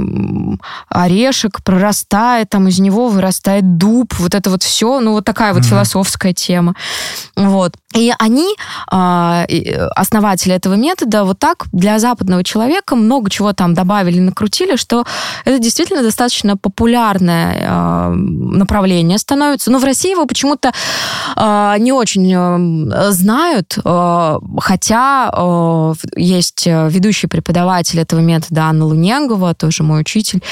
орешек 0.89 1.63
прорастает, 1.63 2.51
там 2.51 2.69
из 2.69 2.79
него 2.79 3.09
вырастает 3.09 3.77
дуб, 3.77 4.15
вот 4.19 4.35
это 4.35 4.51
вот 4.51 4.63
все, 4.63 5.01
ну, 5.01 5.13
вот 5.13 5.25
такая 5.25 5.53
вот 5.53 5.63
mm-hmm. 5.63 5.69
философская 5.69 6.33
тема. 6.33 6.75
Вот. 7.37 7.75
И 7.95 8.13
они, 8.19 8.55
э, 8.93 9.89
основатели 9.97 10.55
этого 10.55 10.75
метода, 10.75 11.25
вот 11.25 11.39
так 11.39 11.67
для 11.73 11.99
западного 11.99 12.45
человека 12.45 12.97
много 12.97 13.31
чего 13.31 13.53
там 13.53 13.75
добавили, 13.75 14.21
накрутили, 14.21 14.77
что 14.77 15.05
это 15.45 15.59
действительно 15.59 16.03
достаточно 16.03 16.57
популярное 16.57 17.57
э, 17.61 18.11
направление 18.15 19.19
становится. 19.19 19.71
Но 19.71 19.79
в 19.79 19.85
России 19.85 20.11
его 20.11 20.27
почему-то 20.27 20.73
э, 21.37 21.75
не 21.79 21.93
очень 21.93 22.33
э, 22.35 23.11
знают, 23.11 23.79
э, 23.83 24.39
хотя 24.59 25.31
э, 25.33 25.95
есть 26.39 26.67
э, 26.67 26.89
ведущий 26.91 27.27
преподаватель 27.27 28.01
этого 28.01 28.21
метода 28.21 28.63
Анна 28.63 28.87
Лунегова, 28.87 29.55
тоже 29.55 29.83
мой 29.83 30.01
учитель, 30.01 30.43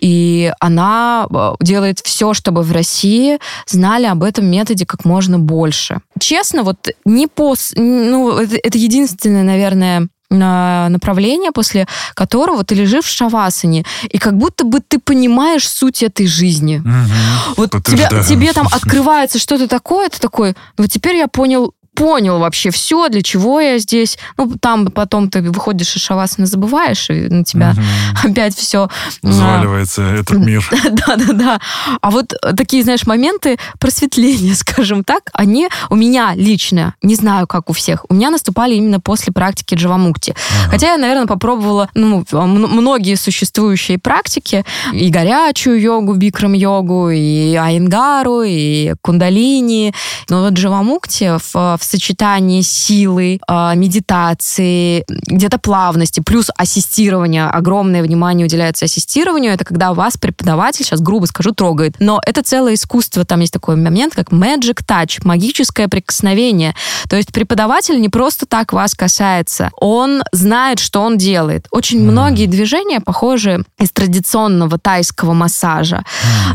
и 0.00 0.52
она 0.60 1.26
э, 1.28 1.52
делает 1.60 2.00
все, 2.00 2.34
чтобы 2.34 2.62
в 2.62 2.72
России 2.72 3.38
знали 3.66 4.06
об 4.06 4.22
этом 4.22 4.46
методе 4.46 4.86
как 4.86 5.04
можно 5.04 5.38
больше. 5.38 6.00
Честно, 6.20 6.62
вот 6.62 6.88
не 7.04 7.26
по... 7.26 7.54
Ну, 7.74 8.38
это, 8.38 8.56
это 8.62 8.78
единственное, 8.78 9.42
наверное, 9.42 10.08
направление, 10.28 11.52
после 11.52 11.86
которого 12.14 12.64
ты 12.64 12.74
лежишь 12.74 13.04
в 13.04 13.08
шавасане, 13.08 13.84
и 14.08 14.18
как 14.18 14.36
будто 14.36 14.64
бы 14.64 14.80
ты 14.80 14.98
понимаешь 14.98 15.68
суть 15.68 16.02
этой 16.02 16.26
жизни. 16.26 16.78
Угу. 16.78 17.54
Вот 17.56 17.70
тебе, 17.84 18.08
тебе 18.26 18.52
там 18.52 18.66
открывается 18.72 19.38
что-то 19.38 19.68
такое, 19.68 20.08
ты 20.08 20.18
такой, 20.18 20.54
ну 20.78 20.86
теперь 20.86 21.16
я 21.16 21.28
понял 21.28 21.74
понял 21.96 22.38
вообще 22.38 22.70
все, 22.70 23.08
для 23.08 23.22
чего 23.22 23.58
я 23.58 23.78
здесь. 23.78 24.18
Ну, 24.36 24.52
там 24.60 24.86
потом 24.86 25.30
ты 25.30 25.40
выходишь 25.42 25.96
из 25.96 26.02
шавасана, 26.02 26.46
забываешь, 26.46 27.10
и 27.10 27.28
на 27.28 27.42
тебя 27.42 27.70
угу. 27.72 27.80
опять 28.30 28.56
все... 28.56 28.88
Взваливается 29.22 30.02
а, 30.02 30.14
этот 30.14 30.38
мир. 30.38 30.64
Да-да-да. 31.06 31.58
А 32.00 32.10
вот 32.10 32.34
такие, 32.56 32.82
знаешь, 32.82 33.06
моменты 33.06 33.56
просветления, 33.80 34.54
скажем 34.66 35.02
так, 35.02 35.22
они 35.32 35.68
у 35.90 35.96
меня 35.96 36.34
лично, 36.36 36.94
не 37.02 37.14
знаю, 37.14 37.46
как 37.46 37.70
у 37.70 37.72
всех, 37.72 38.04
у 38.08 38.14
меня 38.14 38.30
наступали 38.30 38.74
именно 38.74 39.00
после 39.00 39.32
практики 39.32 39.74
Джавамукти. 39.74 40.34
Ага. 40.60 40.70
Хотя 40.72 40.92
я, 40.92 40.96
наверное, 40.98 41.26
попробовала 41.26 41.88
ну, 41.94 42.24
многие 42.34 43.14
существующие 43.14 43.98
практики, 43.98 44.64
и 44.92 45.08
горячую 45.08 45.80
йогу, 45.80 46.14
бикрам-йогу, 46.14 47.10
и 47.10 47.54
айнгару, 47.54 48.42
и 48.42 48.94
кундалини. 49.00 49.94
Но 50.28 50.42
вот 50.42 50.52
Джавамукти 50.52 51.38
в, 51.38 51.78
в 51.78 51.85
сочетании 51.86 52.60
силы, 52.62 53.40
а, 53.46 53.74
медитации, 53.74 55.04
где-то 55.08 55.58
плавности, 55.58 56.20
плюс 56.20 56.50
ассистирование. 56.56 57.46
Огромное 57.46 58.02
внимание 58.02 58.46
уделяется 58.46 58.84
ассистированию. 58.84 59.52
Это 59.52 59.64
когда 59.64 59.94
вас 59.94 60.16
преподаватель, 60.16 60.84
сейчас 60.84 61.00
грубо 61.00 61.26
скажу, 61.26 61.52
трогает. 61.52 61.94
Но 61.98 62.20
это 62.24 62.42
целое 62.42 62.74
искусство. 62.74 63.24
Там 63.24 63.40
есть 63.40 63.52
такой 63.52 63.76
момент, 63.76 64.14
как 64.14 64.30
magic 64.32 64.80
touch, 64.86 65.20
магическое 65.24 65.88
прикосновение. 65.88 66.74
То 67.08 67.16
есть 67.16 67.32
преподаватель 67.32 68.00
не 68.00 68.08
просто 68.08 68.46
так 68.46 68.72
вас 68.72 68.94
касается. 68.94 69.70
Он 69.76 70.22
знает, 70.32 70.78
что 70.78 71.00
он 71.00 71.18
делает. 71.18 71.66
Очень 71.70 72.00
mm. 72.00 72.10
многие 72.10 72.46
движения 72.46 73.00
похожи 73.00 73.64
из 73.78 73.90
традиционного 73.90 74.78
тайского 74.78 75.32
массажа. 75.32 76.04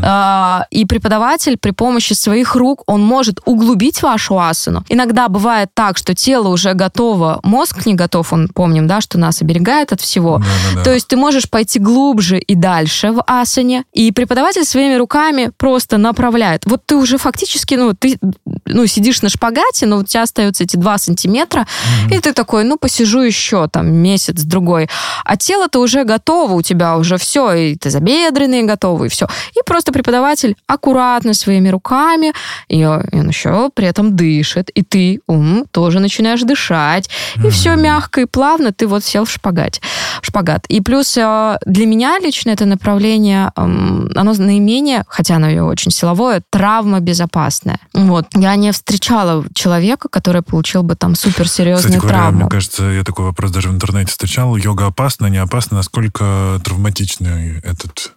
Mm. 0.02 0.64
И 0.70 0.84
преподаватель 0.84 1.56
при 1.56 1.70
помощи 1.70 2.12
своих 2.12 2.54
рук, 2.54 2.82
он 2.86 3.02
может 3.02 3.40
углубить 3.44 4.02
вашу 4.02 4.38
асану. 4.38 4.84
Иногда 4.88 5.21
иногда 5.22 5.28
бывает 5.28 5.68
так, 5.74 5.98
что 5.98 6.14
тело 6.14 6.48
уже 6.48 6.74
готово, 6.74 7.40
мозг 7.42 7.86
не 7.86 7.94
готов, 7.94 8.32
он, 8.32 8.48
помним, 8.48 8.86
да, 8.86 9.00
что 9.00 9.18
нас 9.18 9.42
оберегает 9.42 9.92
от 9.92 10.00
всего. 10.00 10.38
Да, 10.38 10.44
да, 10.44 10.76
да. 10.76 10.84
То 10.84 10.94
есть 10.94 11.08
ты 11.08 11.16
можешь 11.16 11.48
пойти 11.48 11.78
глубже 11.78 12.38
и 12.38 12.54
дальше 12.54 13.12
в 13.12 13.22
асане, 13.26 13.84
и 13.92 14.12
преподаватель 14.12 14.64
своими 14.64 14.96
руками 14.96 15.50
просто 15.56 15.98
направляет. 15.98 16.62
Вот 16.66 16.82
ты 16.86 16.96
уже 16.96 17.18
фактически, 17.18 17.74
ну, 17.74 17.94
ты 17.94 18.18
ну, 18.64 18.86
сидишь 18.86 19.22
на 19.22 19.28
шпагате, 19.28 19.86
но 19.86 19.98
у 19.98 20.04
тебя 20.04 20.22
остаются 20.22 20.64
эти 20.64 20.76
два 20.76 20.98
сантиметра, 20.98 21.60
mm-hmm. 21.62 22.16
и 22.16 22.20
ты 22.20 22.32
такой, 22.32 22.64
ну, 22.64 22.76
посижу 22.76 23.20
еще 23.20 23.68
там 23.68 23.92
месяц-другой. 23.92 24.88
А 25.24 25.36
тело-то 25.36 25.80
уже 25.80 26.04
готово, 26.04 26.54
у 26.54 26.62
тебя 26.62 26.96
уже 26.96 27.16
все, 27.16 27.52
и 27.52 27.76
ты 27.76 27.90
забедренные 27.90 28.62
готовы, 28.64 29.06
и 29.06 29.08
все. 29.08 29.26
И 29.56 29.60
просто 29.66 29.92
преподаватель 29.92 30.56
аккуратно 30.66 31.34
своими 31.34 31.68
руками, 31.68 32.32
и, 32.68 32.84
он 32.84 33.28
еще 33.28 33.70
при 33.74 33.86
этом 33.86 34.16
дышит, 34.16 34.70
и 34.70 34.82
ты 34.82 35.20
ум 35.26 35.64
тоже 35.70 36.00
начинаешь 36.00 36.42
дышать, 36.42 37.08
и 37.42 37.50
все 37.50 37.76
мягко 37.76 38.20
и 38.20 38.24
плавно 38.24 38.72
ты 38.72 38.86
вот 38.86 39.04
сел 39.04 39.24
в 39.24 39.30
шпагат. 39.30 39.80
Шпагат. 40.20 40.66
И 40.68 40.80
плюс 40.80 41.16
э, 41.16 41.58
для 41.66 41.86
меня 41.86 42.18
лично 42.18 42.50
это 42.50 42.66
направление, 42.66 43.50
оно 43.54 44.32
наименее, 44.32 45.04
хотя 45.08 45.36
оно 45.36 45.48
и 45.48 45.58
очень 45.58 45.90
силовое, 45.90 46.42
травмобезопасное. 46.50 47.78
Вот. 47.94 48.26
Я 48.34 48.51
не 48.56 48.72
встречала 48.72 49.44
человека, 49.54 50.08
который 50.08 50.42
получил 50.42 50.82
бы 50.82 50.94
там 50.94 51.14
суперсерьезную 51.14 52.00
Кстати, 52.00 52.12
травму. 52.12 52.30
Говоря, 52.30 52.44
мне 52.44 52.50
кажется, 52.50 52.84
я 52.84 53.04
такой 53.04 53.24
вопрос 53.24 53.50
даже 53.50 53.68
в 53.68 53.72
интернете 53.72 54.10
встречал. 54.10 54.56
Йога 54.56 54.86
опасна, 54.86 55.26
не 55.26 55.38
опасна? 55.38 55.78
Насколько 55.78 56.60
травматичный 56.64 57.58
этот, 57.60 58.14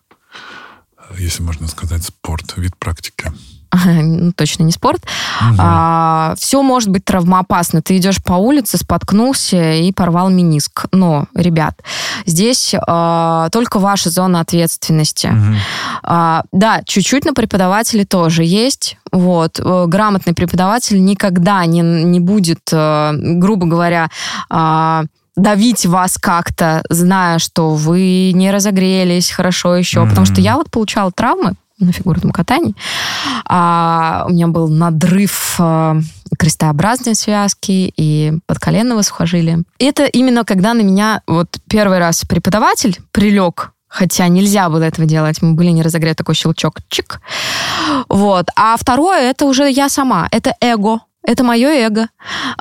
если 1.18 1.44
можно 1.44 1.68
сказать, 1.68 2.04
спорт, 2.04 2.54
вид 2.58 2.76
практики? 2.78 3.32
ну, 3.86 4.32
точно 4.32 4.64
не 4.64 4.72
спорт, 4.72 5.02
угу. 5.42 5.56
а, 5.60 6.36
все 6.38 6.62
может 6.62 6.90
быть 6.90 7.06
травмоопасно. 7.06 7.82
Ты 7.82 7.98
идешь 7.98 8.24
по 8.24 8.34
улице, 8.34 8.78
споткнулся 8.78 9.74
и 9.74 9.92
порвал 9.92 10.30
миниск. 10.30 10.86
Но, 10.92 11.26
ребят, 11.36 11.82
здесь 12.26 12.74
а, 12.88 13.50
только 13.50 13.80
ваша 13.80 14.10
зона 14.10 14.40
ответственности. 14.40 15.28
Угу. 15.28 15.56
А, 16.04 16.44
да, 16.52 16.82
чуть-чуть 16.86 17.26
на 17.26 17.34
преподавателе 17.34 18.06
тоже 18.06 18.44
есть. 18.44 18.98
Вот. 19.12 19.60
Э, 19.60 19.86
грамотный 19.88 20.34
преподаватель 20.34 21.04
никогда 21.04 21.66
не, 21.66 21.82
не 21.82 22.20
будет, 22.20 22.60
э, 22.72 23.12
грубо 23.14 23.66
говоря, 23.66 24.10
а, 24.50 25.06
давить 25.36 25.86
вас 25.86 26.18
как-то, 26.18 26.84
зная, 26.90 27.40
что 27.40 27.72
вы 27.72 28.32
не 28.34 28.52
разогрелись 28.52 29.32
хорошо 29.32 29.76
еще. 29.76 30.02
Mm-hmm. 30.02 30.10
Потому 30.10 30.26
что 30.26 30.42
я 30.42 30.56
вот 30.56 30.72
получала 30.72 31.12
травмы 31.12 31.56
на 31.80 31.92
фигурном 31.92 32.32
катании. 32.32 32.76
А, 33.46 34.26
у 34.28 34.32
меня 34.32 34.48
был 34.48 34.68
надрыв 34.70 35.56
а, 35.60 35.98
крестообразной 36.38 37.16
связки 37.16 37.94
и 37.96 38.34
подколенного 38.46 39.02
сухожилия. 39.02 39.64
Это 39.80 40.06
именно 40.06 40.46
когда 40.46 40.74
на 40.74 40.82
меня 40.82 41.22
вот 41.28 41.58
первый 41.70 42.00
раз 42.00 42.24
преподаватель 42.26 43.00
прилег 43.12 43.72
хотя 43.88 44.28
нельзя 44.28 44.70
было 44.70 44.84
этого 44.84 45.08
делать, 45.08 45.42
мы 45.42 45.54
были 45.54 45.70
не 45.70 45.82
разогреты, 45.82 46.16
такой 46.16 46.36
щелчок, 46.36 46.80
чик. 46.90 47.22
Вот. 48.10 48.48
А 48.58 48.76
второе, 48.78 49.30
это 49.30 49.46
уже 49.46 49.70
я 49.70 49.88
сама, 49.88 50.28
это 50.32 50.54
эго, 50.60 51.00
это 51.26 51.46
мое 51.46 51.70
эго. 51.70 52.10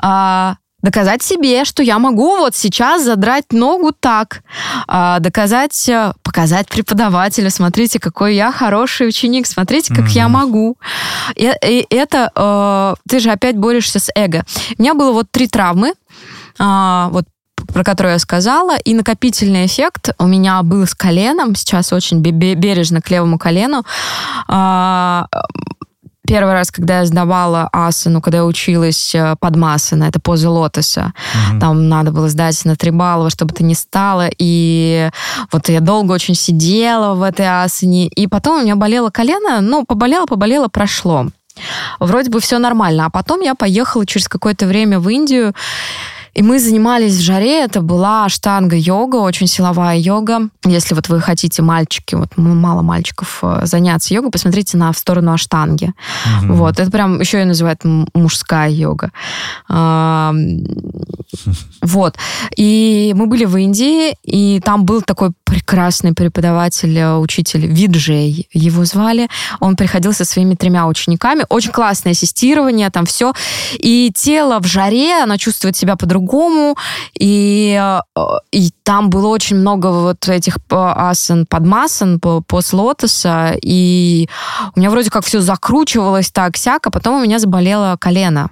А, 0.01 0.55
доказать 0.85 1.23
себе, 1.23 1.65
что 1.65 1.83
я 1.83 1.99
могу 1.99 2.37
вот 2.37 2.55
сейчас 2.55 3.03
задрать 3.03 3.51
ногу 3.51 3.91
так, 3.91 4.43
а, 4.87 5.19
доказать, 5.19 5.89
э, 5.89 6.13
показать 6.23 6.69
преподавателю, 6.69 7.49
смотрите, 7.49 7.99
какой 7.99 8.35
я 8.35 8.51
хороший 8.51 9.07
ученик, 9.07 9.47
смотрите, 9.47 9.93
как 9.93 10.05
mm-hmm. 10.05 10.17
я 10.17 10.27
могу. 10.29 10.77
И, 11.35 11.51
и 11.63 11.87
это 11.89 12.31
э, 12.35 12.95
ты 13.09 13.19
же 13.19 13.31
опять 13.31 13.57
борешься 13.57 13.99
с 13.99 14.11
эго. 14.15 14.45
У 14.77 14.81
меня 14.81 14.93
было 14.93 15.11
вот 15.11 15.31
три 15.31 15.47
травмы, 15.47 15.93
а, 16.59 17.09
вот 17.11 17.25
про 17.73 17.83
которую 17.83 18.13
я 18.13 18.19
сказала, 18.19 18.77
и 18.77 18.93
накопительный 18.93 19.65
эффект 19.65 20.11
у 20.19 20.27
меня 20.27 20.61
был 20.61 20.85
с 20.85 20.93
коленом, 20.93 21.55
сейчас 21.55 21.91
очень 21.93 22.19
бережно 22.19 23.01
к 23.01 23.09
левому 23.09 23.39
колену. 23.39 23.83
Первый 26.27 26.53
раз, 26.53 26.71
когда 26.71 26.99
я 26.99 27.05
сдавала 27.05 27.69
асану, 27.71 28.21
когда 28.21 28.39
я 28.39 28.45
училась 28.45 29.13
э, 29.15 29.35
под 29.39 29.55
масана, 29.55 30.05
это 30.05 30.19
поза 30.19 30.49
лотоса, 30.49 31.13
угу. 31.51 31.59
там 31.59 31.89
надо 31.89 32.11
было 32.11 32.29
сдать 32.29 32.63
на 32.65 32.75
три 32.75 32.91
балла, 32.91 33.29
чтобы 33.29 33.53
ты 33.53 33.63
не 33.63 33.75
стала, 33.75 34.29
и 34.37 35.09
вот 35.51 35.69
я 35.69 35.79
долго 35.79 36.13
очень 36.13 36.35
сидела 36.35 37.13
в 37.13 37.21
этой 37.21 37.45
асане, 37.63 38.07
и 38.07 38.27
потом 38.27 38.59
у 38.59 38.63
меня 38.63 38.75
болело 38.75 39.09
колено, 39.09 39.61
ну, 39.61 39.85
поболело, 39.85 40.25
поболело, 40.25 40.67
прошло. 40.67 41.27
Вроде 41.99 42.29
бы 42.29 42.39
все 42.39 42.59
нормально, 42.59 43.05
а 43.05 43.09
потом 43.09 43.41
я 43.41 43.55
поехала 43.55 44.05
через 44.05 44.27
какое-то 44.27 44.65
время 44.65 44.99
в 44.99 45.09
Индию, 45.09 45.53
и 46.35 46.43
мы 46.43 46.59
занимались 46.59 47.15
в 47.15 47.21
жаре, 47.21 47.63
это 47.63 47.79
была 47.79 48.27
штанга-йога, 48.27 49.15
очень 49.15 49.47
силовая 49.47 49.97
йога. 49.97 50.49
Если 50.65 50.93
вот 50.93 51.07
вы 51.07 51.21
хотите, 51.21 51.61
мальчики, 51.61 52.15
вот 52.15 52.35
мало 52.35 52.81
мальчиков, 52.81 53.39
э, 53.41 53.61
заняться 53.63 54.13
йогой, 54.13 54.31
посмотрите 54.31 54.77
на 54.77 54.91
в 54.91 54.97
сторону 54.97 55.31
аштанги. 55.31 55.93
Угу. 56.43 56.53
Вот, 56.55 56.79
это 56.79 56.91
прям 56.91 57.21
еще 57.21 57.41
и 57.41 57.45
называют 57.45 57.81
мужская 58.13 58.69
йога. 58.69 59.11
Вот. 61.81 62.15
И 62.57 63.13
мы 63.15 63.27
были 63.27 63.45
в 63.45 63.55
Индии, 63.57 64.15
и 64.23 64.59
там 64.59 64.85
был 64.85 65.01
такой 65.01 65.31
прекрасный 65.43 66.13
преподаватель, 66.13 66.97
э, 66.97 67.17
учитель 67.17 67.67
Виджей, 67.67 68.47
его 68.53 68.85
звали. 68.85 69.27
Он 69.59 69.75
приходил 69.75 70.13
со 70.13 70.25
своими 70.25 70.55
тремя 70.55 70.87
учениками. 70.87 71.45
Очень 71.49 71.71
классное 71.71 72.13
ассистирование, 72.13 72.89
там 72.89 73.05
все. 73.05 73.33
И 73.77 74.11
тело 74.15 74.59
в 74.59 74.65
жаре, 74.65 75.23
оно 75.23 75.37
чувствует 75.37 75.75
себя 75.75 75.95
по-другому. 75.95 76.24
И, 77.19 77.79
э, 77.79 78.21
и 78.51 78.71
там 78.83 79.09
было 79.09 79.27
очень 79.27 79.57
много 79.57 79.87
вот 79.87 80.27
этих 80.27 80.57
асан, 80.69 81.45
подмасан, 81.45 82.19
после 82.19 82.79
лотоса. 82.79 83.55
И 83.61 84.29
у 84.75 84.79
меня 84.79 84.89
вроде 84.89 85.09
как 85.09 85.25
все 85.25 85.41
закручивалось 85.41 86.31
так-сяк, 86.31 86.87
а 86.87 86.91
потом 86.91 87.19
у 87.19 87.23
меня 87.23 87.39
заболело 87.39 87.97
колено. 87.99 88.49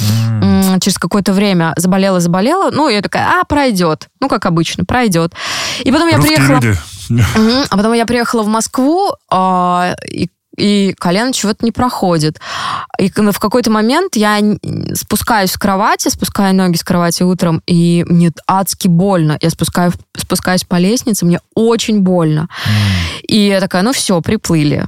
Mm. 0.00 0.80
Через 0.80 0.98
какое-то 0.98 1.32
время 1.32 1.72
заболела, 1.76 2.20
заболела. 2.20 2.70
Ну, 2.70 2.88
я 2.88 3.02
такая, 3.02 3.40
а, 3.40 3.44
пройдет. 3.44 4.08
Ну, 4.20 4.28
как 4.28 4.46
обычно, 4.46 4.84
пройдет. 4.84 5.34
И 5.80 5.92
потом 5.92 6.08
я 6.08 6.16
Русские 6.16 6.36
приехала... 6.36 6.60
Люди. 6.60 6.78
А 7.70 7.76
потом 7.76 7.92
я 7.92 8.06
приехала 8.06 8.42
в 8.42 8.48
Москву, 8.48 9.12
а, 9.30 9.94
и 10.10 10.28
и 10.56 10.94
колено 10.98 11.32
чего-то 11.32 11.64
не 11.64 11.72
проходит. 11.72 12.40
И 12.98 13.10
в 13.10 13.38
какой-то 13.38 13.70
момент 13.70 14.16
я 14.16 14.40
спускаюсь 14.94 15.52
с 15.52 15.58
кровати, 15.58 16.08
спускаю 16.08 16.54
ноги 16.54 16.76
с 16.76 16.84
кровати 16.84 17.22
утром, 17.22 17.62
и 17.66 18.04
мне 18.08 18.32
адски 18.46 18.88
больно. 18.88 19.38
Я 19.40 19.50
спускаю, 19.50 19.92
спускаюсь 20.16 20.64
по 20.64 20.76
лестнице, 20.76 21.24
мне 21.24 21.40
очень 21.54 22.00
больно. 22.00 22.48
И 23.26 23.38
я 23.38 23.60
такая, 23.60 23.82
ну 23.82 23.92
все, 23.92 24.20
приплыли 24.20 24.86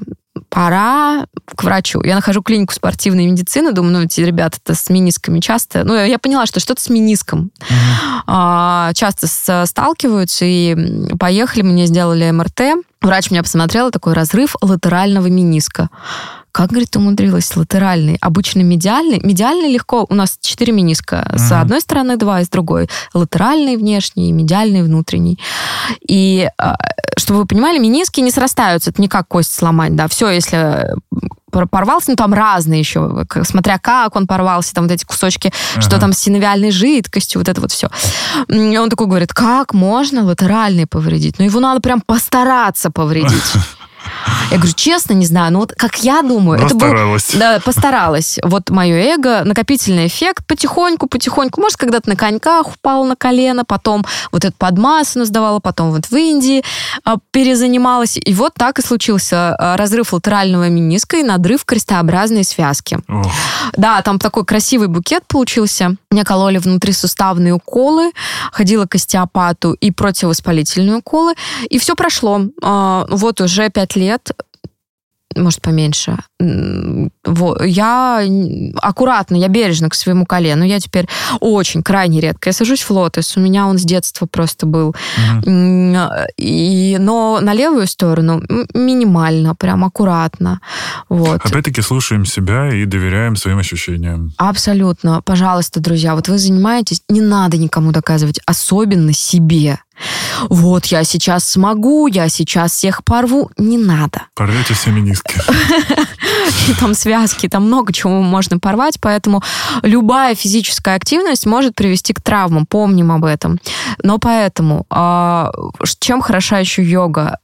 пора 0.48 1.26
к 1.54 1.62
врачу. 1.64 2.00
Я 2.02 2.14
нахожу 2.14 2.42
клинику 2.42 2.72
спортивной 2.72 3.26
медицины, 3.26 3.72
думаю, 3.72 3.92
ну, 3.92 4.02
эти 4.02 4.20
ребята-то 4.20 4.74
с 4.74 4.88
менисками 4.88 5.40
часто... 5.40 5.84
Ну, 5.84 5.94
я 5.94 6.18
поняла, 6.18 6.46
что 6.46 6.60
что-то 6.60 6.80
с 6.80 6.88
мениском. 6.88 7.50
Mm-hmm. 7.60 8.22
А, 8.26 8.92
часто 8.94 9.26
с, 9.26 9.66
сталкиваются, 9.66 10.44
и 10.44 10.76
поехали, 11.18 11.62
мне 11.62 11.86
сделали 11.86 12.30
МРТ. 12.30 12.84
Врач 13.00 13.30
меня 13.30 13.42
посмотрел, 13.42 13.90
такой 13.90 14.12
разрыв 14.12 14.56
латерального 14.60 15.28
мениска. 15.28 15.88
Как, 16.50 16.70
говорит, 16.70 16.96
умудрилась 16.96 17.54
латеральный? 17.54 18.16
Обычно 18.20 18.60
медиальный. 18.60 19.20
Медиальный 19.22 19.72
легко. 19.72 20.06
У 20.08 20.14
нас 20.14 20.38
четыре 20.40 20.72
мениска. 20.72 21.24
Mm-hmm. 21.28 21.38
С 21.38 21.52
одной 21.52 21.80
стороны 21.80 22.16
два, 22.16 22.40
и 22.40 22.44
с 22.44 22.48
другой. 22.48 22.88
Латеральный 23.14 23.76
внешний, 23.76 24.32
медиальный 24.32 24.82
внутренний. 24.82 25.38
И 26.08 26.48
а, 26.58 26.76
чтобы 27.16 27.40
вы 27.40 27.46
понимали, 27.46 27.78
мениски 27.78 28.20
не 28.20 28.32
срастаются. 28.32 28.90
Это 28.90 29.00
не 29.00 29.08
как 29.08 29.28
кость 29.28 29.54
сломать, 29.54 29.94
да. 29.94 30.08
Все, 30.08 30.30
если 30.30 30.94
порвался, 31.50 32.10
ну 32.10 32.16
там 32.16 32.34
разные 32.34 32.80
еще, 32.80 33.26
смотря 33.42 33.78
как 33.78 34.16
он 34.16 34.26
порвался, 34.26 34.74
там 34.74 34.84
вот 34.84 34.92
эти 34.92 35.04
кусочки, 35.04 35.52
ага. 35.74 35.82
что 35.82 35.98
там 35.98 36.12
с 36.12 36.18
синовиальной 36.18 36.70
жидкостью, 36.70 37.40
вот 37.40 37.48
это 37.48 37.60
вот 37.60 37.72
все. 37.72 37.88
И 38.48 38.78
он 38.78 38.90
такой 38.90 39.06
говорит, 39.06 39.32
как 39.32 39.74
можно 39.74 40.24
латеральный 40.24 40.86
повредить? 40.86 41.38
Ну 41.38 41.44
его 41.44 41.60
надо 41.60 41.80
прям 41.80 42.00
постараться 42.00 42.90
повредить. 42.90 43.52
Я 44.50 44.56
говорю, 44.56 44.72
честно, 44.74 45.12
не 45.12 45.26
знаю, 45.26 45.52
но 45.52 45.60
вот 45.60 45.72
как 45.76 46.02
я 46.02 46.22
думаю, 46.22 46.58
это 46.58 46.74
постаралась. 46.74 47.32
Был, 47.32 47.38
да, 47.38 47.60
постаралась. 47.60 48.38
Вот 48.42 48.70
мое 48.70 48.96
эго, 49.14 49.42
накопительный 49.44 50.06
эффект, 50.06 50.46
потихоньку, 50.46 51.06
потихоньку. 51.06 51.60
Может, 51.60 51.76
когда-то 51.76 52.08
на 52.08 52.16
коньках 52.16 52.68
упала 52.68 53.04
на 53.04 53.16
колено, 53.16 53.64
потом 53.64 54.06
вот 54.32 54.44
эту 54.44 54.56
подмассу 54.56 55.24
сдавала, 55.24 55.60
потом 55.60 55.90
вот 55.90 56.06
в 56.06 56.16
Индии 56.16 56.62
а, 57.04 57.16
перезанималась. 57.30 58.16
И 58.16 58.32
вот 58.32 58.54
так 58.54 58.78
и 58.78 58.82
случился 58.82 59.54
а, 59.54 59.76
разрыв 59.76 60.12
латерального 60.12 60.68
мениска 60.68 61.18
и 61.18 61.22
надрыв 61.22 61.64
крестообразной 61.66 62.44
связки. 62.44 62.98
Ох. 63.08 63.30
Да, 63.76 64.00
там 64.00 64.18
такой 64.18 64.46
красивый 64.46 64.88
букет 64.88 65.24
получился. 65.26 65.96
Мне 66.10 66.24
кололи 66.24 66.56
внутрисуставные 66.58 67.52
уколы, 67.52 68.12
ходила 68.50 68.86
к 68.86 68.94
остеопату 68.94 69.72
и 69.72 69.90
противовоспалительные 69.90 70.96
уколы. 70.96 71.34
И 71.68 71.78
все 71.78 71.94
прошло. 71.94 72.40
А, 72.62 73.04
вот 73.10 73.42
уже 73.42 73.68
пять 73.68 73.94
лет 73.94 73.97
может, 75.36 75.62
поменьше. 75.62 76.16
Я 77.64 78.22
аккуратно, 78.76 79.36
я 79.36 79.48
бережно 79.48 79.88
к 79.88 79.94
своему 79.94 80.26
колену. 80.26 80.64
Я 80.64 80.80
теперь 80.80 81.08
очень 81.40 81.82
крайне 81.82 82.20
редко. 82.20 82.48
Я 82.48 82.52
сажусь 82.52 82.82
в 82.82 82.90
лотос. 82.90 83.36
У 83.36 83.40
меня 83.40 83.66
он 83.66 83.78
с 83.78 83.82
детства 83.82 84.26
просто 84.26 84.66
был. 84.66 84.88
Угу. 84.88 85.98
И, 86.36 86.96
но 86.98 87.40
на 87.40 87.54
левую 87.54 87.86
сторону 87.86 88.42
минимально, 88.74 89.54
прям 89.54 89.84
аккуратно. 89.84 90.60
Вот. 91.08 91.44
Опять-таки 91.44 91.82
слушаем 91.82 92.24
себя 92.24 92.72
и 92.72 92.84
доверяем 92.84 93.36
своим 93.36 93.58
ощущениям. 93.58 94.32
Абсолютно. 94.36 95.22
Пожалуйста, 95.22 95.80
друзья, 95.80 96.14
вот 96.14 96.28
вы 96.28 96.38
занимаетесь, 96.38 97.02
не 97.08 97.20
надо 97.20 97.56
никому 97.58 97.92
доказывать, 97.92 98.40
особенно 98.46 99.12
себе 99.12 99.78
вот 100.48 100.86
я 100.86 101.04
сейчас 101.04 101.48
смогу, 101.48 102.06
я 102.06 102.28
сейчас 102.28 102.72
всех 102.72 103.04
порву. 103.04 103.50
Не 103.56 103.78
надо. 103.78 104.22
Порвете 104.34 104.74
все 104.74 104.90
миниски. 104.90 105.34
Там 106.80 106.94
связки, 107.26 107.48
там 107.48 107.66
много 107.66 107.92
чего 107.92 108.22
можно 108.22 108.58
порвать, 108.58 108.98
поэтому 109.00 109.42
любая 109.82 110.34
физическая 110.34 110.96
активность 110.96 111.46
может 111.46 111.74
привести 111.74 112.12
к 112.12 112.22
травмам, 112.22 112.66
помним 112.66 113.12
об 113.12 113.24
этом. 113.24 113.58
Но 114.02 114.18
поэтому, 114.18 114.86
а, 114.90 115.50
чем 116.00 116.20
хороша 116.20 116.58
еще 116.58 116.82
йога? 116.82 117.38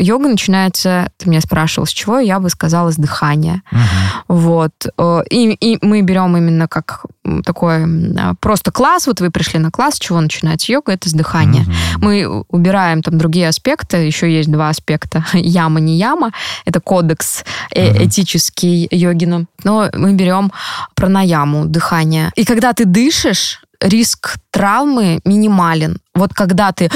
Йога 0.00 0.28
начинается, 0.28 1.10
ты 1.18 1.28
меня 1.28 1.40
спрашивал, 1.40 1.86
с 1.86 1.90
чего, 1.90 2.18
я 2.18 2.40
бы 2.40 2.48
сказала, 2.48 2.90
с 2.90 2.96
дыхания. 2.96 3.62
Угу. 3.70 4.36
Вот. 4.36 4.72
Э, 4.98 5.22
и, 5.30 5.52
и 5.52 5.78
мы 5.84 6.00
берем 6.00 6.36
именно 6.36 6.66
как 6.68 7.04
такой 7.44 7.84
а, 8.18 8.34
просто 8.40 8.72
класс, 8.72 9.06
вот 9.06 9.20
вы 9.20 9.30
пришли 9.30 9.60
на 9.60 9.70
класс, 9.70 9.94
с 9.96 9.98
чего 9.98 10.20
начинается 10.20 10.72
йога, 10.72 10.92
это 10.92 11.08
с 11.08 11.12
дыхания. 11.12 11.62
Угу. 11.62 12.04
Мы 12.04 12.44
убираем 12.48 13.02
там 13.02 13.18
другие 13.18 13.48
аспекты, 13.48 13.98
еще 13.98 14.32
есть 14.32 14.50
два 14.50 14.70
аспекта, 14.70 15.24
яма, 15.32 15.80
не 15.80 15.96
яма, 15.98 16.32
это 16.64 16.80
кодекс 16.80 17.44
угу. 17.70 17.82
этический 17.82 18.88
йогина, 18.90 19.46
но 19.64 19.90
мы 19.92 20.14
берем 20.14 20.50
пранаяму, 20.94 21.66
дыхание. 21.66 22.32
И 22.36 22.44
когда 22.44 22.72
ты 22.72 22.84
дышишь, 22.84 23.60
риск 23.80 24.36
травмы 24.50 25.20
минимален. 25.24 25.98
Вот 26.14 26.34
когда 26.34 26.72
ты 26.72 26.90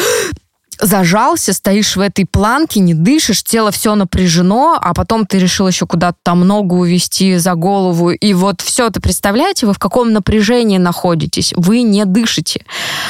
зажался, 0.84 1.52
стоишь 1.52 1.96
в 1.96 2.00
этой 2.00 2.26
планке, 2.26 2.80
не 2.80 2.94
дышишь, 2.94 3.42
тело 3.42 3.70
все 3.70 3.94
напряжено, 3.94 4.78
а 4.80 4.94
потом 4.94 5.26
ты 5.26 5.38
решил 5.38 5.68
еще 5.68 5.86
куда-то 5.86 6.18
там 6.22 6.46
ногу 6.46 6.78
увести 6.78 7.36
за 7.36 7.54
голову, 7.54 8.10
и 8.10 8.34
вот 8.34 8.60
все 8.60 8.86
это, 8.88 9.00
представляете, 9.00 9.66
вы 9.66 9.72
в 9.72 9.78
каком 9.78 10.12
напряжении 10.12 10.78
находитесь? 10.78 11.52
Вы 11.56 11.82
не 11.82 12.04
дышите. 12.04 12.60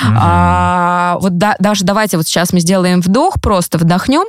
Mm-hmm. 0.03 0.17
А, 0.17 1.19
вот 1.21 1.39
да, 1.39 1.57
даже 1.59 1.85
давайте 1.85 2.17
вот 2.17 2.27
сейчас 2.27 2.53
мы 2.53 2.61
сделаем 2.61 3.01
вдох, 3.01 3.41
просто 3.41 3.79
вдохнем. 3.79 4.25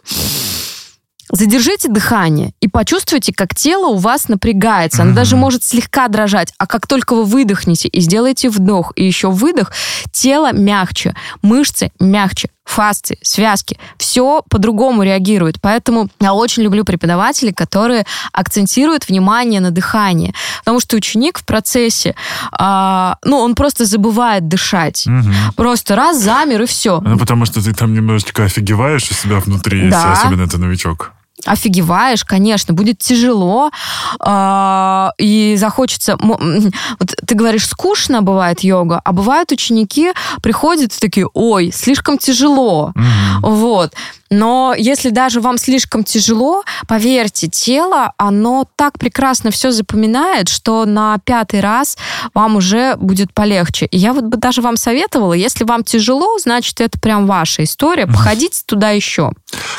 Задержите 1.31 1.89
дыхание 1.89 2.51
и 2.61 2.67
почувствуйте, 2.67 3.33
как 3.33 3.55
тело 3.55 3.87
у 3.87 3.97
вас 3.97 4.27
напрягается. 4.27 5.01
Оно 5.01 5.11
mm-hmm. 5.11 5.15
даже 5.15 5.35
может 5.35 5.63
слегка 5.63 6.07
дрожать. 6.07 6.53
А 6.59 6.67
как 6.67 6.85
только 6.85 7.15
вы 7.15 7.25
выдохнете 7.25 7.87
и 7.87 7.99
сделаете 7.99 8.49
вдох 8.49 8.93
и 8.95 9.03
еще 9.03 9.31
выдох, 9.31 9.71
тело 10.11 10.53
мягче, 10.53 11.15
мышцы 11.41 11.91
мягче, 11.99 12.49
фасции, 12.65 13.17
связки, 13.21 13.77
все 13.97 14.43
по-другому 14.49 15.03
реагирует. 15.03 15.61
Поэтому 15.61 16.09
я 16.19 16.33
очень 16.33 16.63
люблю 16.63 16.83
преподавателей, 16.83 17.53
которые 17.53 18.05
акцентируют 18.33 19.07
внимание 19.07 19.61
на 19.61 19.71
дыхании. 19.71 20.33
Потому 20.59 20.79
что 20.79 20.97
ученик 20.97 21.39
в 21.39 21.45
процессе, 21.45 22.15
э, 22.59 23.13
ну, 23.23 23.37
он 23.37 23.55
просто 23.55 23.85
забывает 23.85 24.47
дышать. 24.47 25.05
Угу. 25.07 25.53
Просто 25.55 25.95
раз, 25.95 26.21
замер 26.21 26.63
и 26.63 26.65
все. 26.65 26.99
Ну, 27.01 27.17
потому 27.17 27.45
что 27.45 27.63
ты 27.63 27.73
там 27.73 27.93
немножечко 27.93 28.43
офигеваешь 28.43 29.09
у 29.11 29.13
себя 29.13 29.39
внутри, 29.39 29.89
да. 29.89 30.09
если 30.09 30.25
особенно 30.25 30.47
ты 30.47 30.57
новичок 30.57 31.14
офигеваешь, 31.45 32.23
конечно, 32.23 32.73
будет 32.73 32.99
тяжело, 32.99 33.71
э, 34.19 35.07
и 35.17 35.55
захочется... 35.57 36.17
Вот 36.19 37.15
ты 37.25 37.35
говоришь, 37.35 37.67
скучно 37.67 38.21
бывает 38.21 38.61
йога, 38.61 39.01
а 39.03 39.11
бывают 39.11 39.51
ученики 39.51 40.11
приходят 40.41 40.97
такие, 40.99 41.27
ой, 41.33 41.71
слишком 41.73 42.17
тяжело. 42.17 42.93
Угу. 42.95 43.49
Вот. 43.51 43.93
Но 44.29 44.73
если 44.77 45.09
даже 45.09 45.39
вам 45.39 45.57
слишком 45.57 46.03
тяжело, 46.03 46.63
поверьте, 46.87 47.47
тело, 47.47 48.13
оно 48.17 48.67
так 48.75 48.97
прекрасно 48.97 49.51
все 49.51 49.71
запоминает, 49.71 50.49
что 50.49 50.85
на 50.85 51.17
пятый 51.19 51.59
раз 51.59 51.97
вам 52.33 52.55
уже 52.55 52.95
будет 52.97 53.33
полегче. 53.33 53.85
И 53.87 53.97
я 53.97 54.13
вот 54.13 54.25
бы 54.25 54.37
даже 54.37 54.61
вам 54.61 54.77
советовала, 54.77 55.33
если 55.33 55.63
вам 55.63 55.83
тяжело, 55.83 56.37
значит, 56.39 56.81
это 56.81 56.99
прям 56.99 57.27
ваша 57.27 57.63
история, 57.63 58.07
походите 58.07 58.61
туда 58.65 58.91
еще. 58.91 59.31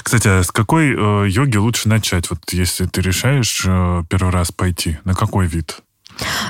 Кстати, 0.02 0.28
а 0.28 0.42
с 0.42 0.50
какой 0.52 0.94
э, 0.96 1.28
йоги 1.28 1.56
лучше 1.56 1.88
начать? 1.88 2.30
Вот 2.30 2.38
если 2.52 2.86
ты 2.86 3.00
решаешь 3.00 3.64
э, 3.66 4.04
первый 4.08 4.30
раз 4.30 4.52
пойти, 4.52 4.98
на 5.04 5.14
какой 5.14 5.46
вид? 5.46 5.78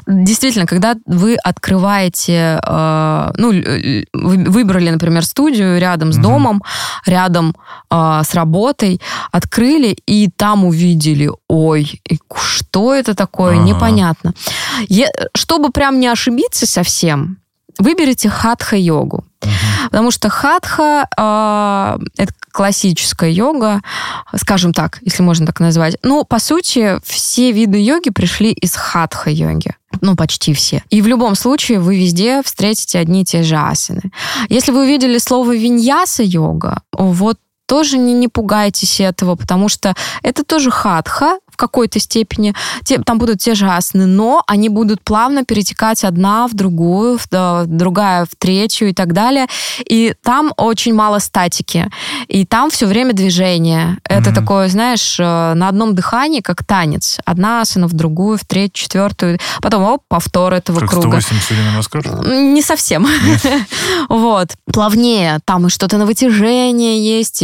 Действительно, 0.06 0.66
когда 0.66 0.94
вы 1.06 1.36
открываете, 1.36 2.60
э, 2.64 3.30
ну, 3.36 3.50
вы 4.12 4.44
выбрали, 4.44 4.90
например, 4.90 5.24
студию 5.24 5.78
рядом 5.78 6.12
с 6.12 6.16
угу. 6.16 6.22
домом, 6.22 6.62
рядом 7.06 7.54
э, 7.90 8.22
с 8.24 8.34
работой, 8.34 9.00
открыли 9.32 9.96
и 10.06 10.30
там 10.30 10.64
увидели, 10.64 11.30
ой, 11.48 12.00
что 12.36 12.94
это 12.94 13.14
такое, 13.14 13.56
ага. 13.56 13.64
непонятно. 13.64 14.34
Е- 14.88 15.12
чтобы 15.34 15.70
прям 15.70 16.00
не 16.00 16.08
ошибиться 16.08 16.66
совсем, 16.66 17.38
выберите 17.78 18.28
хатха-йогу. 18.28 19.24
Угу. 19.42 19.50
Потому 19.90 20.10
что 20.10 20.28
хатха 20.28 21.06
э, 21.16 21.98
это 22.16 22.32
классическая 22.52 23.30
йога, 23.30 23.82
скажем 24.34 24.72
так, 24.72 24.98
если 25.02 25.22
можно 25.22 25.46
так 25.46 25.60
назвать. 25.60 25.96
Ну, 26.02 26.24
по 26.24 26.38
сути, 26.38 26.98
все 27.04 27.52
виды 27.52 27.78
йоги 27.78 28.10
пришли 28.10 28.52
из 28.52 28.74
хатха-йоги. 28.74 29.74
Ну, 30.00 30.16
почти 30.16 30.52
все. 30.54 30.82
И 30.90 31.02
в 31.02 31.06
любом 31.06 31.34
случае 31.34 31.80
вы 31.80 31.98
везде 31.98 32.42
встретите 32.42 32.98
одни 32.98 33.22
и 33.22 33.24
те 33.24 33.42
же 33.42 33.56
асаны. 33.56 34.10
Если 34.48 34.72
вы 34.72 34.84
увидели 34.84 35.18
слово 35.18 35.54
виньяса-йога, 35.54 36.82
вот 36.92 37.38
тоже 37.66 37.98
не, 37.98 38.14
не 38.14 38.28
пугайтесь 38.28 39.00
этого, 39.00 39.34
потому 39.34 39.68
что 39.68 39.94
это 40.22 40.44
тоже 40.44 40.70
хатха, 40.70 41.38
в 41.56 41.58
какой-то 41.58 41.98
степени. 41.98 42.54
Те, 42.84 42.98
там 42.98 43.18
будут 43.18 43.38
те 43.38 43.54
же 43.54 43.66
асаны, 43.66 44.04
но 44.04 44.42
они 44.46 44.68
будут 44.68 45.00
плавно 45.00 45.44
перетекать 45.44 46.04
одна 46.04 46.46
в 46.46 46.54
другую, 46.54 47.18
в, 47.18 47.26
другая 47.66 48.26
в 48.26 48.36
третью 48.38 48.90
и 48.90 48.92
так 48.92 49.14
далее. 49.14 49.46
И 49.86 50.14
там 50.22 50.52
очень 50.58 50.94
мало 50.94 51.18
статики. 51.18 51.90
И 52.28 52.44
там 52.44 52.70
все 52.70 52.86
время 52.86 53.14
движение. 53.14 53.96
Это 54.04 54.30
mm-hmm. 54.30 54.34
такое, 54.34 54.68
знаешь, 54.68 55.18
э, 55.18 55.54
на 55.54 55.68
одном 55.68 55.94
дыхании, 55.94 56.40
как 56.40 56.62
танец. 56.62 57.18
Одна 57.24 57.62
асана 57.62 57.86
в 57.88 57.94
другую, 57.94 58.36
в 58.36 58.44
третью, 58.44 58.84
четвертую. 58.84 59.38
Потом, 59.62 59.82
оп, 59.84 60.02
повтор 60.08 60.52
этого 60.52 60.80
как 60.80 60.90
круга. 60.90 61.20
180 61.20 61.50
Не 62.26 62.62
совсем. 62.62 63.06
вот. 64.10 64.48
Плавнее. 64.70 65.38
Там 65.46 65.66
и 65.66 65.70
что-то 65.70 65.96
на 65.96 66.04
вытяжение 66.04 67.18
есть. 67.18 67.42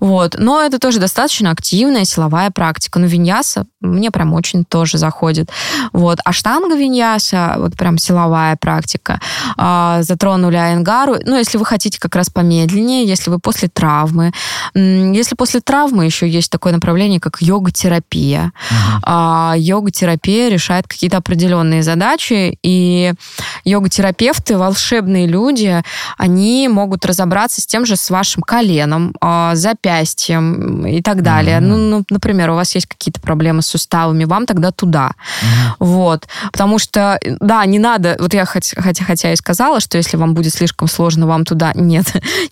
Вот. 0.00 0.36
Но 0.38 0.60
это 0.60 0.78
тоже 0.78 1.00
достаточно 1.00 1.50
активная 1.50 2.04
силовая 2.04 2.50
практика. 2.50 2.98
Ну, 2.98 3.06
виньяса 3.54 3.66
мне 3.80 4.10
прям 4.10 4.32
очень 4.32 4.64
тоже 4.64 4.98
заходит. 4.98 5.50
Вот. 5.92 6.18
А 6.24 6.32
штанга 6.32 6.74
виньяса, 6.74 7.54
вот 7.58 7.76
прям 7.76 7.98
силовая 7.98 8.56
практика. 8.56 9.20
А, 9.56 10.02
затронули 10.02 10.56
айнгару. 10.56 11.16
Ну, 11.24 11.36
если 11.36 11.58
вы 11.58 11.64
хотите 11.64 11.98
как 12.00 12.16
раз 12.16 12.30
помедленнее, 12.30 13.04
если 13.04 13.30
вы 13.30 13.38
после 13.38 13.68
травмы. 13.68 14.32
Если 14.74 15.34
после 15.34 15.60
травмы 15.60 16.04
еще 16.06 16.28
есть 16.28 16.50
такое 16.50 16.72
направление, 16.72 17.20
как 17.20 17.42
йога-терапия. 17.42 18.52
Uh-huh. 19.06 19.58
Йога-терапия 19.58 20.48
решает 20.48 20.86
какие-то 20.88 21.18
определенные 21.18 21.82
задачи, 21.82 22.58
и 22.62 23.12
йога-терапевты, 23.64 24.56
волшебные 24.56 25.26
люди, 25.26 25.82
они 26.18 26.68
могут 26.68 27.04
разобраться 27.06 27.60
с 27.60 27.66
тем 27.66 27.86
же, 27.86 27.96
с 27.96 28.10
вашим 28.10 28.42
коленом, 28.42 29.14
а, 29.20 29.54
запястьем 29.54 30.86
и 30.86 31.02
так 31.02 31.22
далее. 31.22 31.58
Uh-huh. 31.58 31.60
Ну, 31.60 31.76
ну, 31.76 32.04
например, 32.10 32.50
у 32.50 32.54
вас 32.54 32.74
есть 32.74 32.86
какие-то 32.86 33.20
проблемы 33.20 33.43
с 33.52 33.66
суставами, 33.66 34.24
вам 34.24 34.46
тогда 34.46 34.70
туда. 34.70 35.10
Uh-huh. 35.10 35.74
Вот. 35.78 36.28
Потому 36.52 36.78
что, 36.78 37.18
да, 37.40 37.64
не 37.66 37.78
надо, 37.78 38.16
вот 38.18 38.34
я 38.34 38.44
хотя, 38.44 38.80
хотя, 38.80 39.04
хотя 39.04 39.32
и 39.32 39.36
сказала, 39.36 39.80
что 39.80 39.98
если 39.98 40.16
вам 40.16 40.34
будет 40.34 40.52
слишком 40.52 40.88
сложно, 40.88 41.26
вам 41.26 41.44
туда... 41.44 41.72
Нет, 41.74 42.06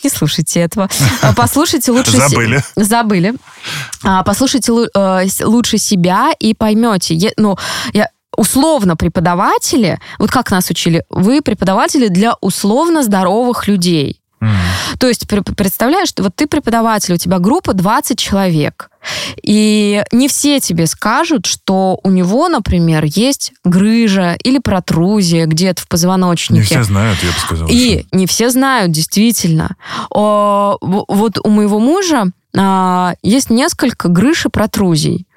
не 0.05 0.11
слушайте 0.11 0.61
этого. 0.61 0.89
А, 1.23 1.33
послушайте 1.37 1.93
лучше... 1.93 2.17
Забыли. 2.17 2.63
Забыли. 2.77 3.35
А, 4.05 4.23
послушайте 4.23 4.73
э, 4.73 5.27
лучше 5.45 5.79
себя 5.79 6.31
и 6.39 6.55
поймете. 6.55 7.33
Ну, 7.37 7.57
я 7.93 8.09
условно 8.37 8.97
преподаватели, 8.97 9.99
вот 10.19 10.31
как 10.31 10.51
нас 10.51 10.71
учили, 10.71 11.05
вы 11.11 11.43
преподаватели 11.43 12.09
для 12.09 12.35
условно 12.41 13.03
здоровых 13.03 13.69
людей. 13.69 14.22
Mm. 14.43 14.99
То 14.99 15.07
есть 15.07 15.29
представляешь, 15.29 16.13
вот 16.19 16.35
ты 16.35 16.49
преподаватель, 16.49 17.15
у 17.15 17.17
тебя 17.17 17.39
группа 17.39 17.75
20 17.75 18.19
человек, 18.19 18.91
и 19.41 20.03
не 20.11 20.27
все 20.27 20.59
тебе 20.59 20.89
скажут, 20.89 21.47
что 21.47 22.01
у 22.03 22.11
него, 22.11 22.49
например, 22.49 23.05
есть 23.05 23.53
грыжа 23.65 24.37
или 24.43 24.59
протрузия 24.59 25.47
где-то 25.47 25.83
в 25.83 25.89
позвоночнике. 25.89 26.61
Не 26.61 26.67
все 26.67 26.83
знают, 26.83 27.19
я 27.23 27.31
бы 27.31 27.39
сказала. 27.39 27.69
И 27.69 28.01
что. 28.01 28.17
не 28.17 28.27
все 28.27 28.51
знают, 28.51 28.91
действительно. 28.91 29.77
О, 30.11 30.77
вот 30.81 31.39
у 31.45 31.49
моего 31.49 31.79
мужа 31.79 32.27
а, 32.57 33.15
есть 33.23 33.49
несколько 33.49 34.09
грыж 34.09 34.47
и 34.47 34.49
протрузий. 34.49 35.29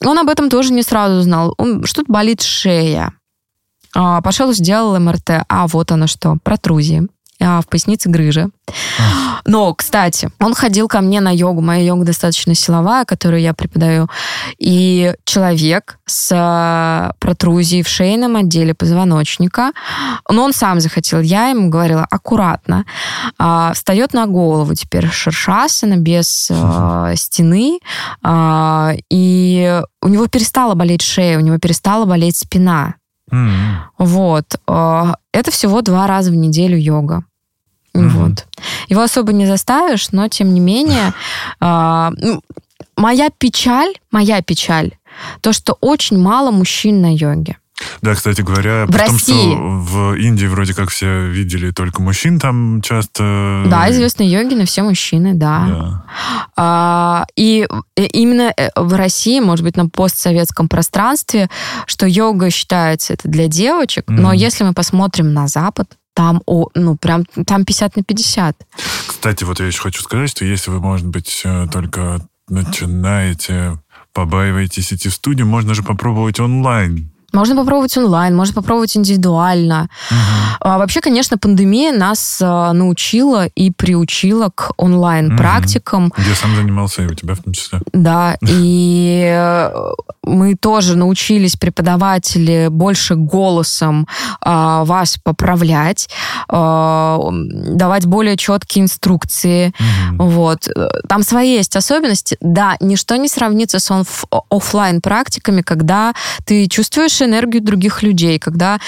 Он 0.00 0.16
об 0.18 0.28
этом 0.28 0.48
тоже 0.48 0.72
не 0.72 0.82
сразу 0.82 1.22
знал. 1.22 1.54
Он, 1.58 1.84
что-то 1.84 2.12
болит 2.12 2.42
шея. 2.42 3.12
А, 3.94 4.20
пошел, 4.22 4.52
сделал 4.52 4.98
МРТ. 4.98 5.44
А, 5.48 5.66
вот 5.66 5.90
оно 5.90 6.06
что, 6.06 6.36
протрузии. 6.42 7.08
А, 7.40 7.60
в 7.60 7.68
пояснице 7.68 8.08
грыжа. 8.08 8.48
Но, 9.44 9.74
кстати, 9.74 10.30
он 10.40 10.54
ходил 10.54 10.88
ко 10.88 11.00
мне 11.00 11.20
на 11.20 11.30
йогу. 11.30 11.60
Моя 11.60 11.84
йога 11.84 12.04
достаточно 12.04 12.54
силовая, 12.54 13.04
которую 13.04 13.42
я 13.42 13.52
преподаю. 13.52 14.08
И 14.58 15.14
человек 15.24 15.98
с 16.06 16.30
а, 16.32 17.12
протрузией 17.18 17.82
в 17.82 17.88
шейном 17.88 18.36
отделе 18.36 18.74
позвоночника, 18.74 19.72
но 20.30 20.44
он 20.44 20.52
сам 20.52 20.80
захотел. 20.80 21.20
Я 21.20 21.48
ему 21.48 21.68
говорила, 21.68 22.06
аккуратно. 22.08 22.84
А, 23.38 23.72
встает 23.74 24.14
на 24.14 24.26
голову 24.26 24.74
теперь 24.74 25.10
шершасана 25.10 25.96
без 25.96 26.50
а, 26.50 27.14
стены. 27.16 27.80
И 29.10 29.82
у 30.00 30.08
него 30.08 30.26
перестала 30.28 30.74
болеть 30.74 31.02
шея, 31.02 31.38
у 31.38 31.40
него 31.40 31.58
перестала 31.58 32.04
болеть 32.04 32.36
спина. 32.36 32.94
Mm-hmm. 33.30 33.74
Вот. 33.98 34.44
А, 34.66 35.16
это 35.32 35.50
всего 35.50 35.82
два 35.82 36.06
раза 36.06 36.30
в 36.30 36.34
неделю 36.34 36.76
йога. 36.76 37.24
Mm-hmm. 37.94 38.08
Вот. 38.08 38.46
Его 38.88 39.02
особо 39.02 39.32
не 39.32 39.46
заставишь, 39.46 40.10
но 40.12 40.28
тем 40.28 40.52
не 40.54 40.60
менее, 40.60 41.12
а, 41.60 42.12
ну, 42.16 42.42
моя 42.96 43.30
печаль, 43.30 43.94
моя 44.10 44.42
печаль, 44.42 44.92
то, 45.40 45.52
что 45.52 45.76
очень 45.80 46.18
мало 46.18 46.50
мужчин 46.50 47.00
на 47.00 47.14
йоге. 47.14 47.56
Да, 48.02 48.14
кстати 48.14 48.40
говоря, 48.40 48.86
в 48.86 48.92
при 48.92 49.06
том, 49.06 49.18
что 49.18 49.32
в 49.34 50.14
Индии 50.14 50.46
вроде 50.46 50.74
как 50.74 50.90
все 50.90 51.26
видели 51.28 51.70
только 51.70 52.02
мужчин, 52.02 52.38
там 52.38 52.80
часто... 52.82 53.64
Да, 53.66 53.90
известные 53.90 54.30
йогины 54.30 54.64
все 54.64 54.82
мужчины, 54.82 55.34
да. 55.34 55.66
да. 55.66 56.04
А, 56.56 57.26
и 57.34 57.66
именно 57.96 58.52
э, 58.56 58.68
в 58.76 58.94
России, 58.94 59.40
может 59.40 59.64
быть, 59.64 59.76
на 59.76 59.88
постсоветском 59.88 60.68
пространстве, 60.68 61.48
что 61.86 62.06
йога 62.06 62.50
считается 62.50 63.12
это 63.14 63.28
для 63.28 63.48
девочек, 63.48 64.04
mm. 64.08 64.12
но 64.12 64.32
если 64.32 64.62
мы 64.62 64.72
посмотрим 64.72 65.32
на 65.32 65.48
Запад, 65.48 65.96
там, 66.14 66.42
о, 66.46 66.68
ну, 66.74 66.96
прям 66.96 67.24
там 67.24 67.64
50 67.64 67.96
на 67.96 68.04
50. 68.04 68.56
Кстати, 69.06 69.42
вот 69.42 69.58
я 69.58 69.66
еще 69.66 69.80
хочу 69.80 70.00
сказать, 70.00 70.30
что 70.30 70.44
если 70.44 70.70
вы, 70.70 70.78
может 70.78 71.06
быть, 71.06 71.42
э, 71.44 71.66
только 71.72 72.20
начинаете, 72.48 73.80
побаиваетесь 74.12 74.92
идти 74.92 75.08
в 75.08 75.14
студию, 75.14 75.46
можно 75.46 75.74
же 75.74 75.82
попробовать 75.82 76.38
онлайн 76.38 77.10
можно 77.34 77.56
попробовать 77.56 77.96
онлайн, 77.98 78.36
можно 78.36 78.54
попробовать 78.54 78.96
индивидуально. 78.96 79.88
Угу. 80.10 80.18
А, 80.60 80.78
вообще, 80.78 81.00
конечно, 81.00 81.38
пандемия 81.38 81.92
нас 81.92 82.40
а, 82.42 82.72
научила 82.72 83.46
и 83.46 83.70
приучила 83.70 84.50
к 84.54 84.72
онлайн-практикам. 84.76 86.06
Угу. 86.06 86.22
Я 86.28 86.34
сам 86.34 86.56
занимался, 86.56 87.02
и 87.02 87.06
у 87.06 87.14
тебя 87.14 87.34
в 87.34 87.42
том 87.42 87.52
числе. 87.52 87.80
Да, 87.92 88.36
и 88.42 89.24
э, 89.26 89.70
мы 90.22 90.54
тоже 90.54 90.96
научились, 90.96 91.56
преподаватели, 91.56 92.68
больше 92.70 93.14
голосом 93.16 94.06
а, 94.40 94.84
вас 94.84 95.18
поправлять, 95.22 96.08
а, 96.48 97.18
давать 97.32 98.06
более 98.06 98.36
четкие 98.36 98.84
инструкции. 98.84 99.74
Угу. 100.18 100.28
Вот. 100.28 100.68
Там 101.08 101.22
свои 101.22 101.56
есть 101.56 101.76
особенности. 101.76 102.36
Да, 102.40 102.76
ничто 102.80 103.16
не 103.16 103.28
сравнится 103.28 103.78
с 103.78 104.04
офлайн 104.50 105.00
практиками, 105.00 105.62
когда 105.62 106.14
ты 106.44 106.68
чувствуешь 106.68 107.23
энергию 107.24 107.62
других 107.62 108.02
людей, 108.02 108.38
когда 108.38 108.78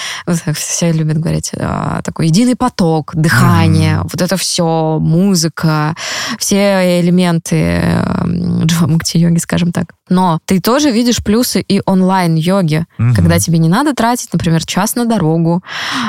все 0.53 0.91
любят 0.91 1.19
говорить 1.19 1.51
а, 1.57 2.01
такой 2.03 2.27
единый 2.27 2.55
поток, 2.55 3.11
дыхание, 3.15 3.97
mm-hmm. 3.97 4.09
вот 4.11 4.21
это 4.21 4.37
все, 4.37 4.99
музыка, 4.99 5.95
все 6.37 6.99
элементы 7.01 8.03
джамукти-йоги, 8.65 9.37
скажем 9.37 9.71
так. 9.71 9.93
Но 10.09 10.39
ты 10.45 10.61
тоже 10.61 10.91
видишь 10.91 11.23
плюсы 11.23 11.61
и 11.61 11.81
онлайн-йоги, 11.85 12.85
mm-hmm. 12.97 13.13
когда 13.13 13.39
тебе 13.39 13.57
не 13.57 13.69
надо 13.69 13.93
тратить, 13.93 14.31
например, 14.31 14.65
час 14.65 14.95
на 14.95 15.05
дорогу. 15.05 15.63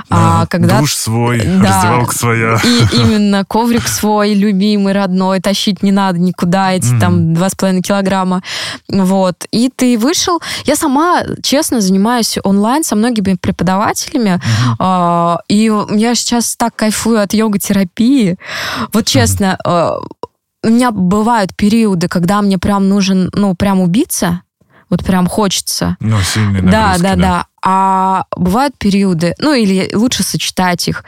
Да, 0.09 0.43
а, 0.43 0.47
когда... 0.47 0.81
Душ 0.81 0.95
свой, 0.95 1.41
да, 1.41 1.63
раздевалка 1.63 2.15
своя. 2.15 2.61
И 2.65 2.87
именно 2.97 3.45
коврик 3.45 3.89
свой, 3.89 4.35
любимый, 4.35 4.93
родной, 4.93 5.41
тащить 5.41 5.83
не 5.83 5.93
надо 5.93 6.19
никуда, 6.19 6.73
эти 6.73 6.87
mm-hmm. 6.87 7.01
там 7.01 7.35
два 7.35 7.49
с 7.49 7.55
половиной 7.55 7.83
килограмма. 7.83 8.43
Вот. 8.89 9.47
И 9.51 9.71
ты 9.75 9.99
вышел. 9.99 10.41
Я 10.65 10.77
сама, 10.77 11.23
честно, 11.43 11.81
занимаюсь 11.81 12.18
занимаюсь 12.19 12.39
онлайн 12.43 12.85
со 12.85 12.97
многими 12.97 13.35
преподавателями, 13.35 14.41
uh-huh. 14.79 15.39
и 15.49 15.73
я 15.99 16.15
сейчас 16.15 16.57
так 16.57 16.75
кайфую 16.77 17.21
от 17.21 17.33
йога-терапии. 17.33 18.37
Вот 18.93 19.07
честно, 19.07 19.59
uh-huh. 19.65 20.05
у 20.65 20.69
меня 20.69 20.91
бывают 20.91 21.55
периоды, 21.57 22.09
когда 22.09 22.43
мне 22.43 22.59
прям 22.59 22.89
нужен, 22.89 23.31
ну, 23.33 23.55
прям 23.55 23.81
убиться, 23.81 24.43
вот 24.91 25.05
прям 25.05 25.27
хочется. 25.27 25.97
Ну, 26.01 26.19
сильные 26.23 26.63
да, 26.63 26.97
да, 26.99 26.99
да, 26.99 27.17
да. 27.17 27.47
А 27.61 28.25
бывают 28.37 28.79
периоды, 28.79 29.35
ну 29.39 29.53
или 29.53 29.91
лучше 29.93 30.23
сочетать 30.23 30.89
их. 30.89 31.05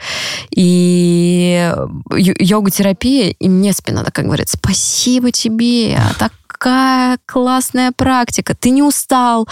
И 0.51 1.73
йога-терапия, 2.13 3.31
и 3.31 3.49
мне 3.49 3.73
спина 3.73 4.03
такая 4.03 4.25
говорит, 4.25 4.49
спасибо 4.49 5.31
тебе, 5.31 5.97
так 6.19 6.31
какая 6.61 7.17
классная 7.25 7.91
практика. 7.91 8.53
Ты 8.53 8.69
не 8.69 8.83
устал, 8.83 9.47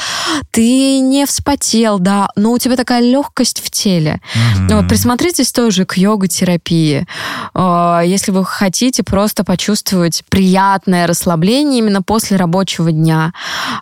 ты 0.51 0.99
не 0.99 1.25
вспотел, 1.25 1.97
да, 1.97 2.29
но 2.35 2.51
у 2.51 2.59
тебя 2.59 2.75
такая 2.75 3.01
легкость 3.01 3.61
в 3.61 3.71
теле. 3.71 4.21
Mm-hmm. 4.35 4.75
Вот, 4.75 4.87
присмотритесь 4.87 5.51
тоже 5.51 5.85
к 5.85 5.97
йога-терапии. 5.97 7.07
А, 7.55 8.01
если 8.01 8.31
вы 8.31 8.45
хотите 8.45 9.01
просто 9.01 9.43
почувствовать 9.43 10.23
приятное 10.29 11.07
расслабление 11.07 11.79
именно 11.79 12.03
после 12.03 12.37
рабочего 12.37 12.91
дня. 12.91 13.33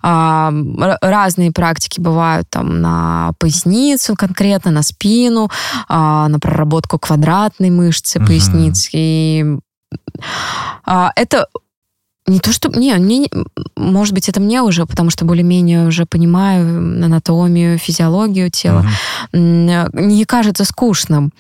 А, 0.02 0.54
разные 1.02 1.52
практики 1.52 2.00
бывают 2.00 2.50
там 2.50 2.82
на 2.82 3.32
поясницу 3.40 4.16
конкретно, 4.16 4.72
на 4.72 4.84
спину, 4.84 5.52
а, 5.90 6.30
на 6.30 6.40
проработку 6.40 6.98
квадратной 6.98 7.72
мышцы 7.72 8.20
mm-hmm. 8.20 8.26
поясницы. 8.26 8.90
И 8.94 9.46
это 10.86 11.48
не 12.28 12.40
то, 12.40 12.52
что... 12.52 12.70
Не, 12.70 12.94
не, 13.00 13.30
может 13.78 14.14
быть, 14.14 14.28
это 14.28 14.42
мне 14.42 14.62
уже, 14.62 14.86
потому 14.86 15.10
что 15.10 15.24
более-менее 15.24 15.88
уже 15.88 16.06
понимаю 16.06 16.78
анатомию, 17.04 17.80
физиологию 17.80 18.52
тела. 18.52 18.86
Угу. 19.32 19.40
Не 19.40 20.26
кажется 20.26 20.66
скучным. 20.66 21.32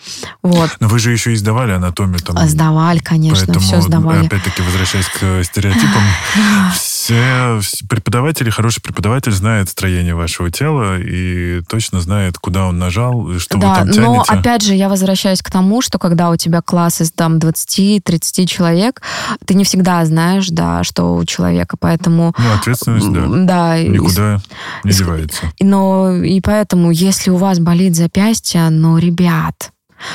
Вот. 0.41 0.71
Но 0.79 0.87
вы 0.87 0.99
же 0.99 1.11
еще 1.11 1.33
и 1.33 1.35
сдавали 1.35 1.73
анатомию. 1.73 2.19
Там, 2.19 2.37
сдавали, 2.47 2.99
конечно, 2.99 3.45
поэтому, 3.45 3.65
все 3.65 3.81
сдавали. 3.81 4.25
Опять-таки, 4.27 4.61
возвращаясь 4.61 5.07
к 5.07 5.43
стереотипам, 5.43 6.03
все 7.07 7.59
преподаватели, 7.87 8.49
хороший 8.49 8.81
преподаватель 8.81 9.31
знает 9.31 9.69
строение 9.69 10.13
вашего 10.15 10.51
тела 10.51 10.99
и 10.99 11.61
точно 11.69 12.01
знает, 12.01 12.37
куда 12.37 12.65
он 12.65 12.77
нажал, 12.79 13.31
и 13.31 13.39
что 13.39 13.57
да, 13.57 13.69
вы 13.69 13.75
там 13.75 13.85
тянете. 13.91 14.01
но 14.01 14.25
опять 14.27 14.63
же, 14.63 14.73
я 14.73 14.89
возвращаюсь 14.89 15.41
к 15.41 15.49
тому, 15.49 15.81
что 15.81 15.99
когда 15.99 16.29
у 16.29 16.35
тебя 16.35 16.61
класс 16.61 17.01
из 17.01 17.11
там 17.11 17.37
20-30 17.37 18.45
человек, 18.45 19.01
ты 19.45 19.53
не 19.53 19.63
всегда 19.63 20.03
знаешь, 20.05 20.47
да, 20.49 20.83
что 20.83 21.15
у 21.15 21.25
человека, 21.25 21.77
поэтому... 21.79 22.35
Ну, 22.37 22.53
ответственность, 22.53 23.11
да. 23.11 23.25
Да. 23.27 23.81
Никуда 23.81 24.41
и, 24.83 24.87
не 24.87 24.93
девается. 24.93 25.41
Но 25.61 26.13
и 26.13 26.41
поэтому, 26.41 26.91
если 26.91 27.29
у 27.29 27.37
вас 27.37 27.59
болит 27.59 27.95
запястье, 27.95 28.69
ну, 28.69 28.97
ребят, 28.97 29.71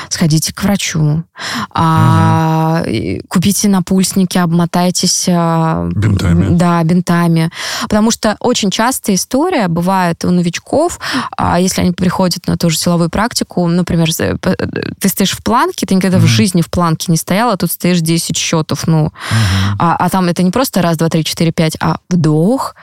сходите 0.09 0.53
к 0.53 0.63
врачу, 0.63 1.23
а, 1.71 2.83
купите 3.27 3.69
напульсники, 3.69 4.37
обмотайтесь 4.37 5.25
а, 5.29 5.89
бинтами. 5.93 6.55
Да, 6.55 6.83
бинтами. 6.83 7.51
Потому 7.83 8.11
что 8.11 8.37
очень 8.39 8.71
часто 8.71 9.13
история 9.13 9.67
бывает 9.67 10.23
у 10.25 10.31
новичков, 10.31 10.99
а, 11.37 11.59
если 11.59 11.81
они 11.81 11.91
приходят 11.91 12.47
на 12.47 12.57
ту 12.57 12.69
же 12.69 12.77
силовую 12.77 13.09
практику, 13.09 13.67
например, 13.67 14.09
ты 14.13 15.09
стоишь 15.09 15.31
в 15.31 15.43
планке, 15.43 15.85
ты 15.85 15.95
никогда 15.95 16.17
mm-hmm. 16.17 16.21
в 16.21 16.27
жизни 16.27 16.61
в 16.61 16.69
планке 16.69 17.11
не 17.11 17.17
стоял, 17.17 17.49
а 17.49 17.57
тут 17.57 17.71
стоишь 17.71 18.01
10 18.01 18.37
счетов, 18.37 18.87
ну, 18.87 19.07
mm-hmm. 19.07 19.75
а, 19.79 19.95
а 19.95 20.09
там 20.09 20.25
это 20.25 20.43
не 20.43 20.51
просто 20.51 20.81
раз, 20.81 20.97
два, 20.97 21.09
три, 21.09 21.23
четыре, 21.23 21.51
пять, 21.51 21.77
а 21.79 21.97
вдох, 22.09 22.75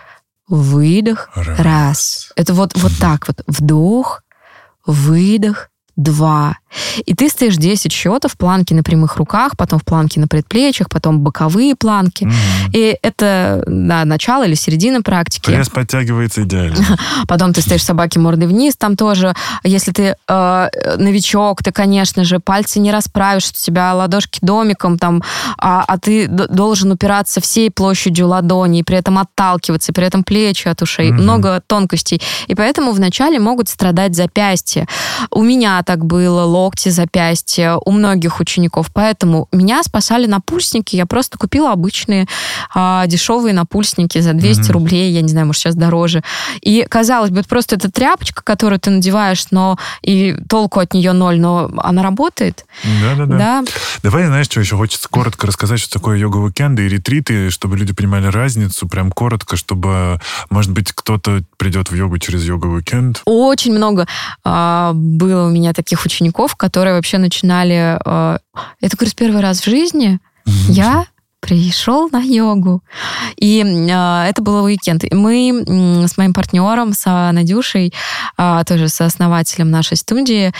выдох, 0.50 1.30
раз. 1.34 1.58
раз. 1.58 2.32
Это 2.36 2.52
вот, 2.52 2.72
вот 2.74 2.92
так 3.00 3.26
вот. 3.28 3.42
Вдох, 3.46 4.22
выдох, 4.84 5.70
два. 5.96 6.58
И 7.06 7.14
ты 7.14 7.28
стоишь 7.28 7.56
10 7.56 7.92
счетов, 7.92 8.36
планки 8.36 8.74
на 8.74 8.82
прямых 8.82 9.16
руках, 9.16 9.56
потом 9.56 9.78
в 9.78 9.84
планке 9.84 10.20
на 10.20 10.28
предплечьях, 10.28 10.88
потом 10.88 11.20
боковые 11.20 11.74
планки. 11.74 12.24
Mm-hmm. 12.24 12.70
И 12.72 12.98
это 13.02 13.62
да, 13.66 14.04
начало 14.04 14.46
или 14.46 14.54
середина 14.54 15.02
практики. 15.02 15.46
Пресс 15.46 15.68
подтягивается 15.68 16.42
идеально. 16.42 16.76
Потом 17.28 17.52
ты 17.52 17.60
стоишь 17.60 17.84
собаки 17.84 18.18
мордой 18.18 18.48
вниз, 18.48 18.76
там 18.76 18.96
тоже, 18.96 19.34
если 19.64 19.92
ты 19.92 20.16
э, 20.28 20.68
новичок, 20.96 21.62
ты, 21.62 21.72
конечно 21.72 22.24
же, 22.24 22.38
пальцы 22.38 22.80
не 22.80 22.92
расправишь, 22.92 23.50
у 23.50 23.52
тебя 23.52 23.94
ладошки 23.94 24.38
домиком, 24.42 24.98
там, 24.98 25.22
а, 25.58 25.84
а 25.86 25.98
ты 25.98 26.28
должен 26.28 26.92
упираться 26.92 27.40
всей 27.40 27.70
площадью 27.70 28.28
ладони, 28.28 28.80
и 28.80 28.82
при 28.82 28.96
этом 28.96 29.18
отталкиваться, 29.18 29.92
и 29.92 29.94
при 29.94 30.06
этом 30.06 30.24
плечи 30.24 30.68
от 30.68 30.82
ушей. 30.82 31.10
Mm-hmm. 31.10 31.22
Много 31.22 31.62
тонкостей. 31.66 32.20
И 32.46 32.54
поэтому 32.54 32.92
вначале 32.92 33.38
могут 33.38 33.68
страдать 33.68 34.14
запястья. 34.14 34.86
У 35.30 35.42
меня 35.42 35.82
так 35.82 36.04
было, 36.04 36.44
локти, 36.60 36.88
запястья, 36.90 37.76
у 37.84 37.90
многих 37.90 38.40
учеников. 38.40 38.90
Поэтому 38.92 39.48
меня 39.52 39.82
спасали 39.82 40.26
напульсники. 40.26 40.96
Я 40.96 41.06
просто 41.06 41.38
купила 41.38 41.72
обычные 41.72 42.26
а, 42.74 43.06
дешевые 43.06 43.54
напульсники 43.54 44.18
за 44.20 44.32
200 44.32 44.60
mm-hmm. 44.60 44.72
рублей. 44.72 45.12
Я 45.12 45.22
не 45.22 45.28
знаю, 45.28 45.46
может, 45.46 45.62
сейчас 45.62 45.74
дороже. 45.74 46.22
И, 46.60 46.86
казалось 46.88 47.30
бы, 47.30 47.42
просто 47.42 47.76
это 47.76 47.90
тряпочка, 47.90 48.42
которую 48.42 48.78
ты 48.78 48.90
надеваешь, 48.90 49.46
но 49.50 49.78
и 50.02 50.36
толку 50.48 50.80
от 50.80 50.94
нее 50.94 51.12
ноль, 51.12 51.40
но 51.40 51.70
она 51.78 52.02
работает. 52.02 52.64
Да-да-да. 52.84 53.38
Да. 53.38 53.64
Давай, 54.02 54.26
знаешь, 54.26 54.46
что 54.46 54.60
еще 54.60 54.76
хочется 54.76 55.08
коротко 55.08 55.46
рассказать, 55.46 55.80
что 55.80 55.92
такое 55.92 56.18
йога-уикенды 56.18 56.86
и 56.86 56.88
ретриты, 56.88 57.50
чтобы 57.50 57.76
люди 57.76 57.92
понимали 57.92 58.26
разницу, 58.26 58.88
прям 58.88 59.10
коротко, 59.10 59.56
чтобы, 59.56 60.20
может 60.50 60.72
быть, 60.72 60.92
кто-то 60.92 61.42
придет 61.56 61.90
в 61.90 61.94
йогу 61.94 62.18
через 62.18 62.44
йога-уикенд. 62.44 63.22
Очень 63.24 63.72
много 63.72 64.06
а, 64.44 64.92
было 64.94 65.46
у 65.46 65.50
меня 65.50 65.72
таких 65.72 66.04
учеников, 66.04 66.49
которые 66.56 66.94
вообще 66.94 67.18
начинали... 67.18 67.98
Э, 68.04 68.38
это, 68.80 68.96
говорю, 68.96 69.12
первый 69.16 69.40
раз 69.42 69.60
в 69.60 69.64
жизни 69.64 70.18
я 70.68 71.06
пришел 71.40 72.08
на 72.10 72.20
йогу. 72.20 72.82
И 73.36 73.62
э, 73.62 74.28
это 74.28 74.42
был 74.42 74.64
уикенд. 74.64 75.04
И 75.04 75.14
мы 75.14 75.64
э, 75.66 76.06
с 76.06 76.16
моим 76.16 76.32
партнером, 76.32 76.92
с 76.92 77.30
Надюшей, 77.32 77.92
э, 78.38 78.62
тоже 78.66 78.88
с 78.88 79.00
основателем 79.00 79.70
нашей 79.70 79.96
студии, 79.96 80.52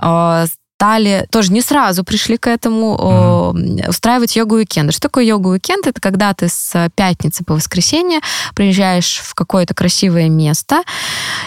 э, 0.00 0.46
стали, 0.76 1.26
тоже 1.30 1.52
не 1.52 1.60
сразу 1.60 2.04
пришли 2.04 2.36
к 2.36 2.48
этому, 2.48 3.54
mm-hmm. 3.54 3.88
устраивать 3.88 4.36
йогу-уикенды. 4.36 4.92
Что 4.92 5.02
такое 5.02 5.24
йогу-уикенд? 5.24 5.86
Это 5.86 6.00
когда 6.00 6.34
ты 6.34 6.48
с 6.48 6.90
пятницы 6.96 7.44
по 7.44 7.54
воскресенье 7.54 8.20
приезжаешь 8.54 9.22
в 9.24 9.34
какое-то 9.34 9.74
красивое 9.74 10.28
место, 10.28 10.82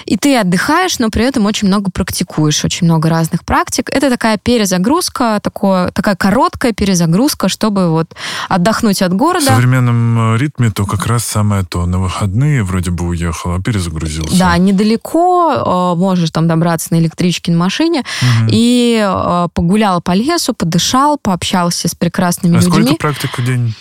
и 0.06 0.18
ты 0.18 0.38
отдыхаешь, 0.38 1.00
но 1.00 1.10
при 1.10 1.26
этом 1.26 1.46
очень 1.46 1.68
много 1.68 1.92
практикуешь, 1.92 2.64
очень 2.64 2.88
много 2.88 3.10
разных 3.10 3.44
практик. 3.44 3.90
Это 3.92 4.10
такая 4.10 4.38
перезагрузка, 4.38 5.40
такое, 5.44 5.92
такая 5.92 6.16
короткая 6.16 6.72
перезагрузка, 6.72 7.50
чтобы 7.50 7.90
вот 7.90 8.16
отдохнуть 8.48 9.02
от 9.02 9.14
города. 9.14 9.52
В 9.52 9.56
современном 9.56 10.36
э, 10.36 10.38
ритме 10.38 10.72
то 10.72 10.86
как 10.86 11.06
раз 11.06 11.26
самое 11.26 11.64
то. 11.64 11.86
На 11.86 12.00
выходные 12.00 12.64
вроде 12.64 12.92
бы 12.92 13.06
уехал, 13.06 13.56
а 13.56 13.62
перезагрузился. 13.62 14.38
Да, 14.40 14.58
недалеко, 14.58 15.96
можешь 15.98 16.32
там 16.32 16.48
добраться 16.48 16.88
на 16.92 17.00
электричке, 17.00 17.52
на 17.52 17.58
машине, 17.58 18.00
угу. 18.22 18.50
и 18.52 19.17
погулял 19.54 20.02
по 20.02 20.12
лесу, 20.12 20.54
подышал, 20.54 21.18
пообщался 21.18 21.88
с 21.88 21.96
прекрасными 21.96 22.58
а 22.58 22.62
людьми. 22.62 22.84
сколько 22.84 22.96
практик 22.96 23.38
в 23.38 23.46
день? 23.46 23.76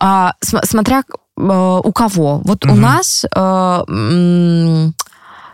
А, 0.00 0.34
смотря 0.40 1.02
э, 1.36 1.80
у 1.84 1.92
кого. 1.92 2.40
Вот 2.44 2.64
угу. 2.64 2.74
у 2.74 2.76
нас 2.76 3.24
э, 3.24 4.90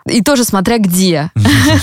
и 0.07 0.23
тоже 0.23 0.45
смотря 0.45 0.79
где. 0.79 1.31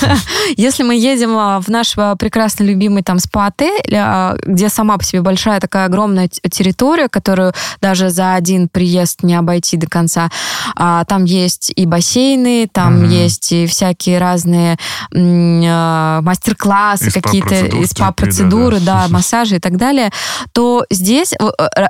Если 0.58 0.84
мы 0.84 0.96
едем 0.96 1.38
а, 1.38 1.62
в 1.62 1.70
наш 1.70 1.94
а, 1.98 2.16
прекрасно 2.16 2.64
любимый 2.64 3.04
там 3.04 3.20
спа-отель, 3.20 3.96
а, 3.96 4.36
где 4.46 4.70
сама 4.70 4.98
по 4.98 5.04
себе 5.04 5.22
большая 5.22 5.60
такая 5.60 5.86
огромная 5.86 6.28
территория, 6.28 7.08
которую 7.08 7.54
даже 7.82 8.10
за 8.10 8.36
один 8.36 8.68
приезд 8.68 9.24
не 9.24 9.36
обойти 9.36 9.78
до 9.78 9.88
конца, 9.88 10.30
там 10.76 11.26
есть 11.26 11.72
и 11.76 11.86
бассейны, 11.86 12.68
там 12.72 13.08
есть 13.08 13.52
и 13.52 13.68
всякие 13.68 14.18
разные 14.20 14.78
мастер-классы, 15.12 17.12
какие-то 17.12 17.86
спа-процедуры, 17.86 18.80
да, 18.80 19.08
массажи 19.10 19.58
и 19.58 19.60
так 19.60 19.78
далее, 19.78 20.12
то 20.54 20.86
здесь 20.90 21.34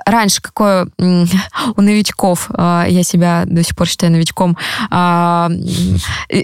раньше 0.06 0.42
какое 0.42 0.88
у 0.98 1.80
новичков, 1.80 2.50
я 2.56 3.02
себя 3.02 3.44
до 3.46 3.62
сих 3.62 3.76
пор 3.76 3.88
считаю 3.88 4.12
новичком, 4.12 4.56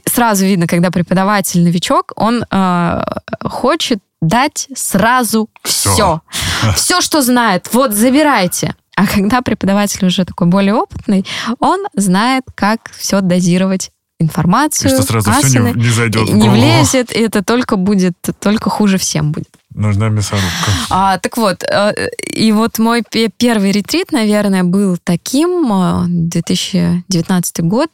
сразу 0.06 0.44
видно, 0.44 0.66
когда 0.66 0.90
преподаватель 0.90 1.62
новичок, 1.62 2.12
он 2.16 2.44
э, 2.50 3.02
хочет 3.44 4.00
дать 4.20 4.68
сразу 4.74 5.48
все. 5.62 5.90
Все, 5.90 6.22
все 6.74 7.00
что 7.00 7.22
знает. 7.22 7.68
Вот, 7.72 7.92
забирайте. 7.92 8.74
А 8.96 9.06
когда 9.06 9.42
преподаватель 9.42 10.06
уже 10.06 10.24
такой 10.24 10.46
более 10.46 10.74
опытный, 10.74 11.26
он 11.60 11.80
знает, 11.94 12.44
как 12.54 12.90
все 12.96 13.20
дозировать 13.20 13.90
информацию, 14.18 14.90
и 14.90 14.94
что 14.94 15.02
сразу 15.02 15.30
асаны, 15.30 15.48
все 15.48 15.58
не, 15.60 15.72
не 15.74 15.90
зайдет 15.90 16.28
Не 16.30 16.48
влезет, 16.48 17.12
и 17.12 17.20
это 17.20 17.44
только 17.44 17.76
будет, 17.76 18.14
только 18.40 18.70
хуже 18.70 18.96
всем 18.96 19.32
будет. 19.32 19.50
Нужна 19.76 20.08
мясорубка. 20.08 20.70
А, 20.88 21.18
так 21.18 21.36
вот, 21.36 21.62
э, 21.62 22.08
и 22.34 22.50
вот 22.52 22.78
мой 22.78 23.02
первый 23.36 23.72
ретрит, 23.72 24.10
наверное, 24.10 24.64
был 24.64 24.96
таким, 25.04 25.68
2019 26.08 27.58
э, 27.58 27.62
год, 27.62 27.90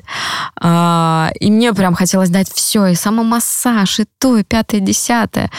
а, 0.60 1.32
и 1.40 1.50
мне 1.50 1.72
прям 1.72 1.94
хотелось 1.94 2.30
дать 2.30 2.48
все, 2.54 2.86
и 2.86 2.94
самомассаж, 2.94 3.98
и 3.98 4.04
то, 4.20 4.36
и 4.36 4.44
пятое, 4.44 4.80
и 4.80 4.84
десятое. 4.84 5.50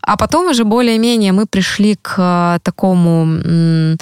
А 0.00 0.16
потом 0.16 0.50
уже 0.50 0.64
более-менее 0.64 1.32
мы 1.32 1.46
пришли 1.46 1.96
к 1.96 2.14
э, 2.18 2.58
такому 2.62 3.96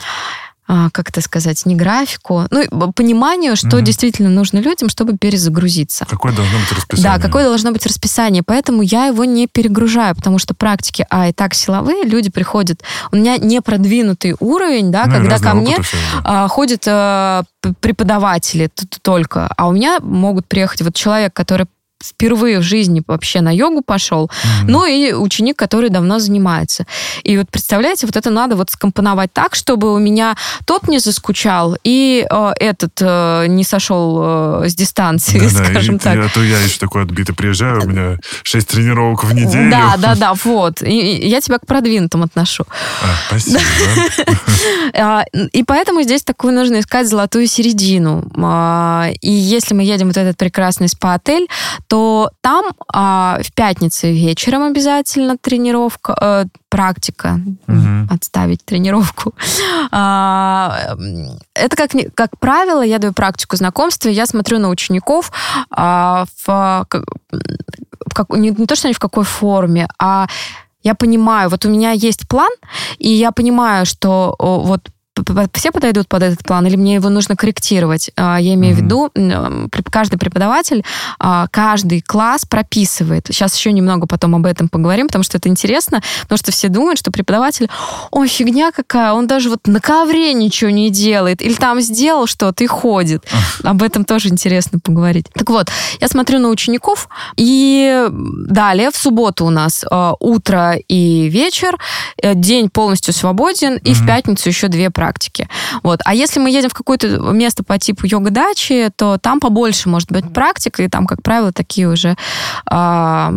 как 0.67 1.11
это 1.11 1.21
сказать, 1.21 1.67
не 1.67 1.75
графику, 1.75 2.47
ну, 2.51 2.93
пониманию, 2.93 3.57
что 3.57 3.79
mm 3.79 3.83
действительно 3.83 4.31
нужно 4.31 4.59
людям, 4.59 4.89
чтобы 4.89 5.19
перезагрузиться. 5.19 6.07
Какое 6.09 6.33
должно 6.33 6.59
быть 6.59 6.73
расписание? 6.73 7.19
Да, 7.19 7.23
какое 7.23 7.45
должно 7.45 7.73
быть 7.73 7.85
расписание. 7.85 8.43
Поэтому 8.45 8.83
я 8.83 9.07
его 9.07 9.25
не 9.25 9.49
перегружаю, 9.49 10.15
потому 10.15 10.39
что 10.39 10.55
практики, 10.55 11.05
а 11.11 11.29
и 11.29 11.33
так 11.33 11.55
силовые, 11.55 12.05
люди 12.05 12.31
приходят. 12.31 12.83
У 13.11 13.17
меня 13.17 13.37
не 13.39 13.61
продвинутый 13.61 14.37
уровень, 14.39 14.91
да, 14.91 15.07
ну, 15.07 15.13
когда 15.13 15.39
ко 15.39 15.55
мне 15.55 15.83
все, 15.83 15.97
да. 16.15 16.45
а, 16.45 16.49
ходят 16.49 16.85
а, 16.87 17.43
преподаватели 17.81 18.71
только, 19.03 19.49
а 19.57 19.69
у 19.69 19.73
меня 19.73 19.99
могут 20.01 20.47
приехать 20.47 20.83
вот 20.83 20.95
человек, 20.95 21.33
который 21.35 21.67
впервые 22.05 22.59
в 22.59 22.63
жизни 22.63 23.03
вообще 23.07 23.41
на 23.41 23.55
йогу 23.55 23.83
пошел, 23.83 24.27
mm-hmm. 24.27 24.65
ну 24.69 24.87
и 24.87 25.13
ученик, 25.13 25.57
который 25.57 25.91
давно 25.91 26.19
занимается. 26.19 26.87
И 27.23 27.37
вот 27.37 27.51
представляете, 27.51 28.07
вот 28.07 28.17
это 28.17 28.31
надо 28.31 28.57
вот 28.57 28.71
скомпоновать 28.71 29.33
так, 29.33 29.55
чтобы 29.55 29.95
у 29.95 29.99
меня 29.99 30.37
тот 30.67 30.89
не 30.89 30.99
заскучал 30.99 31.77
и 31.85 32.27
э, 32.29 32.53
этот 32.59 32.93
э, 33.01 33.47
не 33.49 33.65
сошел 33.65 34.63
э, 34.63 34.69
с 34.69 34.75
дистанции, 34.75 35.39
да, 35.39 35.49
скажем 35.65 35.99
да, 35.99 36.05
так. 36.15 36.27
а 36.27 36.29
то 36.29 36.43
я 36.43 36.61
еще 36.61 36.79
такой 36.79 37.03
отбитый 37.03 37.35
приезжаю, 37.35 37.83
у 37.83 37.89
меня 37.89 38.19
шесть 38.43 38.69
тренировок 38.69 39.25
в 39.25 39.35
неделю. 39.35 39.71
Да, 39.71 39.97
да, 39.99 40.15
да, 40.15 40.35
вот. 40.45 40.83
И, 40.83 41.29
я 41.29 41.41
тебя 41.41 41.59
к 41.59 41.67
продвинутым 41.67 42.23
отношу. 42.23 42.65
А, 43.03 43.07
спасибо. 43.29 43.61
А, 44.95 45.25
и 45.33 45.65
поэтому 45.65 46.03
здесь 46.03 46.23
такую 46.23 46.53
нужно 46.53 46.81
искать 46.81 47.09
золотую 47.09 47.47
середину. 47.47 48.31
А, 48.37 49.09
и 49.21 49.31
если 49.31 49.75
мы 49.75 49.83
едем 49.83 50.09
вот 50.09 50.17
этот 50.17 50.37
прекрасный 50.37 50.89
спа-отель, 50.89 51.49
то 51.93 52.31
там 52.41 52.65
в 52.89 53.53
пятницу 53.55 54.07
вечером 54.07 54.63
обязательно 54.63 55.37
тренировка, 55.37 56.17
э, 56.19 56.45
практика, 56.71 57.39
угу. 57.69 58.09
отставить 58.09 58.65
тренировку. 58.65 59.35
А, 59.91 60.97
это, 61.53 61.77
как, 61.77 61.91
как 62.15 62.39
правило, 62.39 62.81
я 62.81 62.99
даю 62.99 63.13
практику 63.13 63.57
знакомства, 63.57 64.09
я 64.09 64.25
смотрю 64.25 64.59
на 64.59 64.71
учеников 64.71 65.31
а, 65.71 66.25
в, 66.47 66.47
в 66.47 68.15
как, 68.15 68.31
не, 68.31 68.49
не 68.49 68.67
то, 68.67 68.75
что 68.75 68.89
они 68.89 68.95
в 68.95 68.99
какой 68.99 69.25
форме, 69.25 69.87
а 69.99 70.29
я 70.83 70.95
понимаю, 70.95 71.51
вот 71.51 71.67
у 71.67 71.69
меня 71.69 71.91
есть 71.91 72.27
план, 72.27 72.53
и 72.97 73.11
я 73.11 73.33
понимаю, 73.33 73.85
что 73.85 74.35
вот 74.39 74.89
все 75.53 75.71
подойдут 75.71 76.09
под 76.09 76.23
этот 76.23 76.45
план, 76.45 76.67
или 76.67 76.77
мне 76.77 76.95
его 76.95 77.09
нужно 77.11 77.37
корректировать? 77.37 78.11
А, 78.17 78.39
я 78.41 78.55
имею 78.55 78.75
mm-hmm. 78.75 79.11
в 79.11 79.63
виду, 79.69 79.83
каждый 79.91 80.19
преподаватель, 80.19 80.85
а, 81.19 81.47
каждый 81.51 82.01
класс 82.01 82.47
прописывает. 82.47 83.27
Сейчас 83.27 83.57
еще 83.57 83.73
немного 83.73 84.07
потом 84.07 84.35
об 84.35 84.47
этом 84.47 84.69
поговорим, 84.69 85.09
потому 85.09 85.23
что 85.23 85.37
это 85.37 85.49
интересно, 85.49 86.03
потому 86.23 86.39
что 86.39 86.51
все 86.51 86.69
думают, 86.69 86.99
что 86.99 87.11
преподаватель, 87.11 87.69
ой, 88.11 88.27
фигня 88.27 88.73
какая, 88.73 89.13
он 89.13 89.27
даже 89.27 89.51
вот 89.51 89.67
на 89.67 89.81
ковре 89.81 90.33
ничего 90.33 90.71
не 90.71 90.91
делает, 90.91 91.43
или 91.43 91.55
там 91.55 91.81
сделал 91.81 92.27
что-то 92.27 92.65
и 92.65 92.67
ходит. 92.67 93.25
Об 93.63 93.83
этом 93.83 94.05
тоже 94.05 94.29
интересно 94.29 94.79
поговорить. 94.79 95.27
Так 95.35 95.51
вот, 95.51 95.69
я 96.01 96.09
смотрю 96.09 96.39
на 96.39 96.49
учеников, 96.49 97.09
и 97.37 98.07
далее 98.11 98.91
в 98.91 98.97
субботу 98.97 99.45
у 99.45 99.51
нас 99.51 99.85
а, 99.91 100.15
утро 100.21 100.77
и 100.89 101.29
вечер, 101.29 101.79
э, 102.23 102.35
день 102.35 102.71
полностью 102.71 103.13
свободен, 103.13 103.77
и 103.77 103.91
mm-hmm. 103.91 103.95
в 103.95 104.07
пятницу 104.07 104.49
еще 104.49 104.69
две 104.69 104.89
практики 104.89 105.02
практики. 105.03 105.49
Вот. 105.83 106.01
А 106.05 106.15
если 106.15 106.39
мы 106.41 106.49
едем 106.51 106.69
в 106.69 106.75
какое-то 106.75 107.07
место 107.33 107.65
по 107.65 107.77
типу 107.77 108.07
йога-дачи, 108.07 108.91
то 108.95 109.19
там 109.19 109.41
побольше 109.41 109.89
может 109.89 110.13
быть 110.13 110.33
практика, 110.33 110.85
и 110.85 110.89
там, 110.89 111.07
как 111.07 111.23
правило, 111.23 111.53
такие 111.53 111.89
уже 111.89 112.17
э, 112.71 113.31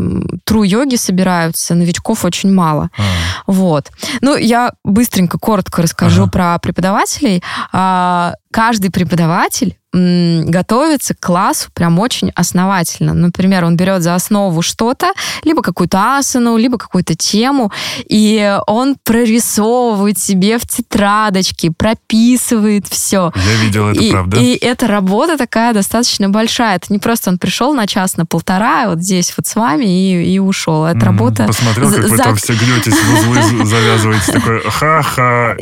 тру-йоги 0.43 0.95
собираются, 0.95 1.73
новичков 1.73 2.23
очень 2.23 2.53
мало. 2.53 2.89
А. 2.97 3.01
Вот. 3.47 3.91
Ну, 4.21 4.37
я 4.37 4.73
быстренько, 4.83 5.39
коротко 5.39 5.81
расскажу 5.81 6.23
ага. 6.23 6.31
про 6.31 6.59
преподавателей. 6.59 7.41
Э, 7.73 8.33
каждый 8.55 8.89
преподаватель 8.89 9.75
готовится 9.95 11.13
к 11.13 11.19
классу 11.25 11.69
прям 11.73 11.99
очень 11.99 12.31
основательно. 12.35 13.13
Например, 13.13 13.63
он 13.63 13.77
берет 13.77 14.03
за 14.03 14.13
основу 14.15 14.61
что-то, 14.61 15.13
либо 15.43 15.61
какую-то 15.61 16.17
асану, 16.17 16.57
либо 16.57 16.77
какую-то 16.77 17.15
тему, 17.15 17.71
и 18.09 18.57
он 18.67 18.97
прорисовывает 19.03 20.17
себе 20.17 20.57
в 20.57 20.67
тетрадочке, 20.67 21.71
прописывает 21.71 22.87
все. 22.87 23.31
Я 23.35 23.63
видел 23.63 23.87
это, 23.89 24.01
и, 24.01 24.11
правда. 24.11 24.37
И 24.37 24.55
эта 24.55 24.87
работа 24.87 25.37
такая 25.37 25.73
достаточно 25.73 26.29
большая. 26.29 26.75
Это 26.75 26.91
не 26.91 26.99
просто 26.99 27.29
он 27.29 27.37
пришел 27.37 27.73
на 27.73 27.87
час, 27.87 28.17
на 28.17 28.25
полтора, 28.25 28.89
вот 28.89 28.99
здесь 28.99 29.33
вот 29.37 29.47
с 29.47 29.55
вами 29.55 29.85
и, 29.85 30.35
и 30.35 30.39
ушел. 30.39 30.85
Это 30.85 30.99
mm, 30.99 31.05
работа... 31.05 31.45
Посмотрел, 31.45 31.91
как 31.91 32.01
за... 32.01 32.07
вы 32.09 32.17
там 32.17 32.35
все 32.35 32.53
гнетесь 32.53 32.97
в 32.97 33.13
узлы, 33.13 33.65
завязываете, 33.65 34.31
такой 34.33 34.61
ха-ха, 34.61 35.55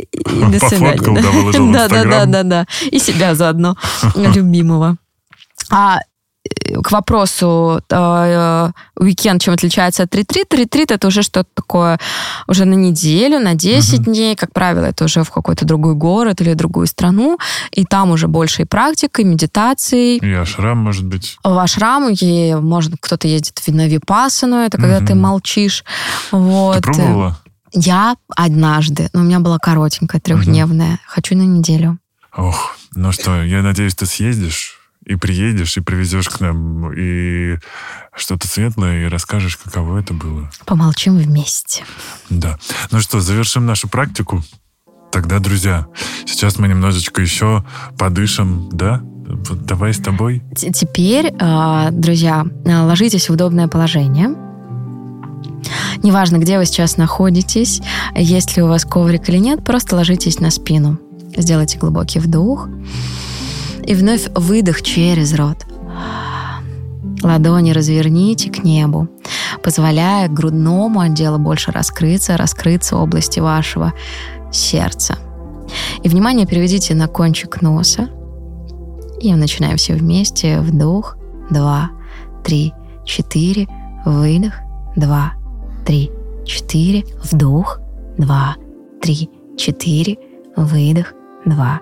пофоткал, 0.60 1.16
да, 1.16 1.30
выложил 1.30 1.68
в 1.68 1.70
Инстаграм. 1.70 2.10
Да-да-да, 2.10 2.66
и 2.91 2.99
себя 2.99 3.36
заодно. 3.36 3.77
любимого. 4.15 4.97
А 5.69 5.99
э, 5.99 6.81
к 6.81 6.91
вопросу 6.91 7.81
э, 7.89 8.71
уикенд 8.99 9.41
чем 9.41 9.53
отличается 9.53 10.03
от 10.03 10.15
ретрита. 10.15 10.57
Ретрит 10.57 10.91
это 10.91 11.07
уже 11.07 11.23
что-то 11.23 11.49
такое 11.53 11.99
уже 12.47 12.65
на 12.65 12.73
неделю, 12.73 13.39
на 13.39 13.55
10 13.55 13.99
угу. 13.99 14.03
дней. 14.11 14.36
Как 14.36 14.51
правило, 14.53 14.86
это 14.86 15.05
уже 15.05 15.23
в 15.23 15.31
какой-то 15.31 15.65
другой 15.65 15.95
город 15.95 16.41
или 16.41 16.53
другую 16.53 16.88
страну. 16.88 17.38
И 17.71 17.86
там 17.86 18.11
уже 18.11 18.27
больше 18.27 18.63
и 18.63 18.65
практик, 18.65 19.19
и 19.19 19.23
медитаций. 19.23 20.17
И 20.17 20.34
ашрам, 20.34 20.77
может 20.77 21.05
быть. 21.05 21.38
В 21.43 21.57
ашрам, 21.57 22.09
и, 22.09 22.55
может, 22.55 22.93
кто-то 22.99 23.27
ездит 23.27 23.59
в 23.59 23.67
Винавипасану, 23.67 24.57
это 24.57 24.77
когда 24.77 24.97
угу. 24.97 25.05
ты 25.05 25.15
молчишь. 25.15 25.84
Вот. 26.31 26.77
Ты 26.77 26.81
пробовала? 26.81 27.38
Я 27.75 28.15
однажды, 28.36 29.09
но 29.13 29.21
у 29.21 29.23
меня 29.23 29.39
была 29.39 29.57
коротенькая, 29.57 30.21
трехдневная. 30.21 30.93
Угу. 30.93 30.99
Хочу 31.07 31.36
на 31.36 31.41
неделю. 31.41 31.97
Ох, 32.36 32.75
ну 32.95 33.11
что, 33.11 33.43
я 33.43 33.61
надеюсь, 33.61 33.95
ты 33.95 34.05
съездишь 34.05 34.79
и 35.05 35.15
приедешь, 35.15 35.77
и 35.77 35.81
привезешь 35.81 36.29
к 36.29 36.39
нам, 36.39 36.91
и 36.93 37.57
что-то 38.15 38.47
светлое, 38.47 39.05
и 39.05 39.09
расскажешь, 39.09 39.57
каково 39.57 39.99
это 39.99 40.13
было. 40.13 40.49
Помолчим 40.65 41.17
вместе. 41.17 41.84
Да. 42.29 42.57
Ну 42.91 43.01
что, 43.01 43.19
завершим 43.19 43.65
нашу 43.65 43.88
практику. 43.88 44.43
Тогда, 45.11 45.39
друзья, 45.39 45.88
сейчас 46.25 46.57
мы 46.57 46.67
немножечко 46.67 47.21
еще 47.21 47.63
подышим, 47.99 48.69
да? 48.71 49.01
Вот 49.03 49.65
давай 49.65 49.93
с 49.93 49.99
тобой. 49.99 50.41
Теперь, 50.55 51.34
а, 51.39 51.91
друзья, 51.91 52.45
ложитесь 52.65 53.29
в 53.29 53.34
удобное 53.34 53.67
положение. 53.67 54.29
Неважно, 56.01 56.38
где 56.38 56.57
вы 56.57 56.65
сейчас 56.65 56.97
находитесь, 56.97 57.81
есть 58.15 58.57
ли 58.57 58.63
у 58.63 58.67
вас 58.67 58.86
коврик 58.86 59.29
или 59.29 59.38
нет, 59.38 59.63
просто 59.63 59.95
ложитесь 59.95 60.39
на 60.39 60.49
спину. 60.49 60.99
Сделайте 61.36 61.77
глубокий 61.77 62.19
вдох 62.19 62.69
и 63.84 63.95
вновь 63.95 64.29
выдох 64.36 64.81
через 64.81 65.34
рот. 65.34 65.65
Ладони 67.21 67.71
разверните 67.71 68.49
к 68.49 68.63
небу, 68.63 69.07
позволяя 69.63 70.27
грудному 70.27 70.99
отделу 70.99 71.39
больше 71.39 71.71
раскрыться, 71.71 72.38
раскрыться 72.38 72.97
области 72.97 73.39
вашего 73.39 73.93
сердца. 74.51 75.17
И 76.03 76.09
внимание 76.09 76.45
переведите 76.45 76.93
на 76.95 77.07
кончик 77.07 77.61
носа. 77.61 78.09
И 79.21 79.34
начинаем 79.34 79.77
все 79.77 79.93
вместе. 79.93 80.59
Вдох, 80.59 81.17
два, 81.49 81.91
три, 82.43 82.73
четыре, 83.05 83.67
выдох, 84.05 84.55
два, 84.97 85.34
три, 85.86 86.11
четыре, 86.45 87.05
вдох, 87.23 87.79
два, 88.17 88.57
три, 89.01 89.29
четыре, 89.57 90.17
выдох, 90.57 91.13
два, 91.46 91.82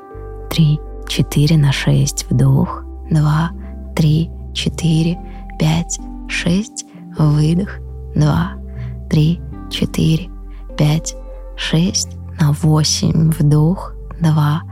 три, 0.49 0.79
четыре 1.07 1.57
на 1.57 1.71
шесть. 1.71 2.25
Вдох, 2.29 2.83
два, 3.09 3.51
три, 3.95 4.29
четыре, 4.53 5.19
пять, 5.59 5.99
шесть. 6.27 6.85
Выдох, 7.17 7.79
два, 8.15 8.53
три, 9.09 9.41
четыре, 9.69 10.29
пять, 10.77 11.15
шесть. 11.55 12.17
На 12.39 12.53
восемь. 12.53 13.31
Вдох, 13.31 13.93
два, 14.19 14.63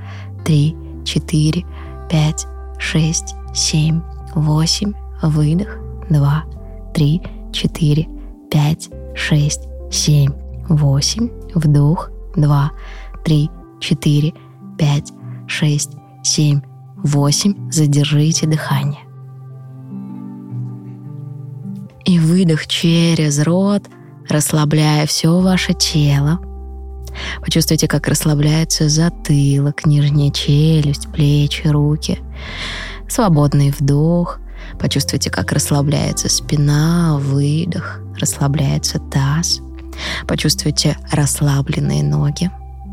три, 0.46 0.76
четыре, 1.06 1.66
пять, 2.10 2.48
шесть, 2.78 3.36
семь, 3.54 4.02
восемь. 4.34 4.94
Выдох, 5.22 5.78
два, 6.10 6.46
три, 6.94 7.22
четыре, 7.52 8.08
пять, 8.50 8.90
шесть, 9.16 9.68
семь, 9.92 10.32
восемь. 10.68 11.30
Вдох, 11.54 12.10
два, 12.36 12.72
три, 13.24 13.50
четыре, 13.80 14.34
пять, 14.80 15.11
шесть, 15.45 15.91
семь, 16.23 16.61
восемь. 17.03 17.69
Задержите 17.69 18.47
дыхание. 18.47 19.01
И 22.05 22.17
выдох 22.17 22.65
через 22.65 23.39
рот, 23.43 23.84
расслабляя 24.27 25.05
все 25.05 25.39
ваше 25.41 25.73
тело. 25.73 26.39
Почувствуйте, 27.41 27.88
как 27.88 28.07
расслабляется 28.07 28.88
затылок, 28.89 29.86
нижняя 29.86 30.32
челюсть, 30.32 31.11
плечи, 31.11 31.67
руки. 31.67 32.19
Свободный 33.07 33.71
вдох. 33.71 34.39
Почувствуйте, 34.80 35.30
как 35.30 35.51
расслабляется 35.51 36.30
спина, 36.30 37.17
выдох, 37.19 37.99
расслабляется 38.19 38.99
таз. 38.99 39.61
Почувствуйте 40.27 40.97
расслабленные 41.11 42.03
ноги. 42.03 42.49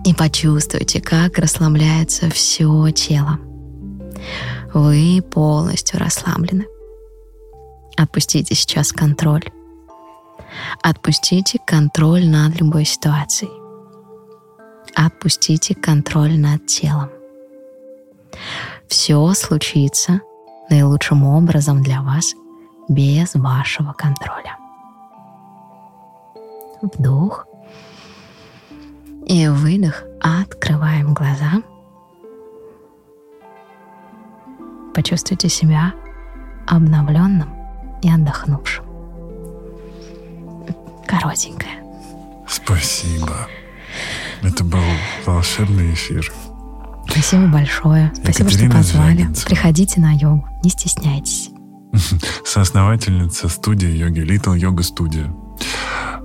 И 0.07 0.15
почувствуйте, 0.15 1.01
как 1.01 1.37
расслабляется 1.37 2.31
все 2.31 2.91
тело. 2.93 3.41
Вы 4.73 5.21
полностью 5.21 5.99
расслаблены. 5.99 6.65
Отпустите 7.97 8.55
сейчас 8.55 8.93
контроль. 8.93 9.43
Отпустите 10.81 11.59
контроль 11.67 12.25
над 12.25 12.61
любой 12.61 12.85
ситуацией. 12.85 13.51
Отпустите 14.95 15.75
контроль 15.75 16.39
над 16.39 16.65
телом. 16.67 17.11
Все 18.87 19.33
случится 19.35 20.21
наилучшим 20.71 21.25
образом 21.25 21.83
для 21.83 22.01
вас 22.03 22.33
без 22.89 23.35
вашего 23.35 23.93
контроля. 23.93 24.57
Вдох 26.81 27.47
и 29.27 29.49
выдох. 29.49 30.05
Открываем 30.20 31.12
глаза. 31.12 31.62
Почувствуйте 34.95 35.49
себя 35.49 35.93
обновленным 36.66 37.51
и 38.03 38.11
отдохнувшим. 38.11 38.85
Коротенькое. 41.07 41.83
Спасибо. 42.49 43.49
Это 44.43 44.64
был 44.64 44.81
волшебный 45.27 45.93
эфир. 45.93 46.33
Спасибо 47.09 47.47
большое. 47.49 48.12
Спасибо, 48.14 48.49
Екатерина 48.49 48.83
что 48.83 48.93
позвали. 48.93 49.16
Звягинцева. 49.16 49.49
Приходите 49.49 50.01
на 50.01 50.12
йогу, 50.12 50.49
не 50.64 50.70
стесняйтесь. 50.70 51.51
Соосновательница 52.45 53.49
студии 53.49 53.89
йоги 53.89 54.20
Little 54.20 54.57
Yoga 54.57 54.83
Studio. 54.83 55.46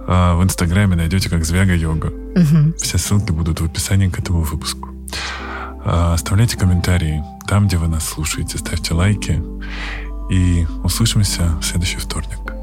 А, 0.08 0.36
в 0.36 0.44
Инстаграме 0.44 0.96
найдете 0.96 1.30
как 1.30 1.46
Звяга 1.46 1.74
Йога. 1.74 2.08
Угу. 2.08 2.78
Все 2.78 2.98
ссылки 2.98 3.32
будут 3.32 3.62
в 3.62 3.66
описании 3.66 4.10
к 4.10 4.20
этому 4.20 4.42
выпуску. 4.42 4.90
А, 5.84 6.14
оставляйте 6.14 6.58
комментарии 6.58 7.24
там, 7.48 7.68
где 7.68 7.78
вы 7.78 7.88
нас 7.88 8.06
слушаете. 8.08 8.58
Ставьте 8.58 8.94
лайки. 8.94 9.42
И 10.30 10.66
услышимся 10.84 11.58
в 11.60 11.64
следующий 11.64 11.98
вторник. 11.98 12.54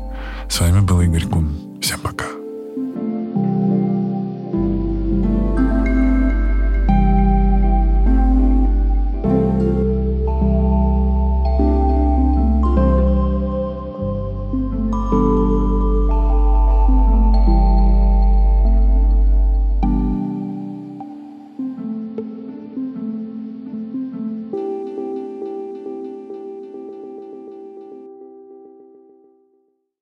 С 0.48 0.60
вами 0.60 0.80
был 0.80 1.00
Игорь 1.00 1.26
Кун. 1.26 1.78
Всем 1.82 2.00
пока. 2.00 2.37